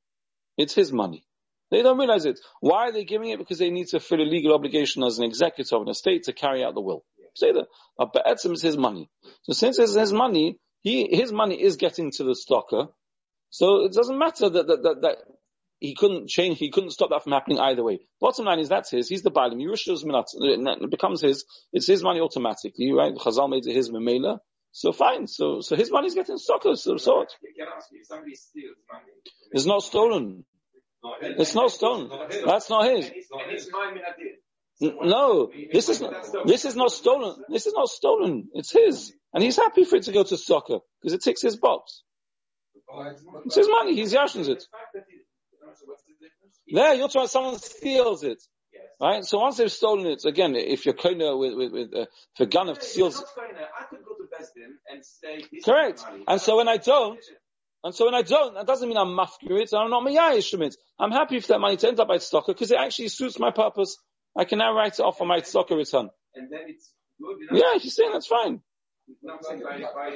It's 0.58 0.76
his 0.76 0.94
money. 0.94 1.26
They 1.72 1.82
don't 1.82 1.98
realize 1.98 2.26
it. 2.26 2.40
Why 2.60 2.90
are 2.90 2.92
they 2.92 3.04
giving 3.04 3.30
it? 3.30 3.40
Because 3.40 3.58
they 3.58 3.72
need 3.72 3.88
to 3.88 4.00
fulfill 4.00 4.28
a 4.28 4.30
legal 4.30 4.54
obligation 4.54 5.04
as 5.04 5.18
an 5.18 5.26
executor 5.26 5.76
of 5.76 5.82
an 5.82 5.90
estate 5.90 6.26
to 6.26 6.34
carry 6.34 6.64
out 6.64 6.76
the 6.76 6.82
will. 6.82 7.04
Say 7.34 7.52
that. 7.52 7.66
But 7.98 8.14
Be'etzim 8.14 8.54
is 8.54 8.62
his 8.62 8.78
money. 8.78 9.10
So 9.42 9.54
since 9.54 9.80
it's 9.80 9.96
his 9.96 10.14
money, 10.14 10.60
he, 10.84 11.08
his 11.12 11.32
money 11.32 11.60
is 11.60 11.78
getting 11.78 12.12
to 12.12 12.24
the 12.24 12.34
tzedakah. 12.34 12.90
So 13.50 13.86
it 13.86 13.94
doesn't 13.94 14.18
matter 14.18 14.50
that, 14.50 14.68
that, 14.68 14.84
that, 14.84 15.02
that 15.02 15.18
he 15.80 15.96
couldn't 15.96 16.28
change, 16.30 16.60
he 16.60 16.72
couldn't 16.72 16.92
stop 16.92 17.10
that 17.10 17.24
from 17.24 17.32
happening 17.32 17.60
either 17.60 17.84
way. 17.84 18.00
Bottom 18.20 18.46
line 18.46 18.60
is 18.60 18.70
that's 18.70 18.92
his, 18.92 19.08
he's 19.08 19.22
the 19.22 19.32
Baalim, 19.32 19.62
it 19.62 20.92
becomes 20.92 21.22
his, 21.22 21.46
it's 21.72 21.88
his 21.88 22.04
money 22.04 22.20
automatically, 22.20 22.92
right? 22.92 23.14
Chazal 23.16 23.50
made 23.50 23.66
it 23.66 23.74
his 23.74 23.90
Memela. 23.90 24.40
So 24.72 24.92
fine, 24.92 25.28
so, 25.28 25.62
so 25.62 25.76
his 25.76 25.92
money's 25.92 26.16
getting 26.16 26.38
stockers, 26.38 26.84
so, 26.84 26.98
so 26.98 27.18
what? 27.18 27.30
It's 29.52 29.66
not 29.66 29.84
stolen. 29.84 30.46
It's 31.22 31.54
not 31.54 31.72
stolen. 31.72 32.10
That's 32.46 32.70
not 32.70 32.90
his. 32.90 33.12
No, 34.82 35.52
this 35.72 35.90
is 35.90 36.02
not, 36.02 36.48
this 36.48 36.66
is 36.66 36.76
not 36.76 36.92
stolen. 36.92 37.44
This 37.50 37.68
is 37.68 37.74
not 37.74 37.88
stolen. 37.88 38.50
It's 38.54 38.72
his. 38.72 39.14
And 39.34 39.44
he's 39.44 39.58
happy 39.58 39.84
for 39.84 39.96
it 39.96 40.04
to 40.04 40.12
go 40.12 40.24
to 40.24 40.36
tzedakah 40.36 40.82
because 41.02 41.14
it 41.14 41.22
ticks 41.22 41.42
his 41.42 41.56
box. 41.56 42.04
It's 43.46 43.56
his 43.56 43.68
money. 43.70 43.96
He's 43.96 44.14
yashins 44.14 44.48
it. 44.48 44.64
There, 46.68 46.94
you're 46.94 47.10
trying, 47.10 47.28
someone 47.28 47.60
steals 47.60 48.24
it. 48.24 48.42
Right? 49.02 49.26
So 49.26 49.40
once 49.40 49.58
they've 49.58 49.72
stolen 49.72 50.06
it, 50.06 50.24
again, 50.26 50.56
if 50.56 50.86
you're 50.86 50.94
kona 50.94 51.36
with, 51.36 51.56
with, 51.56 51.72
with, 51.72 51.94
uh, 51.94 52.06
if 52.36 52.40
a 52.40 52.46
gun 52.46 52.70
of 52.70 52.82
steals. 52.82 53.24
and 54.90 55.04
say, 55.04 55.44
Correct. 55.64 56.04
And 56.28 56.40
so 56.40 56.58
when 56.58 56.68
I 56.68 56.78
don't, 56.78 57.20
and 57.84 57.94
so 57.94 58.06
when 58.06 58.16
I 58.16 58.22
don't, 58.22 58.54
that 58.56 58.66
doesn't 58.66 58.88
mean 58.88 58.98
I'm 58.98 59.10
mafkir 59.10 59.62
it, 59.62 59.72
I'm 59.76 59.90
not 59.90 60.08
mayayish 60.08 60.52
from 60.52 60.62
it. 60.62 60.76
I'm 60.98 61.12
happy 61.12 61.40
for 61.40 61.48
that 61.50 61.60
money 61.60 61.76
to 61.78 61.88
end 61.88 62.00
up 62.00 62.08
by 62.08 62.18
tzedakah 62.18 62.48
because 62.48 62.72
it 62.72 62.78
actually 62.80 63.10
suits 63.10 63.40
my 63.40 63.52
purpose. 63.52 63.98
I 64.38 64.46
can 64.46 64.60
now 64.60 64.74
write 64.74 64.94
it 64.94 65.02
off 65.02 65.22
on 65.22 65.28
my 65.28 65.42
stocker 65.42 65.76
return. 65.76 66.10
And 66.36 66.52
then 66.52 66.62
it's 66.68 66.92
good. 67.20 67.38
Yeah, 67.52 67.78
he's 67.80 67.96
saying 67.96 68.12
that's 68.14 68.28
fine. 68.28 68.62
By. 69.24 70.10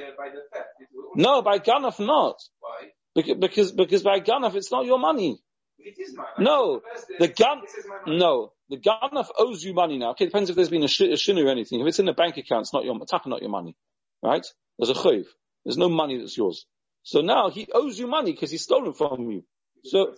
No, 1.14 1.42
by 1.42 1.58
Ganaf 1.58 1.98
not. 2.04 2.36
Why? 2.60 2.88
Because, 3.14 3.36
because, 3.38 3.72
because 3.72 4.02
by 4.02 4.20
Ganaf 4.20 4.54
it's 4.54 4.70
not 4.70 4.86
your 4.86 4.98
money. 4.98 5.40
It 5.78 5.96
is 5.98 6.14
my. 6.16 6.24
No, 6.38 6.82
The, 7.18 7.28
gun, 7.28 7.62
no, 8.06 8.52
the 8.68 8.76
Ganaf 8.78 9.28
owes 9.38 9.62
you 9.62 9.74
money 9.74 9.98
now. 9.98 10.10
Okay, 10.10 10.24
it 10.24 10.28
depends 10.28 10.50
if 10.50 10.56
there's 10.56 10.68
been 10.68 10.84
a, 10.84 10.88
sh- 10.88 11.02
a 11.02 11.16
shin 11.16 11.38
or 11.38 11.48
anything. 11.48 11.80
If 11.80 11.86
it's 11.86 11.98
in 11.98 12.06
the 12.06 12.12
bank 12.12 12.36
account, 12.36 12.62
it's 12.62 12.72
not 12.72 12.84
your, 12.84 12.98
it's 13.00 13.12
not 13.12 13.40
your 13.40 13.50
money. 13.50 13.76
Right? 14.22 14.46
There's 14.78 14.90
a 14.90 14.94
chayv. 15.00 15.24
There's 15.64 15.78
no 15.78 15.88
money 15.88 16.18
that's 16.18 16.36
yours. 16.36 16.66
So 17.02 17.20
now 17.20 17.50
he 17.50 17.68
owes 17.72 17.98
you 17.98 18.06
money 18.06 18.32
because 18.32 18.50
he's 18.50 18.62
stolen 18.62 18.92
from 18.92 19.30
you. 19.30 19.44
So, 19.84 20.14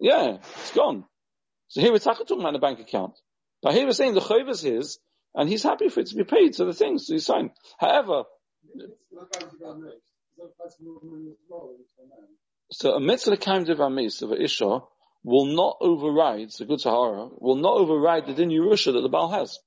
yeah, 0.00 0.38
it's 0.60 0.72
gone. 0.72 1.04
So 1.68 1.80
here 1.80 1.92
we're 1.92 1.98
talking 1.98 2.40
about 2.40 2.52
the 2.52 2.58
bank 2.58 2.80
account. 2.80 3.14
But 3.62 3.74
here 3.74 3.86
we're 3.86 3.92
saying 3.92 4.14
the 4.14 4.20
chayv 4.20 4.48
is 4.50 4.60
his, 4.60 4.98
and 5.34 5.48
he's 5.48 5.62
happy 5.62 5.88
for 5.88 6.00
it 6.00 6.06
to 6.08 6.16
be 6.16 6.24
paid 6.24 6.54
to 6.54 6.64
the 6.64 6.74
things, 6.74 7.08
he's 7.08 7.26
signed. 7.26 7.50
However, 7.78 8.24
so 12.70 12.94
a 12.94 13.00
mitzvah 13.00 13.36
kind 13.36 13.68
of 13.68 13.80
amis 13.80 14.22
of 14.22 14.32
isha 14.32 14.80
will 15.22 15.46
not 15.46 15.78
override, 15.80 16.50
the 16.58 16.64
good 16.66 16.80
Sahara, 16.80 17.28
will 17.38 17.56
not 17.56 17.76
override 17.76 18.26
the 18.26 18.34
din 18.34 18.50
Yerusha 18.50 18.92
that 18.92 19.00
the 19.00 19.08
Baal 19.08 19.30
has. 19.30 19.58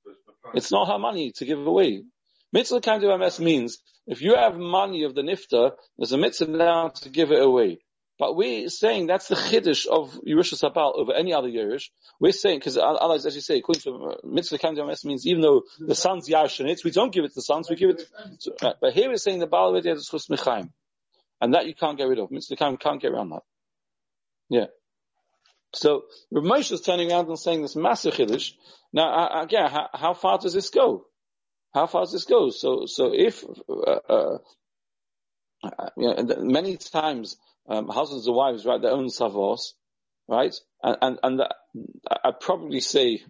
It's 0.54 0.70
not 0.70 0.88
her 0.88 0.98
money 0.98 1.32
to 1.32 1.44
give 1.44 1.66
away. 1.66 2.04
Mitzvah 2.52 2.80
kind 2.80 3.02
of 3.04 3.10
amis 3.10 3.40
means 3.40 3.78
if 4.06 4.22
you 4.22 4.34
have 4.36 4.56
money 4.56 5.02
of 5.02 5.14
the 5.14 5.22
nifta, 5.22 5.72
there's 5.98 6.12
a 6.12 6.18
mitzvah 6.18 6.50
now 6.50 6.88
to 6.88 7.10
give 7.10 7.30
it 7.30 7.42
away. 7.42 7.80
But 8.18 8.34
we're 8.34 8.68
saying 8.68 9.06
that's 9.06 9.28
the 9.28 9.36
chiddush 9.36 9.86
of 9.86 10.20
Yerusha 10.26 10.60
Sabal 10.60 10.98
over 10.98 11.12
any 11.12 11.32
other 11.32 11.48
Yerush. 11.48 11.90
We're 12.18 12.32
saying, 12.32 12.58
because 12.58 12.76
Allah 12.76 13.14
as 13.14 13.34
you 13.34 13.40
say, 13.40 13.58
according 13.58 13.82
to 13.82 13.94
uh, 13.94 14.14
Mitzvah 14.24 14.58
Kandim 14.58 15.04
means 15.04 15.26
even 15.26 15.40
though 15.40 15.62
the 15.78 15.94
son's 15.94 16.28
Yarshin 16.28 16.68
it, 16.68 16.80
we 16.84 16.90
don't 16.90 17.12
give 17.12 17.24
it 17.24 17.28
to 17.28 17.34
the 17.36 17.42
sons, 17.42 17.70
we 17.70 17.76
give 17.76 17.90
it 17.90 18.02
to, 18.40 18.54
right. 18.62 18.74
But 18.80 18.94
here 18.94 19.08
we're 19.08 19.16
saying 19.16 19.38
the 19.38 19.46
Baal 19.46 19.68
already 19.68 19.88
has 19.90 20.08
Chus 20.08 20.26
Mechaim. 20.26 20.70
And 21.40 21.54
that 21.54 21.66
you 21.66 21.74
can't 21.74 21.96
get 21.96 22.08
rid 22.08 22.18
of. 22.18 22.32
Mitzvah 22.32 22.56
Kandim 22.56 22.80
can't 22.80 23.00
get 23.00 23.12
around 23.12 23.30
that. 23.30 23.42
Yeah. 24.48 24.66
So, 25.74 26.04
Rav 26.32 26.44
Moshe 26.44 26.72
is 26.72 26.80
turning 26.80 27.12
around 27.12 27.28
and 27.28 27.38
saying 27.38 27.62
this 27.62 27.76
massive 27.76 28.14
chiddush. 28.14 28.52
Now, 28.92 29.12
uh, 29.12 29.42
again, 29.42 29.70
how, 29.70 29.88
how, 29.92 30.14
far 30.14 30.38
does 30.38 30.54
this 30.54 30.70
go? 30.70 31.04
How 31.74 31.86
far 31.86 32.02
does 32.02 32.12
this 32.12 32.24
go? 32.24 32.50
So, 32.50 32.86
so 32.86 33.12
if, 33.14 33.44
uh, 33.68 33.72
uh, 33.72 34.00
uh, 34.08 34.38
you 34.38 34.38
know, 34.38 34.38
and 34.38 34.38
many 35.96 36.76
times, 36.76 37.36
um, 37.68 37.88
husbands 37.88 38.26
and 38.26 38.36
wives 38.36 38.64
write 38.64 38.82
their 38.82 38.92
own 38.92 39.08
savos, 39.08 39.72
right? 40.28 40.54
And, 40.82 40.96
and, 41.02 41.18
and 41.22 41.42
I'd 42.24 42.40
probably 42.40 42.80
say, 42.80 43.22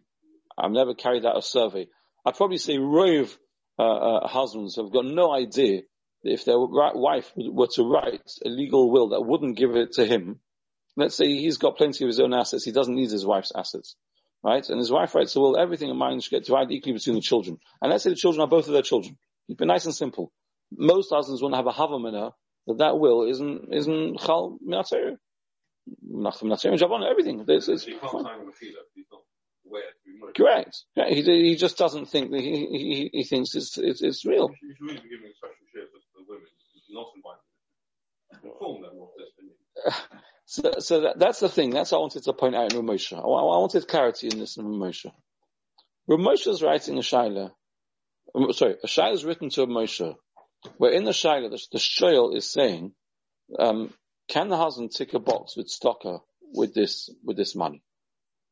I've 0.56 0.70
never 0.70 0.94
carried 0.94 1.24
out 1.24 1.38
a 1.38 1.42
survey, 1.42 1.88
I'd 2.24 2.36
probably 2.36 2.58
say 2.58 2.78
rove, 2.78 3.36
uh, 3.78 3.82
uh, 3.82 4.28
husbands 4.28 4.76
have 4.76 4.92
got 4.92 5.04
no 5.04 5.32
idea 5.32 5.82
that 6.24 6.32
if 6.32 6.44
their 6.44 6.58
wife 6.58 7.32
were 7.36 7.68
to 7.74 7.84
write 7.84 8.30
a 8.44 8.48
legal 8.48 8.90
will 8.90 9.10
that 9.10 9.22
wouldn't 9.22 9.56
give 9.56 9.76
it 9.76 9.92
to 9.92 10.04
him, 10.04 10.40
let's 10.96 11.14
say 11.14 11.26
he's 11.26 11.58
got 11.58 11.76
plenty 11.76 12.04
of 12.04 12.08
his 12.08 12.20
own 12.20 12.34
assets, 12.34 12.64
he 12.64 12.72
doesn't 12.72 12.94
need 12.94 13.10
his 13.10 13.24
wife's 13.24 13.52
assets, 13.56 13.94
right? 14.42 14.68
And 14.68 14.78
his 14.78 14.90
wife 14.90 15.14
writes 15.14 15.36
a 15.36 15.40
will, 15.40 15.56
everything 15.56 15.90
in 15.90 15.96
mine 15.96 16.20
should 16.20 16.32
get 16.32 16.44
divided 16.44 16.72
equally 16.72 16.94
between 16.94 17.14
the 17.14 17.22
children. 17.22 17.58
And 17.80 17.90
let's 17.90 18.02
say 18.04 18.10
the 18.10 18.16
children 18.16 18.42
are 18.42 18.48
both 18.48 18.66
of 18.66 18.72
their 18.72 18.82
children. 18.82 19.16
Keep 19.46 19.62
it 19.62 19.66
nice 19.66 19.84
and 19.84 19.94
simple. 19.94 20.32
Most 20.70 21.10
husbands 21.10 21.42
wouldn't 21.42 21.56
have 21.56 21.66
a 21.66 21.72
havamina 21.72 22.32
that 22.66 22.78
that 22.78 22.98
will 22.98 23.24
isn't, 23.28 23.72
isn't 23.72 24.20
chal 24.20 24.58
minatzir. 24.66 25.16
Everything. 27.10 27.44
It's, 27.48 27.68
it's, 27.68 27.86
Correct. 30.36 30.84
Yeah, 30.96 31.08
he, 31.08 31.22
he 31.22 31.56
just 31.56 31.78
doesn't 31.78 32.06
think 32.06 32.30
that 32.30 32.40
he, 32.40 32.66
he, 32.66 33.10
he 33.12 33.24
thinks 33.24 33.54
it's, 33.54 33.76
it's, 33.78 34.02
it's 34.02 34.24
real. 34.24 34.50
You 34.62 34.74
should 34.74 34.86
really 34.86 35.00
be 35.00 35.08
giving 35.08 35.32
special 35.36 35.54
shares 35.72 35.88
to 35.92 35.98
the 36.16 36.24
women, 36.28 36.46
not 36.90 37.06
inviting 37.16 37.48
Inform 38.44 38.82
them 38.82 38.92
of 39.00 39.08
this. 39.16 39.96
So, 40.50 40.72
so 40.78 41.00
that, 41.02 41.18
that's 41.18 41.40
the 41.40 41.50
thing. 41.50 41.68
That's 41.68 41.92
what 41.92 41.98
I 41.98 42.00
wanted 42.00 42.22
to 42.22 42.32
point 42.32 42.56
out 42.56 42.72
in 42.72 42.80
Ramosha. 42.80 43.18
I, 43.18 43.18
I 43.18 43.58
wanted 43.58 43.86
clarity 43.86 44.28
in 44.28 44.38
this 44.38 44.56
in 44.56 44.64
Ramosha. 44.64 45.12
Ramosha 46.08 46.48
is 46.48 46.62
writing 46.62 46.96
a 46.96 47.02
shaila. 47.02 47.50
Sorry, 48.52 48.76
a 48.82 48.86
shaila 48.86 49.12
is 49.12 49.26
written 49.26 49.50
to 49.50 49.66
Ramosha, 49.66 50.14
where 50.76 50.92
in 50.92 51.04
the 51.04 51.12
shaila, 51.12 51.50
the, 51.50 51.60
the 51.72 51.78
shoyl 51.78 52.36
is 52.36 52.50
saying, 52.50 52.92
um, 53.58 53.92
can 54.28 54.48
the 54.48 54.56
husband 54.56 54.92
tick 54.92 55.14
a 55.14 55.18
box 55.18 55.56
with 55.56 55.68
tzedakah 55.68 56.20
with 56.52 56.74
this, 56.74 57.10
with 57.24 57.36
this 57.36 57.54
money? 57.54 57.82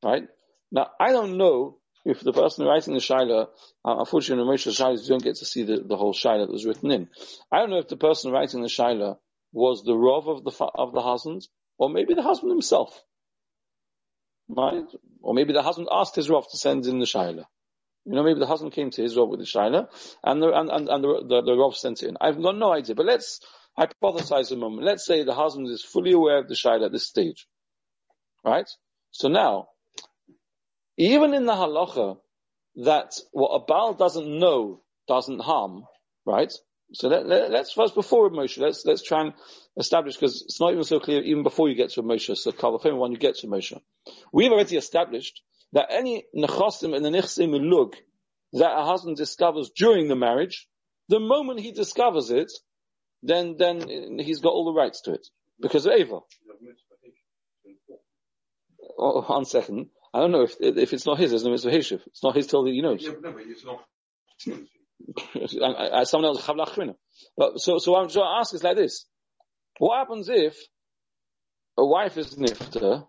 Right? 0.04 0.28
Now, 0.70 0.90
I 1.00 1.12
don't 1.12 1.36
know 1.36 1.78
if 2.04 2.20
the 2.20 2.32
person 2.32 2.66
writing 2.66 2.94
the 2.94 3.00
shaila, 3.00 3.48
uh, 3.84 3.96
unfortunately, 3.98 4.42
in 4.42 4.48
Ramosha's 4.48 4.78
shaila, 4.78 5.02
you 5.02 5.08
don't 5.08 5.22
get 5.22 5.36
to 5.36 5.44
see 5.44 5.64
the, 5.64 5.80
the 5.80 5.96
whole 5.96 6.14
shaila 6.14 6.46
that 6.46 6.52
was 6.52 6.64
written 6.64 6.90
in. 6.90 7.08
I 7.50 7.58
don't 7.58 7.70
know 7.70 7.78
if 7.78 7.88
the 7.88 7.96
person 7.96 8.32
writing 8.32 8.62
the 8.62 8.68
shaila 8.68 9.18
was 9.52 9.82
the 9.84 9.92
rov 9.92 10.28
of 10.28 10.44
the, 10.44 10.64
of 10.74 10.92
the 10.92 11.02
husband, 11.02 11.46
or 11.78 11.90
maybe 11.90 12.14
the 12.14 12.22
husband 12.22 12.52
himself. 12.52 13.02
Right? 14.48 14.84
Or 15.22 15.34
maybe 15.34 15.52
the 15.52 15.62
husband 15.62 15.88
asked 15.90 16.14
his 16.14 16.30
Rav 16.30 16.48
to 16.48 16.56
send 16.56 16.86
in 16.86 17.00
the 17.00 17.04
Shaila. 17.04 17.46
You 18.06 18.14
know, 18.14 18.22
maybe 18.22 18.38
the 18.38 18.46
husband 18.46 18.72
came 18.72 18.90
to 18.90 19.04
Israel 19.04 19.28
with 19.28 19.40
the 19.40 19.46
Shaila, 19.46 19.88
and 20.22 20.40
the, 20.40 20.52
and, 20.52 20.70
and, 20.70 20.88
and 20.88 21.04
the, 21.04 21.24
the, 21.28 21.42
the 21.42 21.56
Rav 21.56 21.76
sent 21.76 22.04
in. 22.04 22.16
I've 22.20 22.40
got 22.40 22.56
no 22.56 22.72
idea, 22.72 22.94
but 22.94 23.04
let's 23.04 23.40
hypothesize 23.76 24.52
a 24.52 24.56
moment. 24.56 24.84
Let's 24.84 25.04
say 25.04 25.24
the 25.24 25.34
husband 25.34 25.68
is 25.68 25.82
fully 25.82 26.12
aware 26.12 26.38
of 26.38 26.48
the 26.48 26.54
Shaila 26.54 26.86
at 26.86 26.92
this 26.92 27.06
stage. 27.06 27.46
Right? 28.44 28.68
So 29.10 29.28
now, 29.28 29.68
even 30.96 31.34
in 31.34 31.46
the 31.46 31.52
halacha, 31.52 32.18
that 32.76 33.14
what 33.32 33.48
a 33.48 33.64
Baal 33.64 33.94
doesn't 33.94 34.38
know 34.38 34.82
doesn't 35.08 35.40
harm, 35.40 35.84
right? 36.24 36.52
So 36.92 37.08
let, 37.08 37.26
us 37.26 37.50
let, 37.50 37.66
first, 37.74 37.94
before 37.94 38.30
Moshe, 38.30 38.58
let's, 38.58 38.84
let's 38.84 39.02
try 39.02 39.22
and 39.22 39.32
establish, 39.76 40.14
because 40.14 40.42
it's 40.42 40.60
not 40.60 40.70
even 40.70 40.84
so 40.84 41.00
clear 41.00 41.22
even 41.22 41.42
before 41.42 41.68
you 41.68 41.74
get 41.74 41.90
to 41.90 42.02
Moshe, 42.02 42.36
so 42.36 42.52
Kalafim 42.52 42.98
when 42.98 43.10
you 43.10 43.18
get 43.18 43.36
to 43.36 43.48
Moshe. 43.48 43.80
We've 44.32 44.52
already 44.52 44.76
established 44.76 45.42
that 45.72 45.86
any 45.90 46.24
nechosim 46.34 46.94
and 46.94 47.04
the 47.04 47.10
nechsim 47.10 47.52
lug 47.70 47.96
that 48.52 48.78
a 48.78 48.84
husband 48.84 49.16
discovers 49.16 49.70
during 49.76 50.08
the 50.08 50.16
marriage, 50.16 50.66
the 51.08 51.20
moment 51.20 51.60
he 51.60 51.72
discovers 51.72 52.30
it, 52.30 52.50
then, 53.22 53.56
then 53.58 54.18
he's 54.18 54.40
got 54.40 54.50
all 54.50 54.64
the 54.64 54.78
rights 54.78 55.02
to 55.02 55.12
it. 55.12 55.26
Because 55.60 55.86
of 55.86 55.92
Ava. 55.92 56.20
Oh, 58.98 59.22
one 59.22 59.44
second. 59.44 59.88
I 60.14 60.20
don't 60.20 60.32
know 60.32 60.42
if, 60.42 60.56
if 60.60 60.92
it's 60.92 61.06
not 61.06 61.18
his, 61.18 61.30
there's 61.30 61.44
no 61.44 61.50
mitzvah 61.50 62.00
It's 62.06 62.22
not 62.22 62.36
his 62.36 62.46
till 62.46 62.64
he 62.64 62.80
knows. 62.80 63.02
Yeah, 63.02 63.10
but 63.10 63.22
no, 63.22 63.32
but 63.32 63.42
it's 63.46 63.64
not. 63.64 63.84
someone 66.06 66.30
else 66.30 66.96
but 67.36 67.60
so 67.60 67.78
so 67.78 67.96
I'm 67.96 68.08
trying 68.08 68.24
to 68.24 68.38
ask 68.38 68.54
is 68.54 68.64
like 68.64 68.76
this: 68.76 69.06
What 69.78 69.98
happens 69.98 70.28
if 70.28 70.56
a 71.76 71.84
wife 71.84 72.16
is 72.16 72.34
nifta 72.34 73.06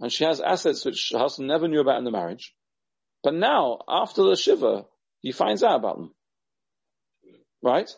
and 0.00 0.12
she 0.12 0.24
has 0.24 0.40
assets 0.40 0.84
which 0.84 1.10
her 1.12 1.18
husband 1.18 1.48
never 1.48 1.68
knew 1.68 1.80
about 1.80 1.98
in 1.98 2.04
the 2.04 2.10
marriage, 2.10 2.54
but 3.22 3.34
now 3.34 3.78
after 3.88 4.22
the 4.24 4.36
shiva 4.36 4.84
he 5.20 5.32
finds 5.32 5.62
out 5.62 5.76
about 5.76 5.96
them, 5.96 6.14
right? 7.62 7.90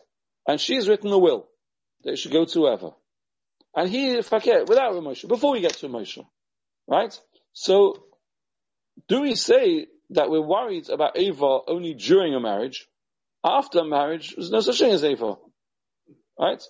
And 0.47 0.59
she's 0.59 0.87
written 0.87 1.11
a 1.11 1.17
will 1.17 1.47
that 2.03 2.13
it 2.13 2.17
should 2.17 2.31
go 2.31 2.45
to 2.45 2.59
whoever, 2.59 2.91
and 3.75 3.89
he 3.89 4.21
forget 4.21 4.67
without 4.67 4.95
emotion 4.95 5.27
before 5.27 5.51
we 5.51 5.61
get 5.61 5.73
to 5.73 5.85
emotion, 5.85 6.25
right? 6.87 7.17
So 7.53 8.03
do 9.07 9.21
we 9.21 9.35
say 9.35 9.87
that 10.11 10.29
we're 10.29 10.41
worried 10.41 10.89
about 10.89 11.17
Ava 11.17 11.59
only 11.67 11.93
during 11.93 12.33
a 12.33 12.39
marriage, 12.39 12.87
after 13.43 13.79
a 13.79 13.85
marriage, 13.85 14.33
there's 14.35 14.51
no 14.51 14.59
such 14.61 14.79
thing 14.79 14.91
as 14.91 15.03
Ava. 15.03 15.35
Right? 16.37 16.61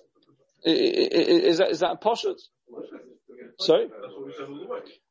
Is 0.64 1.58
that, 1.58 1.70
is 1.70 1.80
that 1.80 2.02
poshut? 2.02 2.40
Sorry? 3.60 3.88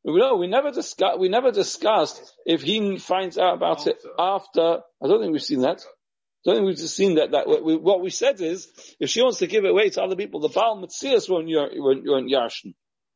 No, 0.03 0.35
we 0.35 0.47
never 0.47 0.71
discussed, 0.71 1.19
we 1.19 1.29
never 1.29 1.51
discussed 1.51 2.21
if 2.45 2.61
he 2.61 2.97
finds 2.97 3.37
out 3.37 3.55
about 3.55 3.87
it 3.87 4.01
after, 4.17 4.79
I 5.03 5.07
don't 5.07 5.21
think 5.21 5.33
we've 5.33 5.41
seen 5.41 5.61
that. 5.61 5.81
I 5.81 6.45
don't 6.45 6.55
think 6.55 6.67
we've 6.67 6.77
just 6.77 6.95
seen 6.95 7.15
that, 7.15 7.31
that 7.31 7.47
we, 7.47 7.75
what 7.75 8.01
we 8.01 8.09
said 8.09 8.39
is, 8.41 8.67
if 8.99 9.09
she 9.09 9.21
wants 9.21 9.39
to 9.39 9.47
give 9.47 9.65
it 9.65 9.71
away 9.71 9.89
to 9.89 10.01
other 10.01 10.15
people, 10.15 10.39
the 10.39 10.49
Baal 10.49 10.81
Metzias 10.81 11.29
won't, 11.29 11.47
won't, 11.47 12.03
won't 12.05 12.31
yarshin. 12.31 12.73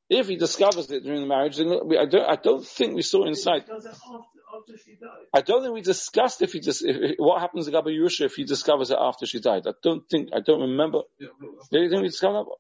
If 0.09 0.27
he 0.27 0.36
discovers 0.36 0.91
it 0.91 1.03
during 1.03 1.21
the 1.21 1.27
marriage, 1.27 1.57
then 1.57 1.71
we, 1.86 1.97
I 1.97 2.05
don't, 2.05 2.29
I 2.29 2.36
don't 2.36 2.65
think 2.65 2.93
we 2.93 3.01
saw 3.01 3.25
inside. 3.25 3.63
I 5.34 5.41
don't 5.41 5.63
think 5.63 5.73
we 5.73 5.81
discussed 5.81 6.41
if 6.41 6.53
he 6.53 6.59
just 6.59 6.84
if, 6.86 7.15
what 7.17 7.41
happens 7.41 7.65
to 7.65 7.71
Gabba 7.71 7.88
Yerusha 7.88 8.25
if 8.25 8.36
he 8.36 8.43
discovers 8.43 8.91
it 8.91 8.97
after 8.99 9.25
she 9.25 9.39
died. 9.39 9.63
I 9.65 9.71
don't 9.81 10.07
think 10.09 10.29
I 10.36 10.41
don't 10.41 10.61
remember. 10.61 10.99
Did 11.19 11.29
you 11.71 11.89
think 11.89 12.01
we 12.03 12.09
discovered 12.09 12.45
that? 12.45 12.55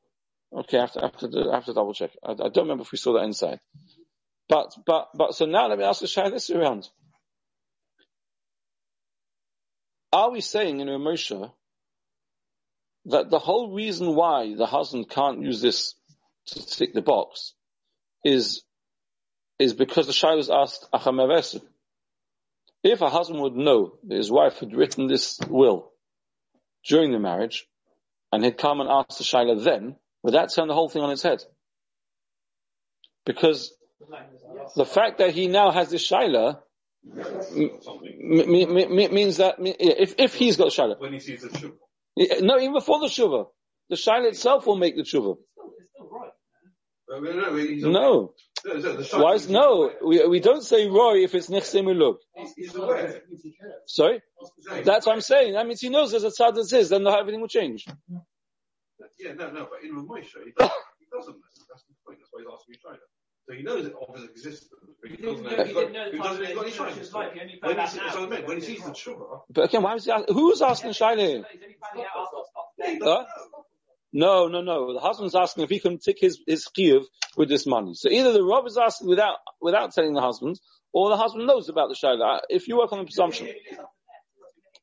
Okay, 0.55 0.77
have 0.77 0.91
to, 0.91 0.99
I 0.99 1.55
have 1.55 1.65
to, 1.65 1.73
double 1.73 1.93
check. 1.93 2.11
I, 2.23 2.31
I, 2.31 2.49
don't 2.49 2.65
remember 2.65 2.83
if 2.83 2.91
we 2.91 2.97
saw 2.97 3.13
that 3.13 3.23
inside. 3.23 3.59
But 4.47 4.73
but 4.85 5.09
but 5.15 5.33
so 5.33 5.45
now 5.45 5.67
let 5.67 5.79
me 5.79 5.83
ask 5.83 6.01
the 6.01 6.07
Shai 6.07 6.29
this 6.29 6.49
around. 6.49 6.87
Are 10.11 10.29
we 10.29 10.41
saying 10.41 10.79
in 10.79 10.87
Moshe 10.87 11.51
that 13.05 13.29
the 13.29 13.39
whole 13.39 13.73
reason 13.73 14.15
why 14.15 14.53
the 14.55 14.67
husband 14.67 15.09
can't 15.09 15.41
use 15.41 15.61
this 15.61 15.95
to 16.47 16.65
tick 16.65 16.93
the 16.93 17.01
box 17.01 17.53
is 18.23 18.63
is 19.57 19.73
because 19.73 20.07
the 20.07 20.13
Shai 20.13 20.35
was 20.35 20.49
asked 20.49 20.87
Achamevesu. 20.93 21.61
If 22.83 23.01
a 23.01 23.09
husband 23.09 23.41
would 23.41 23.55
know 23.55 23.93
that 24.07 24.17
his 24.17 24.29
wife 24.29 24.59
had 24.59 24.75
written 24.75 25.07
this 25.07 25.39
will 25.47 25.91
during 26.85 27.11
the 27.11 27.19
marriage, 27.19 27.65
and 28.31 28.43
he'd 28.43 28.57
come 28.57 28.81
and 28.81 28.89
ask 28.89 29.17
the 29.17 29.23
Shaila 29.23 29.63
then, 29.63 29.95
would 30.23 30.33
that 30.33 30.53
turn 30.53 30.67
the 30.67 30.73
whole 30.73 30.89
thing 30.89 31.03
on 31.03 31.11
its 31.11 31.21
head? 31.23 31.43
Because 33.25 33.73
the 34.75 34.85
fact 34.85 35.19
that 35.19 35.31
he 35.31 35.47
now 35.47 35.71
has 35.71 35.89
this 35.89 36.09
Shaila 36.09 36.59
m- 37.05 37.71
m- 38.19 38.77
m- 38.77 39.13
means 39.13 39.37
that 39.37 39.55
if, 39.59 40.15
if 40.17 40.33
he's 40.35 40.57
got 40.57 40.69
Shaila. 40.69 40.99
When 40.99 41.13
he 41.13 41.19
sees 41.19 41.41
the 41.41 41.49
Shuvah. 41.49 42.41
No, 42.41 42.57
even 42.59 42.73
before 42.73 42.99
the 42.99 43.07
Shuvah. 43.07 43.47
The 43.89 43.95
Shaila 43.95 44.29
itself 44.29 44.65
will 44.65 44.77
make 44.77 44.95
the 44.95 45.03
Shuvah. 45.03 45.37
No. 47.09 48.33
Why 49.11 49.33
is, 49.33 49.49
no, 49.49 49.91
we, 50.05 50.25
we 50.25 50.39
don't 50.39 50.63
say 50.63 50.87
Roy 50.87 51.23
if 51.23 51.35
it's 51.35 51.49
Nechsim 51.49 51.85
Ulug. 51.85 52.15
Sorry? 53.85 54.21
That's 54.85 55.05
what 55.05 55.13
I'm 55.13 55.21
saying. 55.21 55.53
That 55.53 55.67
means 55.67 55.81
he 55.81 55.89
knows 55.89 56.11
there's 56.11 56.23
a 56.23 56.29
tzad 56.29 56.55
that 56.55 56.65
says, 56.65 56.89
then 56.89 57.05
everything 57.05 57.41
will 57.41 57.49
change. 57.49 57.85
Yeah, 59.23 59.33
no, 59.33 59.51
no, 59.51 59.67
but 59.71 59.83
in 59.87 59.95
Ramosha, 59.95 60.43
he, 60.43 60.51
doesn't, 60.57 60.73
he 60.99 61.07
doesn't 61.15 61.35
know. 61.35 61.49
That's 61.69 61.83
the 61.87 61.95
point. 62.05 62.19
That's 62.19 62.31
why 62.31 62.41
he's 62.41 62.51
asking 62.51 62.73
me 62.73 62.99
So 63.47 63.53
he 63.55 63.63
knows 63.63 63.85
it 63.85 63.93
of 63.95 64.15
his 64.15 64.29
existence, 64.29 64.69
but 65.01 65.11
he 65.11 65.17
doesn't 65.17 65.43
know. 65.43 65.63
He 66.11 66.17
doesn't 66.17 66.43
know 66.43 66.63
he 66.63 67.07
got 67.09 67.37
any 67.39 67.59
When 67.61 67.79
he, 67.79 67.87
so 67.87 68.27
when 68.45 68.57
he 68.57 68.63
sees 68.63 68.83
the 68.83 68.91
Shuvah. 68.91 69.41
But 69.49 69.65
again, 69.65 69.83
why 69.83 69.93
was 69.93 70.05
he 70.05 70.11
asking, 70.11 70.35
who's 70.35 70.61
asking 70.61 70.91
Shaila? 70.91 71.45
Huh? 73.01 73.25
No, 74.13 74.47
no, 74.47 74.61
no. 74.61 74.93
The 74.93 74.99
husband's 74.99 75.35
asking 75.35 75.63
if 75.63 75.69
he 75.69 75.79
can 75.79 75.99
tick 75.99 76.17
his, 76.19 76.39
his 76.45 76.67
chiyuv 76.77 77.05
with 77.37 77.49
this 77.49 77.65
money. 77.65 77.93
So 77.95 78.09
either 78.09 78.33
the 78.33 78.43
rob 78.43 78.67
is 78.67 78.77
asking 78.77 79.07
without, 79.07 79.37
without 79.61 79.93
telling 79.93 80.13
the 80.13 80.21
husband, 80.21 80.59
or 80.93 81.09
the 81.09 81.17
husband 81.17 81.47
knows 81.47 81.69
about 81.69 81.89
the 81.89 81.95
shayla. 81.95 82.41
If 82.49 82.67
you 82.67 82.77
work 82.77 82.91
on 82.91 82.99
the 82.99 83.05
presumption. 83.05 83.49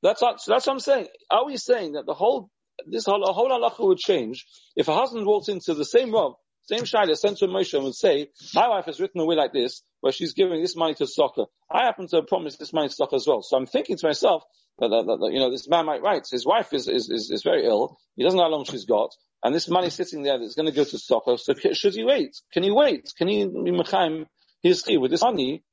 That's 0.02 0.22
what, 0.22 0.40
so 0.40 0.52
that's 0.52 0.66
what 0.66 0.72
I'm 0.74 0.80
saying. 0.80 1.08
Are 1.30 1.46
we 1.46 1.58
saying 1.58 1.92
that 1.92 2.06
the 2.06 2.14
whole, 2.14 2.50
this 2.86 3.06
whole, 3.06 3.22
whole 3.32 3.50
halacha 3.50 3.86
would 3.86 3.98
change 3.98 4.46
if 4.76 4.88
a 4.88 4.94
husband 4.94 5.26
walks 5.26 5.48
into 5.48 5.74
the 5.74 5.84
same 5.84 6.12
rob 6.12 6.34
same 6.70 6.84
Shaila 6.84 7.16
sent 7.16 7.38
to 7.38 7.48
Moshe 7.48 7.74
and 7.74 7.82
would 7.82 7.96
say, 7.96 8.28
my 8.54 8.68
wife 8.68 8.84
has 8.84 9.00
written 9.00 9.20
a 9.20 9.24
away 9.24 9.34
like 9.34 9.52
this, 9.52 9.82
where 10.00 10.12
she's 10.12 10.34
giving 10.34 10.62
this 10.62 10.76
money 10.76 10.94
to 10.94 11.04
tzedakah. 11.04 11.46
I 11.68 11.84
happen 11.84 12.06
to 12.08 12.22
promise 12.22 12.56
this 12.56 12.72
money 12.72 12.88
to 12.88 12.94
tzedakah 12.94 13.14
as 13.14 13.26
well. 13.26 13.42
So 13.42 13.56
I'm 13.56 13.66
thinking 13.66 13.96
to 13.96 14.06
myself 14.06 14.44
that, 14.78 14.88
that, 14.88 15.04
that, 15.04 15.18
that 15.20 15.32
you 15.32 15.40
know, 15.40 15.50
this 15.50 15.68
man 15.68 15.86
might 15.86 16.00
write. 16.00 16.28
His 16.30 16.46
wife 16.46 16.72
is, 16.72 16.86
is, 16.86 17.10
is, 17.10 17.30
is, 17.32 17.42
very 17.42 17.66
ill. 17.66 17.98
He 18.14 18.22
doesn't 18.22 18.36
know 18.36 18.44
how 18.44 18.50
long 18.50 18.64
she's 18.64 18.84
got. 18.84 19.10
And 19.42 19.52
this 19.52 19.68
money 19.68 19.90
sitting 19.90 20.22
there 20.22 20.38
that's 20.38 20.54
going 20.54 20.68
to 20.68 20.72
go 20.72 20.84
to 20.84 20.96
tzedakah. 20.96 21.40
So 21.40 21.54
should 21.72 21.94
he 21.94 22.04
wait? 22.04 22.36
Can 22.52 22.62
he 22.62 22.70
wait? 22.70 23.10
Can 23.18 23.26
he 23.26 23.44
be 23.46 23.72
mechaim 23.72 24.26
his 24.62 24.84
with 24.86 25.10
this 25.10 25.22
money? 25.22 25.64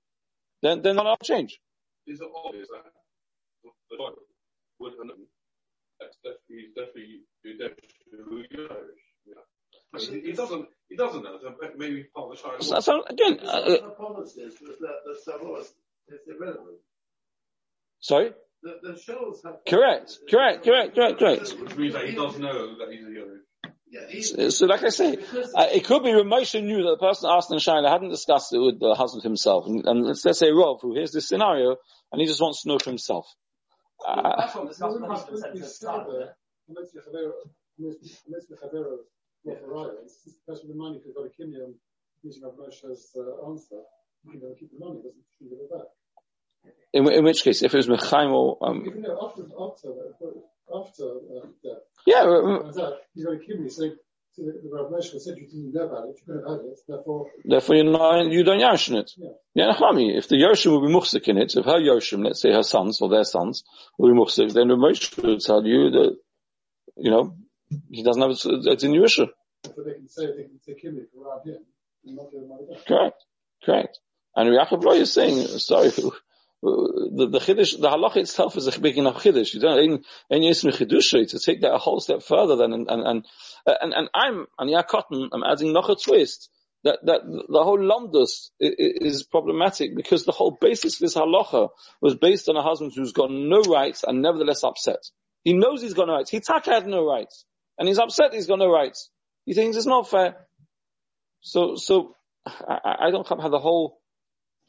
Then, 0.64 0.82
then 0.82 0.98
I'll 1.00 1.18
change. 1.24 1.60
Obvious 2.10 2.70
that 6.00 6.12
the 6.24 6.30
Bible 6.30 6.46
would, 6.50 6.76
that's 6.76 6.98
definitely, 6.98 7.26
definitely, 7.42 8.48
definitely 8.48 8.68
Irish. 8.70 9.04
Yeah. 9.26 10.22
He 10.22 10.32
doesn't. 10.34 10.68
He 10.90 10.96
doesn't 10.96 11.24
know. 11.24 11.38
So 11.42 11.56
maybe 11.78 12.06
part 12.16 12.32
of 12.32 12.38
the 12.38 12.44
child. 12.44 12.64
So, 12.64 12.80
so 12.80 13.04
again, 13.04 13.40
uh, 13.46 13.62
the 13.62 13.94
policies 13.98 14.54
was 14.62 14.78
that 14.80 15.04
the 15.06 15.16
Savoy 15.24 15.60
is 15.60 16.20
irrelevant. 16.28 16.78
Sorry. 18.00 18.32
The, 18.64 18.80
the 18.84 19.00
shows 19.00 19.42
have. 19.44 19.56
Correct. 19.68 20.20
Correct. 20.30 20.64
Correct. 20.64 20.96
Correct. 20.96 21.20
Correct. 21.20 21.56
Which 21.60 21.76
means 21.76 21.94
that 21.94 22.08
he 22.08 22.16
does 22.16 22.40
know 22.40 22.78
that 22.78 22.92
he's 22.92 23.06
a 23.06 23.10
Irish. 23.10 23.42
Yeah, 23.90 24.22
So, 24.22 24.50
so 24.50 24.66
like 24.66 24.84
I 24.84 24.90
say, 24.90 25.18
uh, 25.56 25.68
it 25.74 25.86
could 25.86 26.04
be 26.04 26.10
Ramosha 26.10 26.62
knew 26.62 26.84
that 26.84 26.98
the 27.00 27.08
person 27.08 27.30
asked 27.32 27.52
in 27.52 27.58
Shaila 27.58 27.90
hadn't 27.90 28.10
discussed 28.10 28.54
it 28.54 28.60
with 28.60 28.80
the 28.80 28.96
husband 28.96 29.24
himself. 29.24 29.66
And, 29.66 29.86
and 29.86 30.06
let's, 30.06 30.26
let's 30.26 30.40
say 30.40 30.52
Rob, 30.52 30.80
who 30.82 30.94
hears 30.94 31.14
this 31.14 31.30
scenario, 31.30 31.78
and 32.12 32.20
he 32.20 32.28
just 32.28 32.42
wants 32.42 32.64
to 32.64 32.68
know 32.68 32.80
for 32.80 32.90
himself. 32.90 33.34
Uh, 34.06 34.36
That's 34.40 34.56
what 34.56 34.70
the 34.70 34.86
husband 34.86 35.06
husband 35.06 35.40
said 35.40 35.56
to 35.56 35.66
start 35.66 36.08
with. 36.08 36.30
Especially 40.40 40.70
the 40.70 40.76
money, 40.76 40.98
if 40.98 41.06
you've 41.06 41.16
got 41.16 41.26
a 41.26 41.30
Kimyam 41.30 41.74
using 42.24 42.44
Rav 42.44 42.56
Moshe's 42.58 43.16
uh, 43.16 43.50
answer, 43.50 43.82
you 44.26 44.40
can 44.40 44.56
keep 44.60 44.72
the 44.72 44.80
money, 44.80 44.98
doesn't 44.98 45.24
give 45.40 45.60
it 45.60 45.72
back? 45.72 45.88
in, 46.94 47.12
in 47.12 47.24
which 47.24 47.44
case, 47.44 47.62
if 47.62 47.74
it 47.74 47.78
was 47.78 47.88
Mechaim 47.88 48.32
or, 48.32 48.58
um, 48.62 48.84
Even 48.86 49.02
though 49.02 49.20
after, 49.26 49.44
after, 49.60 49.90
after 50.74 51.04
uh, 51.04 51.48
death, 51.64 51.84
yeah, 52.06 52.24
turns 52.24 52.80
out 52.80 52.94
you've 53.14 53.28
got 53.28 53.36
a 53.36 53.40
Kimyam, 53.40 53.72
so, 53.72 53.92
the, 54.38 54.62
the 54.64 54.70
Rav 54.72 54.92
Moshe 54.92 55.20
said 55.20 55.38
you 55.38 55.48
didn't 55.48 55.74
know 55.74 55.86
about 55.86 56.10
it, 56.10 56.20
you 56.20 56.26
could 56.26 56.42
have 56.42 56.60
had 56.60 56.66
it, 56.66 56.80
therefore, 56.88 57.32
therefore 57.44 57.76
you 57.76 57.84
know, 57.84 58.22
you 58.22 58.44
don't 58.44 58.60
yarshin 58.60 58.98
it. 58.98 59.12
Yeah. 59.18 59.74
If 60.16 60.28
the 60.28 60.36
Yoshim 60.36 60.80
would 60.80 60.88
be 60.88 60.94
muhsik 60.94 61.28
in 61.28 61.38
it, 61.38 61.56
if 61.56 61.66
her 61.66 61.80
Yoshim, 61.80 62.24
let's 62.24 62.42
say 62.42 62.52
her 62.52 62.64
sons 62.64 63.02
or 63.02 63.10
their 63.10 63.24
sons, 63.24 63.64
would 63.98 64.14
be 64.14 64.20
muhsik, 64.20 64.54
then 64.54 64.68
the 64.68 64.76
Moshe 64.76 65.22
would 65.22 65.42
tell 65.42 65.66
you 65.66 65.90
that, 65.92 66.18
you 66.98 67.12
know, 67.12 67.36
he 67.90 68.04
doesn't 68.04 68.22
have 68.22 68.32
it, 68.32 68.40
it's 68.44 68.84
in 68.84 68.92
Yerusha. 68.92 69.28
so 69.66 69.84
they 69.84 69.94
can 69.94 70.08
say, 70.08 70.28
they 70.28 70.74
can 70.74 71.08
around 71.20 71.48
him, 71.48 71.66
and 72.06 72.16
not 72.16 72.32
give 72.32 72.42
the 72.42 72.48
money 72.48 72.64
back. 72.72 72.86
Correct. 72.86 73.24
Correct. 73.66 74.00
And 74.36 74.50
Yaakov 74.50 74.84
Loy 74.84 74.98
is 74.98 75.12
saying, 75.12 75.48
sorry, 75.60 75.92
the, 76.62 77.30
the 77.32 77.40
Chiddush, 77.40 77.80
the 77.80 77.90
halacha 77.90 78.18
itself 78.18 78.58
is 78.58 78.68
a 78.68 78.80
big 78.80 78.98
enough 78.98 79.24
Chiddush. 79.24 79.54
You 79.54 79.60
don't, 79.60 79.80
in, 79.80 80.04
in 80.30 80.42
Yismi 80.42 80.74
Chiddush, 80.74 81.30
to 81.30 81.40
take 81.40 81.62
that 81.62 81.74
a 81.74 81.78
whole 81.78 82.00
step 82.00 82.24
further 82.24 82.56
than, 82.56 82.74
and, 82.74 82.88
and, 82.90 83.02
and, 83.08 83.26
uh, 83.66 83.76
and, 83.82 83.94
and 83.94 84.10
I'm, 84.14 84.48
Yaakov, 84.60 85.30
I'm 85.32 85.44
adding 85.44 85.74
noch 85.74 85.90
a 85.90 85.96
twist. 85.96 86.50
That, 86.84 87.00
that 87.06 87.22
the 87.26 87.64
whole 87.64 87.80
Lomdus 87.80 88.52
is 88.60 89.24
problematic 89.24 89.96
because 89.96 90.26
the 90.26 90.32
whole 90.32 90.52
basis 90.62 90.96
of 90.96 91.00
this 91.00 91.16
halacha 91.16 91.70
was 92.02 92.16
based 92.16 92.48
on 92.50 92.56
a 92.56 92.62
husband 92.62 92.94
who's 92.96 93.12
got 93.12 93.32
no 93.32 93.62
rights 93.62 94.06
and 94.08 94.22
nevertheless 94.22 94.64
upset. 94.64 95.00
He 95.44 95.54
knows 95.54 95.82
he's 95.82 95.96
got 95.96 96.08
no 96.08 96.14
rights. 96.14 96.30
He 96.30 96.40
taka 96.40 96.72
had 96.72 96.88
no 96.88 97.06
rights. 97.06 97.46
And 97.78 97.88
he's 97.88 97.98
upset 98.00 98.34
he's 98.34 98.48
got 98.48 98.60
no 98.60 98.70
rights. 98.70 99.10
He 99.46 99.54
thinks 99.54 99.76
it's 99.76 99.86
not 99.86 100.10
fair. 100.10 100.48
So, 101.42 101.76
so, 101.76 102.16
I, 102.46 103.08
I 103.08 103.12
don't 103.12 103.28
have 103.28 103.52
the 103.52 103.60
whole, 103.60 104.00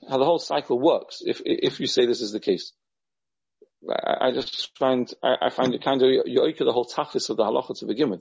how 0.09 0.19
the 0.19 0.25
whole 0.25 0.39
cycle 0.39 0.79
works 0.79 1.23
if, 1.25 1.41
if 1.45 1.81
you 1.81 1.87
say 1.87 2.07
this 2.07 2.21
is 2.21 2.33
the 2.33 2.41
case. 2.41 2.73
I, 3.89 4.29
I 4.29 4.33
just 4.33 4.77
find, 4.79 5.13
I, 5.23 5.37
I 5.43 5.51
find 5.51 5.75
it 5.75 5.83
kind 5.83 6.03
of 6.03 6.09
yoika 6.09 6.59
the 6.59 6.73
whole 6.73 6.87
tachlis 6.87 7.31
of 7.31 7.37
the 7.37 7.45
halacha 7.45 7.79
to 7.79 7.87
begin 7.87 8.11
with. 8.11 8.21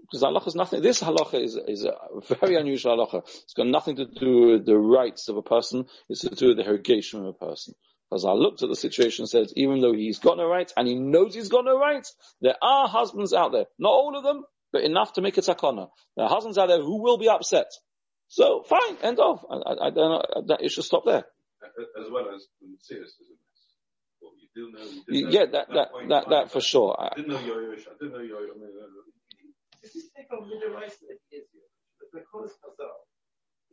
Because 0.00 0.22
halacha 0.22 0.48
is 0.48 0.54
nothing, 0.54 0.82
this 0.82 1.02
halacha 1.02 1.42
is, 1.42 1.58
is 1.66 1.84
a 1.84 1.94
very 2.40 2.56
unusual 2.56 2.96
halacha. 2.96 3.22
It's 3.44 3.54
got 3.54 3.66
nothing 3.66 3.96
to 3.96 4.06
do 4.06 4.52
with 4.52 4.66
the 4.66 4.76
rights 4.76 5.28
of 5.28 5.36
a 5.36 5.42
person, 5.42 5.86
it's 6.08 6.20
to 6.20 6.30
do 6.30 6.48
with 6.48 6.58
the 6.58 6.64
irrigation 6.64 7.20
of 7.20 7.26
a 7.26 7.32
person. 7.32 7.74
As 8.12 8.26
I 8.26 8.32
looked 8.32 8.62
at 8.62 8.68
the 8.68 8.76
situation 8.76 9.22
and 9.22 9.28
said, 9.28 9.46
even 9.56 9.80
though 9.80 9.94
he's 9.94 10.18
got 10.18 10.36
no 10.36 10.46
rights 10.46 10.74
and 10.76 10.86
he 10.86 10.96
knows 10.96 11.34
he's 11.34 11.48
got 11.48 11.64
no 11.64 11.78
rights, 11.78 12.14
there 12.42 12.56
are 12.60 12.86
husbands 12.86 13.32
out 13.32 13.52
there, 13.52 13.64
not 13.78 13.88
all 13.88 14.16
of 14.16 14.22
them, 14.22 14.44
but 14.70 14.82
enough 14.82 15.14
to 15.14 15.22
make 15.22 15.38
a 15.38 15.40
takana. 15.40 15.88
There 16.16 16.26
are 16.26 16.28
husbands 16.28 16.58
out 16.58 16.68
there 16.68 16.80
who 16.80 17.02
will 17.02 17.16
be 17.16 17.28
upset. 17.28 17.70
So 18.32 18.62
fine, 18.66 18.96
end 19.02 19.20
of. 19.20 19.44
I, 19.50 19.56
I, 19.56 19.86
I 19.88 19.90
don't 19.90 20.10
know, 20.10 20.22
that 20.48 20.62
it 20.62 20.70
should 20.72 20.84
stop 20.84 21.04
there. 21.04 21.24
As 22.00 22.08
well 22.10 22.34
as 22.34 22.46
when 22.60 22.78
serious 22.80 23.10
is 23.10 23.28
a. 23.28 23.36
What 24.24 24.32
you 24.40 24.48
do 24.56 24.72
know, 24.72 24.82
you 24.84 25.02
You- 25.06 25.12
did 25.12 25.24
know 25.24 25.40
Yeah, 25.40 25.46
that, 25.52 25.68
that, 25.74 25.92
point 25.92 26.08
that, 26.08 26.24
five, 26.24 26.30
that 26.30 26.50
for 26.50 26.62
sure. 26.62 26.96
I 26.98 27.08
I, 27.08 27.16
didn't 27.16 27.28
know 27.32 27.40
you're 27.40 27.62
Irish. 27.68 27.84
I 27.86 27.92
didn't 28.00 28.14
know 28.14 28.24
you're 28.24 28.38
I 28.38 28.56
mean, 28.56 28.70
If 29.82 29.94
you 29.94 30.02
take 30.16 30.32
on 30.32 30.48
Midirais 30.48 30.94
that 31.00 31.18
is 31.30 31.44
the 32.12 32.20
cause 32.32 32.52
Chazal 32.64 32.96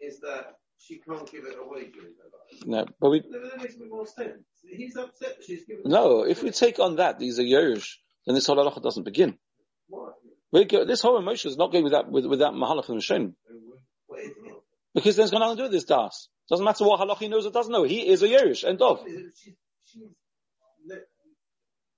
is 0.02 0.20
that 0.28 0.56
she 0.78 1.00
can't 1.08 1.30
give 1.32 1.46
it 1.46 1.56
away 1.58 1.84
during 1.96 2.14
her 2.20 2.30
life. 2.36 2.64
no, 2.66 2.86
but 3.00 3.10
we, 3.12 3.20
That 3.22 3.52
that 3.52 3.62
makes 3.62 3.76
a 3.76 3.86
more 3.86 4.08
sense. 4.08 4.44
He's 4.62 4.98
upset 4.98 5.38
that 5.38 5.46
she's 5.46 5.64
given 5.66 5.84
no, 5.86 6.24
if 6.26 6.44
we 6.44 6.52
take 6.52 6.80
on 6.80 6.98
that, 6.98 7.18
these 7.20 7.40
are 7.40 7.44
Yerush, 7.44 7.88
then 8.26 8.36
this 8.36 8.46
whole 8.48 8.58
halacha 8.58 8.84
doesn't 8.84 9.04
begin. 9.04 9.38
Why? 9.88 10.10
We 10.52 10.66
go, 10.66 10.84
this 10.84 11.02
whole 11.02 11.18
emotion 11.18 11.50
is 11.52 11.58
not 11.58 11.72
going 11.72 11.84
with 11.86 11.94
that, 11.94 12.10
with, 12.12 12.26
with 12.26 12.40
that 12.40 12.52
mahalach 12.54 12.90
and 12.90 12.98
Hashem. 12.98 13.36
What 14.10 14.20
is 14.22 14.30
it? 14.30 14.54
Because 14.96 15.16
there's 15.16 15.32
nothing 15.32 15.56
to 15.56 15.56
do 15.56 15.64
with 15.64 15.72
this 15.72 15.86
das. 15.86 16.28
Doesn't 16.50 16.66
matter 16.66 16.84
what 16.84 17.00
halach 17.00 17.20
he 17.20 17.28
knows 17.28 17.46
or 17.46 17.52
doesn't 17.52 17.72
know. 17.72 17.84
He 17.84 18.08
is 18.08 18.24
a 18.24 18.28
Yerush, 18.28 18.68
end 18.68 18.82
of. 18.82 19.02
She's, 19.06 19.54
she's, 19.86 20.04
let- 20.90 21.06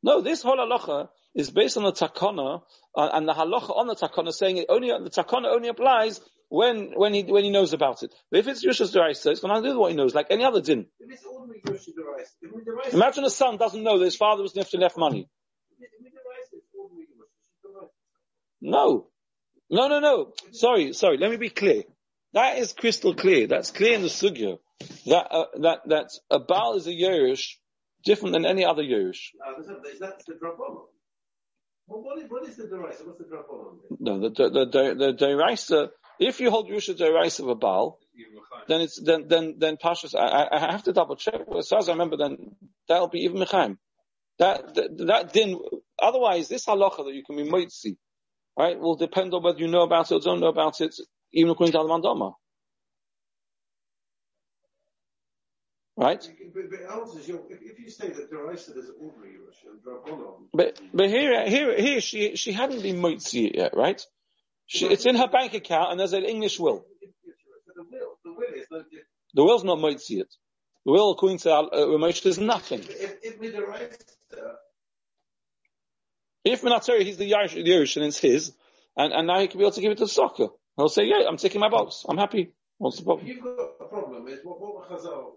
No, 0.04 0.22
this 0.22 0.42
whole 0.44 0.58
halacha 0.58 1.08
is 1.34 1.50
based 1.52 1.78
on 1.78 1.84
the 1.84 1.94
takana, 1.94 2.62
uh, 2.98 3.10
and 3.14 3.28
the 3.28 3.34
halacha 3.34 3.76
on 3.76 3.88
the 3.88 3.96
takana 3.96 4.34
saying 4.34 4.58
it 4.58 4.66
only, 4.68 4.90
the 4.90 5.10
takana 5.10 5.48
only 5.54 5.70
applies 5.70 6.20
when, 6.50 6.92
when 6.96 7.14
he, 7.14 7.24
when 7.24 7.46
he 7.46 7.50
knows 7.50 7.72
about 7.72 8.04
it. 8.04 8.14
But 8.30 8.42
if 8.42 8.48
it's 8.50 8.66
Yushas 8.66 8.94
Deraisa, 8.94 9.32
it's 9.32 9.40
going 9.40 9.56
to 9.56 9.62
do 9.62 9.70
with 9.70 9.78
what 9.78 9.92
he 9.92 9.98
knows, 9.98 10.14
like 10.14 10.28
any 10.30 10.44
other 10.44 10.60
din. 10.62 10.88
if 11.00 11.12
it's 11.14 11.24
ordinary 11.26 11.62
Midirais, 11.66 12.94
Imagine 12.94 13.24
a 13.24 13.30
son 13.30 13.56
doesn't 13.56 13.82
know 13.82 13.98
that 14.00 14.06
his 14.06 14.18
father 14.18 14.42
was 14.44 14.54
nifta 14.54 14.78
left 14.78 14.98
money. 14.98 15.30
Midirais 15.80 16.58
is 16.58 16.64
ordinary 16.78 17.08
Rosh 17.18 17.30
Midirais. 17.66 17.90
No. 18.60 19.08
No, 19.70 19.88
no, 19.88 20.00
no. 20.02 20.34
Sorry, 20.52 20.92
sorry. 20.92 21.18
Let 21.18 21.32
me 21.32 21.38
be 21.38 21.50
clear. 21.50 21.84
That 22.34 22.58
is 22.60 22.74
crystal 22.74 23.14
clear. 23.14 23.48
That's 23.48 23.72
clear 23.72 23.96
in 23.96 24.02
the 24.02 24.08
sugya. 24.08 24.58
That, 25.06 25.28
uh, 25.32 25.46
that, 25.62 25.80
that 25.88 26.10
a 26.30 26.40
Baal 26.40 26.76
is 26.76 26.88
a 26.88 26.92
Yerush 26.92 27.56
different 28.04 28.34
than 28.34 28.46
any 28.46 28.66
other 28.66 28.84
Yerush. 28.84 29.30
That's, 29.58 30.00
that's 30.00 30.26
the 30.26 30.36
drop. 30.36 30.58
Well, 31.88 32.04
what 32.04 32.20
is, 32.20 32.30
what 32.30 32.48
is 32.48 32.56
the 32.56 32.64
Deraisa? 32.64 33.06
What's 33.06 33.20
the 33.20 33.26
drop 33.26 33.50
on? 33.50 33.80
No, 34.00 34.20
the, 34.22 34.30
the, 34.30 34.50
the, 34.50 34.66
the, 34.66 34.96
the 34.96 35.26
Deraisa, 35.26 35.90
if 36.20 36.40
you 36.40 36.50
hold 36.50 36.70
Yerusha 36.70 36.98
Deraisa 36.98 37.42
of 37.42 37.50
a 37.50 37.56
Baal, 37.56 38.00
then 38.68 38.82
it's, 38.82 39.02
then, 39.02 39.28
then, 39.28 39.56
then 39.58 39.78
Pashas, 39.78 40.16
I, 40.16 40.26
I 40.26 40.68
I 40.68 40.72
have 40.72 40.84
to 40.84 40.94
double 40.94 41.16
check. 41.16 41.42
As 41.58 41.68
far 41.68 41.80
as 41.80 41.90
I 41.90 41.94
remember, 41.94 42.16
then 42.16 42.56
that'll 42.88 43.10
be 43.10 43.22
even 43.22 43.38
Mechaim. 43.42 43.78
That, 44.40 44.74
that, 44.76 44.98
that 45.08 45.34
din, 45.34 45.60
otherwise 46.02 46.48
this 46.48 46.66
halacha 46.66 47.06
that 47.06 47.14
you 47.14 47.24
can 47.24 47.36
be 47.36 47.44
moitzi, 47.44 47.98
right, 48.58 48.80
will 48.80 48.96
depend 48.96 49.34
on 49.34 49.44
whether 49.44 49.60
you 49.60 49.68
know 49.68 49.84
about 49.84 50.12
it 50.12 50.16
or 50.16 50.20
don't 50.20 50.40
know 50.40 50.48
about 50.48 50.80
it, 50.80 50.96
even 51.34 51.52
according 51.52 51.74
to 51.74 51.78
the 51.80 51.84
Mandama. 51.84 52.34
Right? 55.98 56.28
But, 56.54 56.64
but 56.72 57.00
answers 57.00 57.28
your, 57.28 57.42
if, 57.50 57.62
if 57.62 57.80
you 57.80 57.90
say 57.90 58.10
that 58.10 58.32
Deraisa 58.32 58.76
is 58.78 58.90
ordinary 59.00 59.38
Rosh 59.38 59.64
and 59.70 59.84
drop 59.84 60.08
on, 60.08 60.48
But, 60.54 60.82
but 60.94 61.10
here, 61.10 61.48
here, 61.48 61.80
here, 61.80 62.02
she, 62.02 62.36
she 62.36 62.54
hadn't 62.54 62.82
been 62.82 62.98
moitzi 62.98 63.48
it 63.50 63.56
yet, 63.56 63.76
right? 63.76 64.02
She, 64.66 64.88
it's 64.88 65.06
in 65.06 65.16
her 65.16 65.28
bank 65.28 65.54
account 65.54 65.92
and 65.92 66.00
there's 66.00 66.14
an 66.14 66.24
English 66.24 66.60
will. 66.60 66.86
the 67.76 67.84
will, 67.84 68.18
the 68.24 68.34
will 68.34 68.54
is 68.56 68.66
no. 68.72 68.84
The 69.34 69.44
will's 69.44 69.64
not 69.64 69.78
moitzi 69.78 70.22
it. 70.22 70.34
The 70.86 70.92
will, 70.92 71.12
according 71.12 71.38
to 71.40 71.54
uh, 71.54 72.08
is 72.08 72.40
nothing. 72.40 72.80
If, 72.80 73.40
if 76.44 76.62
Minatori, 76.64 77.04
he's 77.04 77.18
the 77.18 77.30
Yerush, 77.32 77.96
and 77.98 78.06
it's 78.06 78.18
his, 78.18 78.54
and, 78.98 79.14
and 79.14 79.28
now 79.28 79.40
he 79.40 79.48
can 79.48 79.60
be 79.60 79.64
able 79.64 79.74
to 79.74 79.82
give 79.82 79.92
it 79.92 80.00
to 80.00 80.06
tzedakah. 80.06 80.50
He'll 80.82 80.90
say, 80.90 81.06
yeah, 81.06 81.28
I'm 81.28 81.38
taking 81.38 81.62
my 81.62 81.70
box. 81.70 82.06
I'm 82.10 82.18
happy. 82.18 82.54
What's 82.80 82.98
the 82.98 83.04
problem? 83.04 83.28
you've 83.28 83.44
got 83.44 83.52
a 83.80 83.86
problem 83.86 84.28
is 84.28 84.40
what, 84.44 84.60
what 84.60 84.90
Chazal, 84.90 85.34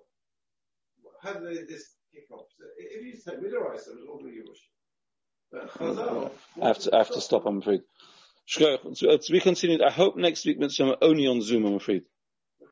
how 1.20 1.34
did 1.34 1.68
this 1.68 1.96
kick 2.10 2.24
off? 2.32 2.46
So 2.58 2.64
if 2.78 3.04
you 3.04 3.14
say 3.14 3.32
Midirais, 3.32 3.86
it 3.86 3.94
was 3.94 4.08
ordinary 4.10 4.40
Rosh. 4.40 4.58
But 5.52 5.70
Chazal, 5.72 6.30
I 6.62 6.68
have 6.68 6.78
to, 6.78 6.94
I 6.94 6.98
have 6.98 7.10
to 7.10 7.20
stop, 7.20 7.44
I'm 7.44 7.58
afraid. 7.58 7.82
Shkoyach, 8.48 8.98
to, 9.00 9.18
to 9.18 9.32
be 9.32 9.40
continued. 9.40 9.82
I 9.82 9.90
hope 9.90 10.16
next 10.16 10.46
week, 10.46 10.58
Mitzvah, 10.58 10.96
only 11.02 11.26
on 11.26 11.42
Zoom, 11.42 11.66
I'm 11.66 11.74
afraid. 11.74 12.04